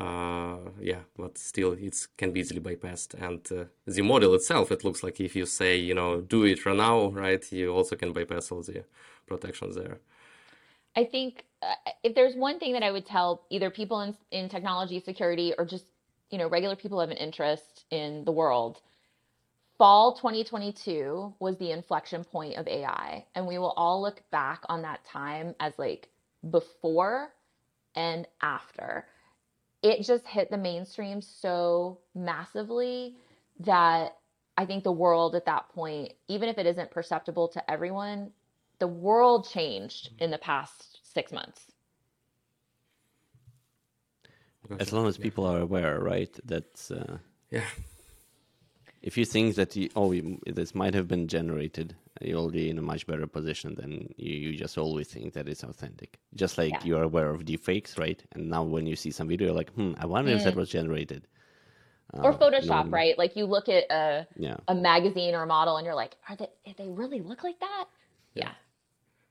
Uh, 0.00 0.56
yeah, 0.80 1.00
but 1.14 1.36
still 1.36 1.72
it 1.72 1.94
can 2.16 2.32
be 2.32 2.40
easily 2.40 2.60
bypassed. 2.60 3.12
And 3.20 3.46
uh, 3.52 3.64
the 3.86 4.00
model 4.00 4.34
itself, 4.34 4.72
it 4.72 4.82
looks 4.82 5.02
like 5.02 5.20
if 5.20 5.36
you 5.36 5.44
say, 5.44 5.76
you 5.76 5.94
know, 5.94 6.22
do 6.22 6.44
it 6.44 6.58
for 6.58 6.72
now, 6.72 7.08
right, 7.08 7.44
you 7.52 7.70
also 7.74 7.96
can 7.96 8.14
bypass 8.14 8.50
all 8.50 8.62
the 8.62 8.84
protections 9.26 9.76
there. 9.76 9.98
I 10.96 11.04
think 11.04 11.44
uh, 11.62 11.74
if 12.02 12.14
there's 12.14 12.34
one 12.34 12.58
thing 12.58 12.72
that 12.72 12.82
I 12.82 12.90
would 12.90 13.04
tell 13.04 13.42
either 13.50 13.68
people 13.68 14.00
in, 14.00 14.16
in 14.30 14.48
technology 14.48 15.00
security 15.00 15.52
or 15.58 15.66
just, 15.66 15.84
you 16.30 16.38
know, 16.38 16.48
regular 16.48 16.76
people 16.76 16.98
have 17.00 17.10
an 17.10 17.18
interest 17.18 17.84
in 17.90 18.24
the 18.24 18.32
world, 18.32 18.80
fall 19.76 20.14
2022 20.14 21.34
was 21.40 21.58
the 21.58 21.72
inflection 21.72 22.24
point 22.24 22.56
of 22.56 22.66
AI. 22.66 23.26
And 23.34 23.46
we 23.46 23.58
will 23.58 23.74
all 23.76 24.00
look 24.00 24.22
back 24.30 24.62
on 24.70 24.80
that 24.82 25.04
time 25.04 25.54
as 25.60 25.74
like 25.78 26.08
before 26.50 27.32
and 27.94 28.26
after 28.40 29.04
it 29.82 30.02
just 30.02 30.26
hit 30.26 30.50
the 30.50 30.58
mainstream 30.58 31.20
so 31.22 31.98
massively 32.14 33.16
that 33.60 34.16
I 34.56 34.66
think 34.66 34.84
the 34.84 34.92
world 34.92 35.34
at 35.34 35.46
that 35.46 35.68
point, 35.70 36.12
even 36.28 36.48
if 36.48 36.58
it 36.58 36.66
isn't 36.66 36.90
perceptible 36.90 37.48
to 37.48 37.70
everyone, 37.70 38.32
the 38.78 38.86
world 38.86 39.48
changed 39.48 40.10
in 40.18 40.30
the 40.30 40.38
past 40.38 40.98
six 41.02 41.32
months. 41.32 41.72
As 44.78 44.92
long 44.92 45.06
as 45.06 45.16
people 45.16 45.46
are 45.46 45.60
aware, 45.60 45.98
right? 45.98 46.30
That 46.44 46.90
uh, 46.90 47.16
yeah. 47.50 47.64
If 49.02 49.16
you 49.16 49.24
think 49.24 49.56
that 49.56 49.74
you, 49.74 49.88
oh, 49.96 50.14
this 50.46 50.74
might 50.74 50.94
have 50.94 51.08
been 51.08 51.26
generated, 51.26 51.96
you'll 52.20 52.50
be 52.50 52.70
in 52.70 52.78
a 52.78 52.82
much 52.82 53.06
better 53.06 53.26
position 53.26 53.74
than 53.74 54.12
you, 54.16 54.34
you 54.34 54.56
just 54.56 54.76
always 54.76 55.08
think 55.08 55.32
that 55.32 55.48
it's 55.48 55.62
authentic. 55.62 56.18
Just 56.34 56.58
like 56.58 56.72
yeah. 56.72 56.84
you're 56.84 57.02
aware 57.02 57.30
of 57.30 57.44
deepfakes, 57.44 57.98
right? 57.98 58.22
And 58.32 58.50
now 58.50 58.62
when 58.62 58.86
you 58.86 58.96
see 58.96 59.10
some 59.10 59.28
video, 59.28 59.48
you're 59.48 59.56
like, 59.56 59.72
hmm, 59.72 59.92
I 59.98 60.06
wonder 60.06 60.30
mm. 60.30 60.36
if 60.36 60.44
that 60.44 60.54
mm. 60.54 60.58
was 60.58 60.68
generated. 60.68 61.26
or 62.12 62.32
uh, 62.32 62.38
Photoshop, 62.38 62.92
right? 62.92 63.16
Like 63.16 63.36
you 63.36 63.46
look 63.46 63.68
at 63.68 63.84
a 63.90 64.26
yeah. 64.36 64.56
a 64.68 64.74
magazine 64.74 65.34
or 65.34 65.42
a 65.42 65.46
model, 65.46 65.76
and 65.76 65.84
you're 65.84 65.94
like, 65.94 66.16
are 66.28 66.36
they? 66.36 66.48
they 66.76 66.88
really 66.88 67.20
look 67.20 67.42
like 67.42 67.58
that? 67.60 67.84
Yeah. 68.34 68.44
yeah. 68.44 68.52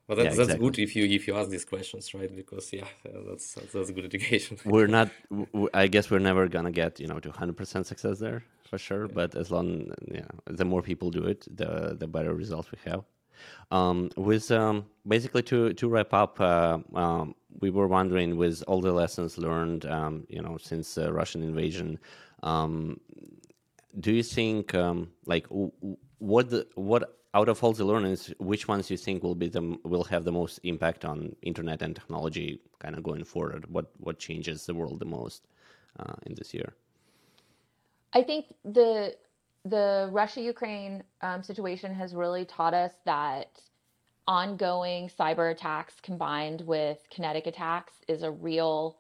Well, 0.08 0.16
that's, 0.16 0.26
yeah, 0.26 0.30
that's 0.30 0.40
exactly. 0.40 0.70
good 0.70 0.80
if 0.80 0.96
you 0.96 1.06
if 1.06 1.28
you 1.28 1.36
ask 1.36 1.50
these 1.52 1.66
questions, 1.66 2.12
right? 2.16 2.36
Because 2.36 2.74
yeah, 2.74 2.86
that's 3.28 3.54
that's, 3.54 3.74
that's 3.74 3.92
good 3.92 4.06
education. 4.12 4.58
we're 4.66 4.88
not. 4.88 5.12
I 5.74 5.86
guess 5.88 6.10
we're 6.10 6.18
never 6.20 6.48
gonna 6.48 6.72
get 6.72 7.00
you 7.00 7.08
know 7.08 7.20
to 7.20 7.30
100 7.30 7.56
percent 7.56 7.86
success 7.86 8.18
there 8.18 8.44
for 8.70 8.78
sure. 8.78 9.06
Yeah. 9.06 9.14
But 9.14 9.36
as 9.36 9.52
long 9.52 9.92
yeah, 10.08 10.32
the 10.46 10.66
more 10.66 10.82
people 10.82 11.10
do 11.12 11.24
it, 11.26 11.48
the 11.56 11.96
the 12.00 12.08
better 12.08 12.34
results 12.34 12.72
we 12.72 12.80
have. 12.90 13.04
Um, 13.72 14.12
with 14.18 14.52
um, 14.52 14.86
basically 15.08 15.44
to 15.44 15.74
to 15.74 15.88
wrap 15.88 16.14
up, 16.14 16.40
uh, 16.40 16.80
um, 16.94 17.36
we 17.62 17.70
were 17.70 17.88
wondering 17.88 18.38
with 18.38 18.64
all 18.68 18.82
the 18.82 18.92
lessons 18.92 19.38
learned, 19.38 19.86
um, 19.86 20.26
you 20.30 20.42
know, 20.42 20.58
since 20.58 20.96
the 20.96 21.12
Russian 21.12 21.42
invasion, 21.42 22.00
um, 22.44 23.00
do 24.00 24.12
you 24.12 24.24
think 24.24 24.76
um, 24.76 25.10
like 25.26 25.48
what 26.20 26.50
the, 26.50 26.68
what 26.76 27.16
out 27.34 27.48
of 27.48 27.64
all 27.64 27.74
the 27.74 27.86
learnings, 27.86 28.34
which 28.40 28.68
ones 28.68 28.90
you 28.90 28.98
think 28.98 29.24
will 29.24 29.36
be 29.36 29.50
the 29.50 29.78
will 29.84 30.04
have 30.04 30.24
the 30.26 30.32
most 30.32 30.60
impact 30.64 31.06
on 31.06 31.36
internet 31.42 31.82
and 31.82 31.96
technology 31.96 32.60
kind 32.80 32.96
of 32.96 33.04
going 33.04 33.24
forward? 33.24 33.66
What 33.72 33.92
what 33.98 34.20
changes 34.20 34.66
the 34.66 34.76
world 34.76 35.00
the 35.00 35.06
most 35.06 35.48
uh, 36.00 36.16
in 36.26 36.36
this 36.36 36.54
year? 36.54 36.76
I 38.14 38.24
think 38.24 38.54
the 38.64 39.16
the 39.66 40.10
Russia 40.12 40.42
Ukraine 40.42 41.04
um, 41.22 41.44
situation 41.44 41.94
has 41.94 42.16
really 42.16 42.46
taught 42.46 42.74
us 42.74 42.94
that 43.06 43.62
ongoing 44.28 45.10
cyber 45.20 45.52
attacks 45.52 45.96
combined 46.02 46.62
with 46.62 46.98
kinetic 47.10 47.46
attacks 47.46 47.94
is 48.08 48.24
a 48.24 48.32
real 48.32 48.98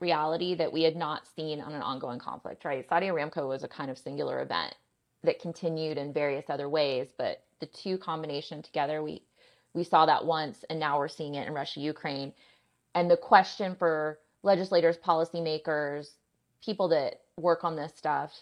reality 0.00 0.54
that 0.56 0.72
we 0.72 0.82
had 0.82 0.96
not 0.96 1.22
seen 1.36 1.60
on 1.60 1.72
an 1.72 1.82
ongoing 1.82 2.18
conflict. 2.18 2.64
Right, 2.64 2.86
Saudi 2.88 3.06
Aramco 3.06 3.48
was 3.48 3.62
a 3.62 3.68
kind 3.68 3.90
of 3.90 3.98
singular 3.98 4.40
event 4.42 4.74
that 5.22 5.40
continued 5.40 5.98
in 5.98 6.12
various 6.12 6.46
other 6.48 6.68
ways, 6.68 7.08
but 7.16 7.44
the 7.60 7.66
two 7.66 7.96
combination 7.96 8.60
together, 8.62 9.02
we 9.02 9.22
we 9.74 9.84
saw 9.84 10.04
that 10.04 10.26
once, 10.26 10.64
and 10.68 10.78
now 10.78 10.98
we're 10.98 11.08
seeing 11.08 11.36
it 11.36 11.46
in 11.46 11.54
Russia 11.54 11.80
Ukraine. 11.80 12.32
And 12.94 13.10
the 13.10 13.16
question 13.16 13.74
for 13.76 14.18
legislators, 14.42 14.98
policymakers, 14.98 16.08
people 16.64 16.88
that 16.88 17.20
work 17.36 17.64
on 17.64 17.76
this 17.76 17.92
stuff, 17.96 18.32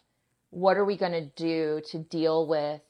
what 0.50 0.76
are 0.76 0.84
we 0.84 0.96
going 0.96 1.12
to 1.12 1.26
do 1.36 1.80
to 1.90 1.98
deal 1.98 2.46
with 2.46 2.80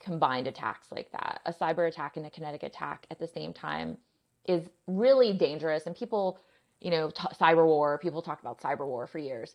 combined 0.00 0.46
attacks 0.46 0.88
like 0.90 1.10
that? 1.12 1.40
A 1.46 1.52
cyber 1.52 1.88
attack 1.88 2.16
and 2.16 2.26
a 2.26 2.30
kinetic 2.30 2.62
attack 2.62 3.06
at 3.10 3.18
the 3.18 3.28
same 3.28 3.52
time 3.52 3.98
is 4.46 4.68
really 4.86 5.32
dangerous. 5.32 5.86
And 5.86 5.94
people, 5.94 6.40
you 6.80 6.90
know, 6.90 7.10
t- 7.10 7.28
cyber 7.40 7.64
war, 7.64 7.98
people 7.98 8.22
talk 8.22 8.40
about 8.40 8.60
cyber 8.60 8.86
war 8.86 9.06
for 9.06 9.18
years. 9.18 9.54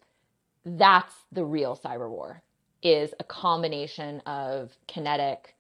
That's 0.66 1.14
the 1.32 1.46
real 1.46 1.80
cyber 1.82 2.10
war 2.10 2.42
is 2.84 3.14
a 3.20 3.24
combination 3.24 4.22
of 4.22 4.72
kinetic 4.88 5.56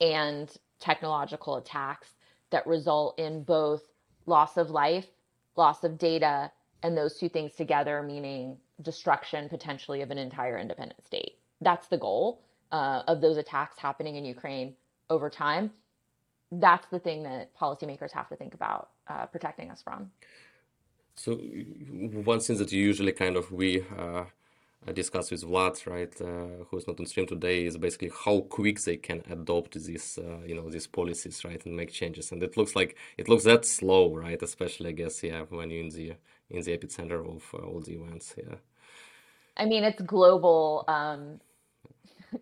and 0.00 0.50
technological 0.80 1.56
attacks 1.56 2.08
that 2.50 2.66
result 2.66 3.18
in 3.18 3.42
both 3.42 3.82
loss 4.26 4.56
of 4.56 4.70
life, 4.70 5.06
loss 5.56 5.84
of 5.84 5.98
data, 5.98 6.50
and 6.82 6.96
those 6.96 7.18
two 7.18 7.28
things 7.28 7.54
together, 7.54 8.02
meaning 8.02 8.56
destruction 8.82 9.48
potentially 9.48 10.02
of 10.02 10.10
an 10.10 10.18
entire 10.18 10.58
independent 10.58 11.04
state. 11.04 11.38
That's 11.60 11.88
the 11.88 11.98
goal 11.98 12.42
uh, 12.70 13.02
of 13.08 13.20
those 13.20 13.36
attacks 13.36 13.78
happening 13.78 14.16
in 14.16 14.24
Ukraine 14.24 14.74
over 15.10 15.28
time. 15.28 15.72
That's 16.52 16.86
the 16.88 16.98
thing 16.98 17.24
that 17.24 17.56
policymakers 17.56 18.12
have 18.12 18.28
to 18.28 18.36
think 18.36 18.54
about 18.54 18.90
uh, 19.08 19.26
protecting 19.26 19.70
us 19.70 19.82
from. 19.82 20.10
So, 21.16 21.34
one 21.34 22.40
thing 22.40 22.58
that 22.58 22.70
you 22.70 22.80
usually 22.80 23.12
kind 23.12 23.36
of 23.36 23.50
we 23.50 23.82
uh, 23.98 24.24
I 24.86 24.92
discussed 24.92 25.32
with 25.32 25.42
Vlad, 25.42 25.86
right, 25.86 26.14
uh, 26.20 26.64
who's 26.70 26.86
not 26.86 27.00
on 27.00 27.06
stream 27.06 27.26
today, 27.26 27.66
is 27.66 27.76
basically 27.76 28.10
how 28.24 28.40
quick 28.40 28.80
they 28.80 28.96
can 28.96 29.22
adopt 29.28 29.74
these, 29.74 30.18
uh, 30.18 30.38
you 30.46 30.54
know, 30.54 30.70
these 30.70 30.86
policies, 30.86 31.44
right, 31.44 31.64
and 31.66 31.76
make 31.76 31.92
changes. 31.92 32.30
And 32.30 32.42
it 32.42 32.56
looks 32.56 32.76
like 32.76 32.96
it 33.16 33.28
looks 33.28 33.44
that 33.44 33.64
slow, 33.64 34.14
right? 34.14 34.40
Especially, 34.40 34.90
I 34.90 34.92
guess, 34.92 35.22
yeah, 35.22 35.42
when 35.48 35.70
you're 35.70 35.82
in 35.82 35.90
the 35.90 36.14
in 36.50 36.62
the 36.62 36.76
epicenter 36.76 37.20
of 37.36 37.44
uh, 37.54 37.66
all 37.66 37.80
the 37.80 37.94
events, 37.94 38.34
yeah. 38.36 38.56
I 39.56 39.64
mean, 39.64 39.84
it's 39.84 40.00
global. 40.00 40.84
Um, 40.88 41.40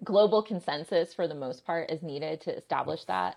global 0.05 0.43
consensus 0.43 1.15
for 1.15 1.29
the 1.29 1.35
most 1.35 1.65
part 1.65 1.91
is 1.91 2.03
needed 2.03 2.41
to 2.43 2.57
establish 2.57 3.05
that. 3.05 3.37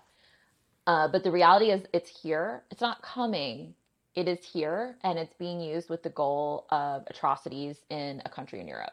Uh, 0.86 1.06
but 1.06 1.22
the 1.22 1.30
reality 1.30 1.70
is, 1.70 1.82
it's 1.92 2.10
here. 2.22 2.64
It's 2.70 2.80
not 2.80 3.02
coming 3.02 3.74
it 4.14 4.26
is 4.28 4.44
here 4.44 4.96
and 5.02 5.18
it's 5.18 5.34
being 5.34 5.60
used 5.60 5.88
with 5.88 6.02
the 6.02 6.10
goal 6.10 6.66
of 6.70 7.04
atrocities 7.06 7.76
in 7.90 8.20
a 8.24 8.28
country 8.28 8.60
in 8.60 8.66
Europe. 8.66 8.92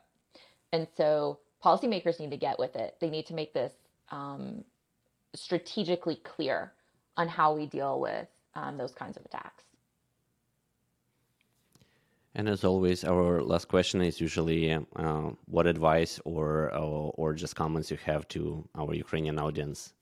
And 0.72 0.88
so 0.96 1.40
policymakers 1.64 2.20
need 2.20 2.32
to 2.32 2.38
get 2.38 2.60
with 2.60 2.76
it. 2.76 2.96
They 3.00 3.10
need 3.10 3.26
to 3.28 3.34
make 3.34 3.54
this 3.54 3.74
um, 4.10 4.64
strategically 5.34 6.18
clear 6.24 6.72
on 7.16 7.28
how 7.28 7.56
we 7.56 7.66
deal 7.66 8.00
with 8.00 8.28
um, 8.54 8.78
those 8.78 8.94
kinds 8.94 9.18
of 9.18 9.26
attacks. 9.26 9.64
And 12.38 12.48
as 12.48 12.64
always, 12.64 13.04
our 13.04 13.42
last 13.42 13.68
question 13.68 14.00
is 14.00 14.22
usually 14.22 14.72
uh, 14.72 15.30
what 15.48 15.66
advice 15.66 16.20
or, 16.24 16.72
or, 16.72 17.12
or 17.18 17.34
just 17.34 17.56
comments 17.56 17.90
you 17.90 17.98
have 18.06 18.28
to 18.28 18.64
our 18.78 18.94
Ukrainian 18.94 19.40
audience. 19.40 19.94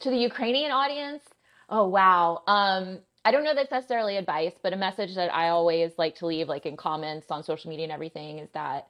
To 0.00 0.10
the 0.10 0.16
Ukrainian 0.16 0.72
audience, 0.72 1.22
oh 1.70 1.86
wow. 1.86 2.42
Um, 2.48 2.98
I 3.24 3.30
don't 3.30 3.44
know 3.44 3.54
that's 3.54 3.70
necessarily 3.70 4.16
advice, 4.16 4.54
but 4.64 4.72
a 4.72 4.76
message 4.76 5.14
that 5.14 5.32
I 5.32 5.50
always 5.50 5.92
like 5.96 6.16
to 6.16 6.26
leave, 6.26 6.48
like 6.48 6.66
in 6.66 6.76
comments 6.76 7.28
on 7.30 7.44
social 7.44 7.70
media 7.70 7.84
and 7.84 7.92
everything, 7.92 8.40
is 8.40 8.50
that 8.50 8.88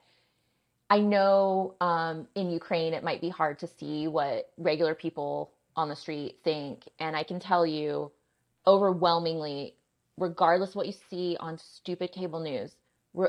I 0.89 0.99
know 1.01 1.75
um, 1.83 2.27
in 2.35 2.49
Ukraine 2.49 2.95
it 2.95 3.05
might 3.05 3.21
be 3.21 3.29
hard 3.29 3.59
to 3.59 3.67
see 3.67 4.09
what 4.09 4.51
regular 4.57 4.95
people 4.95 5.51
on 5.77 5.91
the 5.91 5.97
street 5.97 6.39
think. 6.45 6.89
And 6.99 7.15
I 7.15 7.25
can 7.25 7.41
tell 7.41 7.67
you 7.67 8.11
overwhelmingly, 8.67 9.75
regardless 10.17 10.75
what 10.75 10.87
you 10.87 10.95
see 11.11 11.37
on 11.41 11.59
stupid 11.59 12.11
cable 12.11 12.41
news, 12.41 12.73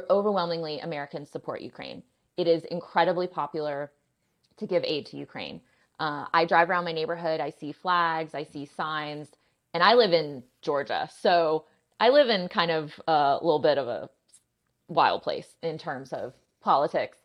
overwhelmingly 0.09 0.79
Americans 0.79 1.29
support 1.29 1.61
Ukraine. 1.61 2.03
It 2.35 2.47
is 2.47 2.63
incredibly 2.65 3.27
popular 3.27 3.91
to 4.57 4.67
give 4.67 4.83
aid 4.85 5.05
to 5.07 5.17
Ukraine. 5.17 5.61
Uh, 5.99 6.25
I 6.33 6.45
drive 6.45 6.69
around 6.69 6.85
my 6.85 6.91
neighborhood, 6.91 7.39
I 7.39 7.49
see 7.49 7.71
flags, 7.71 8.35
I 8.35 8.43
see 8.43 8.65
signs 8.65 9.29
and 9.73 9.83
I 9.83 9.93
live 9.93 10.13
in 10.13 10.43
Georgia. 10.61 11.09
So 11.19 11.65
I 11.99 12.09
live 12.09 12.29
in 12.29 12.47
kind 12.47 12.71
of 12.71 12.99
a 13.07 13.39
little 13.41 13.59
bit 13.59 13.77
of 13.77 13.87
a 13.87 14.09
wild 14.87 15.23
place 15.23 15.55
in 15.63 15.77
terms 15.77 16.13
of 16.13 16.33
politics. 16.61 17.17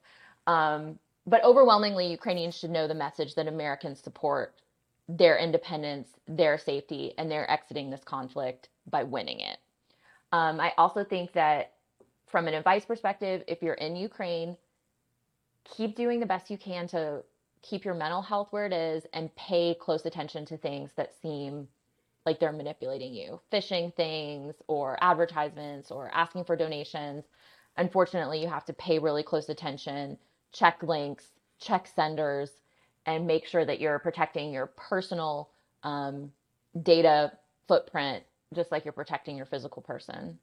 Um, 0.46 0.98
but 1.26 1.44
overwhelmingly, 1.44 2.10
Ukrainians 2.10 2.56
should 2.56 2.70
know 2.70 2.88
the 2.88 2.94
message 2.94 3.34
that 3.34 3.46
Americans 3.46 4.00
support 4.00 4.54
their 5.08 5.36
independence, 5.36 6.08
their 6.26 6.58
safety, 6.58 7.12
and 7.18 7.30
they're 7.30 7.50
exiting 7.50 7.90
this 7.90 8.02
conflict 8.04 8.68
by 8.88 9.02
winning 9.02 9.40
it. 9.40 9.58
Um, 10.32 10.58
I 10.60 10.72
also 10.78 11.04
think 11.04 11.32
that 11.32 11.71
from 12.32 12.48
an 12.48 12.54
advice 12.54 12.84
perspective, 12.84 13.44
if 13.46 13.62
you're 13.62 13.74
in 13.74 13.94
Ukraine, 13.94 14.56
keep 15.64 15.94
doing 15.94 16.18
the 16.18 16.26
best 16.26 16.50
you 16.50 16.58
can 16.58 16.88
to 16.88 17.22
keep 17.62 17.84
your 17.84 17.94
mental 17.94 18.22
health 18.22 18.48
where 18.50 18.66
it 18.66 18.72
is 18.72 19.06
and 19.12 19.34
pay 19.36 19.76
close 19.78 20.04
attention 20.04 20.44
to 20.46 20.56
things 20.56 20.90
that 20.96 21.14
seem 21.14 21.68
like 22.26 22.40
they're 22.40 22.52
manipulating 22.52 23.14
you, 23.14 23.40
phishing 23.52 23.94
things 23.94 24.54
or 24.66 24.98
advertisements 25.00 25.90
or 25.90 26.10
asking 26.12 26.44
for 26.44 26.56
donations. 26.56 27.24
Unfortunately, 27.76 28.40
you 28.40 28.48
have 28.48 28.64
to 28.64 28.72
pay 28.72 28.98
really 28.98 29.22
close 29.22 29.48
attention, 29.48 30.18
check 30.52 30.82
links, 30.82 31.26
check 31.60 31.86
senders, 31.86 32.50
and 33.06 33.26
make 33.26 33.46
sure 33.46 33.64
that 33.64 33.80
you're 33.80 33.98
protecting 33.98 34.52
your 34.52 34.66
personal 34.66 35.50
um, 35.82 36.32
data 36.82 37.32
footprint 37.68 38.24
just 38.54 38.70
like 38.70 38.84
you're 38.84 38.92
protecting 38.92 39.36
your 39.36 39.46
physical 39.46 39.82
person. 39.82 40.38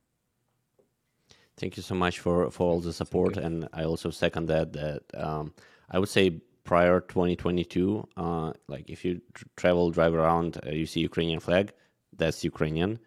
Thank 1.60 1.76
you 1.76 1.84
so 1.84 1.93
much 1.93 2.20
for, 2.20 2.49
for 2.51 2.72
all 2.72 2.80
the 2.80 2.93
support, 2.93 3.36
and 3.36 3.68
I 3.74 3.84
also 3.84 4.12
second 4.12 4.47
that. 4.47 4.72
That 4.74 5.03
um, 5.14 5.53
I 5.91 5.99
would 5.99 6.07
say 6.07 6.39
prior 6.64 7.01
2022, 7.01 8.07
uh, 8.16 8.53
like 8.70 8.89
if 8.89 9.03
you 9.03 9.20
tr- 9.34 9.45
travel, 9.57 9.91
drive 9.91 10.14
around, 10.14 10.57
uh, 10.66 10.70
you 10.72 10.86
see 10.86 11.01
Ukrainian 11.01 11.41
flag, 11.41 11.74
that's 12.16 12.45
Ukrainian. 12.45 12.97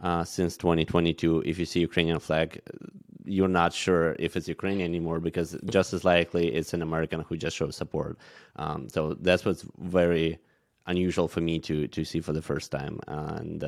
Uh, 0.00 0.24
since 0.24 0.56
2022, 0.56 1.42
if 1.44 1.58
you 1.58 1.66
see 1.66 1.80
Ukrainian 1.80 2.20
flag, 2.20 2.62
you're 3.26 3.48
not 3.48 3.74
sure 3.74 4.16
if 4.18 4.34
it's 4.34 4.48
Ukrainian 4.48 4.88
anymore 4.88 5.20
because 5.20 5.54
just 5.66 5.92
as 5.92 6.02
likely 6.02 6.54
it's 6.54 6.72
an 6.72 6.80
American 6.80 7.20
who 7.20 7.36
just 7.36 7.54
shows 7.54 7.76
support. 7.76 8.16
Um, 8.56 8.88
so 8.88 9.14
that's 9.20 9.44
what's 9.44 9.66
very 9.78 10.38
unusual 10.86 11.28
for 11.28 11.42
me 11.42 11.58
to 11.58 11.86
to 11.88 12.04
see 12.04 12.20
for 12.20 12.32
the 12.32 12.40
first 12.40 12.72
time, 12.72 12.98
and 13.06 13.62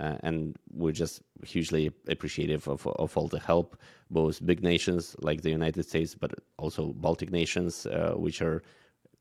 uh, 0.00 0.16
and 0.22 0.56
we're 0.72 0.92
just 0.92 1.22
hugely 1.44 1.92
appreciative 2.08 2.66
of, 2.68 2.86
of 2.86 3.16
all 3.16 3.28
the 3.28 3.38
help, 3.38 3.76
both 4.10 4.44
big 4.44 4.62
nations 4.62 5.14
like 5.20 5.42
the 5.42 5.50
United 5.50 5.84
States, 5.84 6.14
but 6.14 6.32
also 6.58 6.92
Baltic 6.94 7.30
nations, 7.30 7.86
uh, 7.86 8.14
which 8.16 8.40
are 8.40 8.62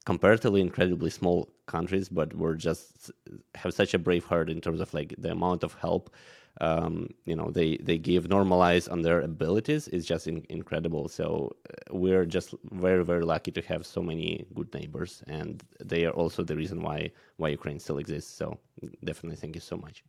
comparatively 0.05 0.61
incredibly 0.61 1.09
small 1.09 1.49
countries, 1.67 2.07
but 2.09 2.33
we're 2.33 2.55
just 2.55 3.11
have 3.55 3.73
such 3.73 3.93
a 3.93 3.99
brave 3.99 4.25
heart 4.25 4.49
in 4.49 4.61
terms 4.61 4.79
of 4.79 4.93
like 4.93 5.13
the 5.17 5.31
amount 5.31 5.63
of 5.63 5.73
help. 5.75 6.15
Um, 6.61 7.09
you 7.25 7.35
know, 7.35 7.51
they 7.51 7.77
they 7.77 7.97
give 7.97 8.27
normalize 8.27 8.91
on 8.91 9.01
their 9.01 9.21
abilities 9.21 9.87
is 9.87 10.05
just 10.05 10.27
in, 10.27 10.45
incredible. 10.49 11.07
So 11.07 11.55
uh, 11.69 11.95
we're 12.03 12.25
just 12.25 12.55
very 12.71 13.03
very 13.05 13.23
lucky 13.23 13.51
to 13.51 13.61
have 13.61 13.85
so 13.85 14.01
many 14.01 14.45
good 14.55 14.73
neighbors, 14.73 15.23
and 15.27 15.63
they 15.83 16.05
are 16.05 16.15
also 16.21 16.43
the 16.43 16.55
reason 16.55 16.81
why 16.81 17.11
why 17.37 17.49
Ukraine 17.49 17.79
still 17.79 17.99
exists. 17.99 18.31
So 18.35 18.57
definitely, 19.03 19.37
thank 19.37 19.55
you 19.55 19.61
so 19.61 19.77
much. 19.77 20.03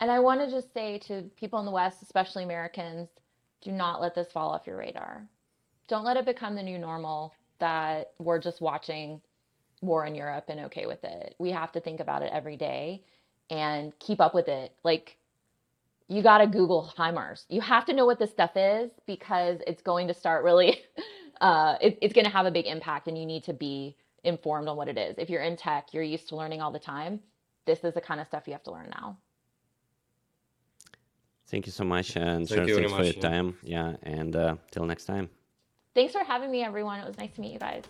And 0.00 0.10
I 0.10 0.18
want 0.18 0.40
to 0.40 0.50
just 0.50 0.72
say 0.74 0.98
to 1.00 1.22
people 1.36 1.58
in 1.58 1.64
the 1.64 1.72
West, 1.72 2.02
especially 2.02 2.44
Americans, 2.44 3.08
do 3.62 3.72
not 3.72 4.00
let 4.00 4.14
this 4.14 4.30
fall 4.30 4.50
off 4.50 4.66
your 4.66 4.76
radar. 4.76 5.26
Don't 5.88 6.04
let 6.04 6.16
it 6.16 6.26
become 6.26 6.54
the 6.54 6.62
new 6.62 6.78
normal 6.78 7.32
that 7.58 8.12
we're 8.18 8.38
just 8.38 8.60
watching 8.60 9.20
war 9.80 10.04
in 10.06 10.14
Europe 10.14 10.44
and 10.48 10.60
okay 10.60 10.86
with 10.86 11.02
it. 11.04 11.34
We 11.38 11.50
have 11.50 11.72
to 11.72 11.80
think 11.80 12.00
about 12.00 12.22
it 12.22 12.30
every 12.32 12.56
day 12.56 13.04
and 13.50 13.92
keep 13.98 14.20
up 14.20 14.34
with 14.34 14.48
it. 14.48 14.72
Like, 14.84 15.16
you 16.08 16.22
got 16.22 16.38
to 16.38 16.46
Google 16.46 16.92
HIMARS. 16.96 17.46
You 17.48 17.60
have 17.60 17.84
to 17.86 17.92
know 17.92 18.06
what 18.06 18.18
this 18.18 18.30
stuff 18.30 18.52
is 18.56 18.90
because 19.06 19.60
it's 19.66 19.82
going 19.82 20.08
to 20.08 20.14
start 20.14 20.44
really, 20.44 20.78
uh, 21.40 21.76
it, 21.80 21.98
it's 22.02 22.14
going 22.14 22.26
to 22.26 22.30
have 22.30 22.46
a 22.46 22.50
big 22.50 22.66
impact 22.66 23.08
and 23.08 23.18
you 23.18 23.26
need 23.26 23.44
to 23.44 23.52
be 23.52 23.96
informed 24.24 24.68
on 24.68 24.76
what 24.76 24.88
it 24.88 24.98
is. 24.98 25.16
If 25.18 25.30
you're 25.30 25.42
in 25.42 25.56
tech, 25.56 25.88
you're 25.92 26.02
used 26.02 26.28
to 26.28 26.36
learning 26.36 26.60
all 26.60 26.72
the 26.72 26.78
time. 26.78 27.20
This 27.64 27.82
is 27.82 27.94
the 27.94 28.00
kind 28.00 28.20
of 28.20 28.26
stuff 28.26 28.44
you 28.46 28.52
have 28.52 28.62
to 28.64 28.72
learn 28.72 28.90
now. 28.90 29.16
Thank 31.48 31.66
you 31.66 31.72
so 31.72 31.84
much, 31.84 32.16
uh, 32.16 32.20
and 32.20 32.48
Thank 32.48 32.68
thanks 32.68 32.92
for 32.92 33.04
your 33.04 33.12
time. 33.12 33.56
Yeah, 33.62 33.96
and 34.02 34.34
uh, 34.34 34.56
till 34.70 34.84
next 34.84 35.04
time. 35.04 35.30
Thanks 35.94 36.12
for 36.12 36.24
having 36.24 36.50
me, 36.50 36.64
everyone. 36.64 36.98
It 36.98 37.06
was 37.06 37.16
nice 37.18 37.34
to 37.34 37.40
meet 37.40 37.52
you 37.52 37.58
guys. 37.58 37.84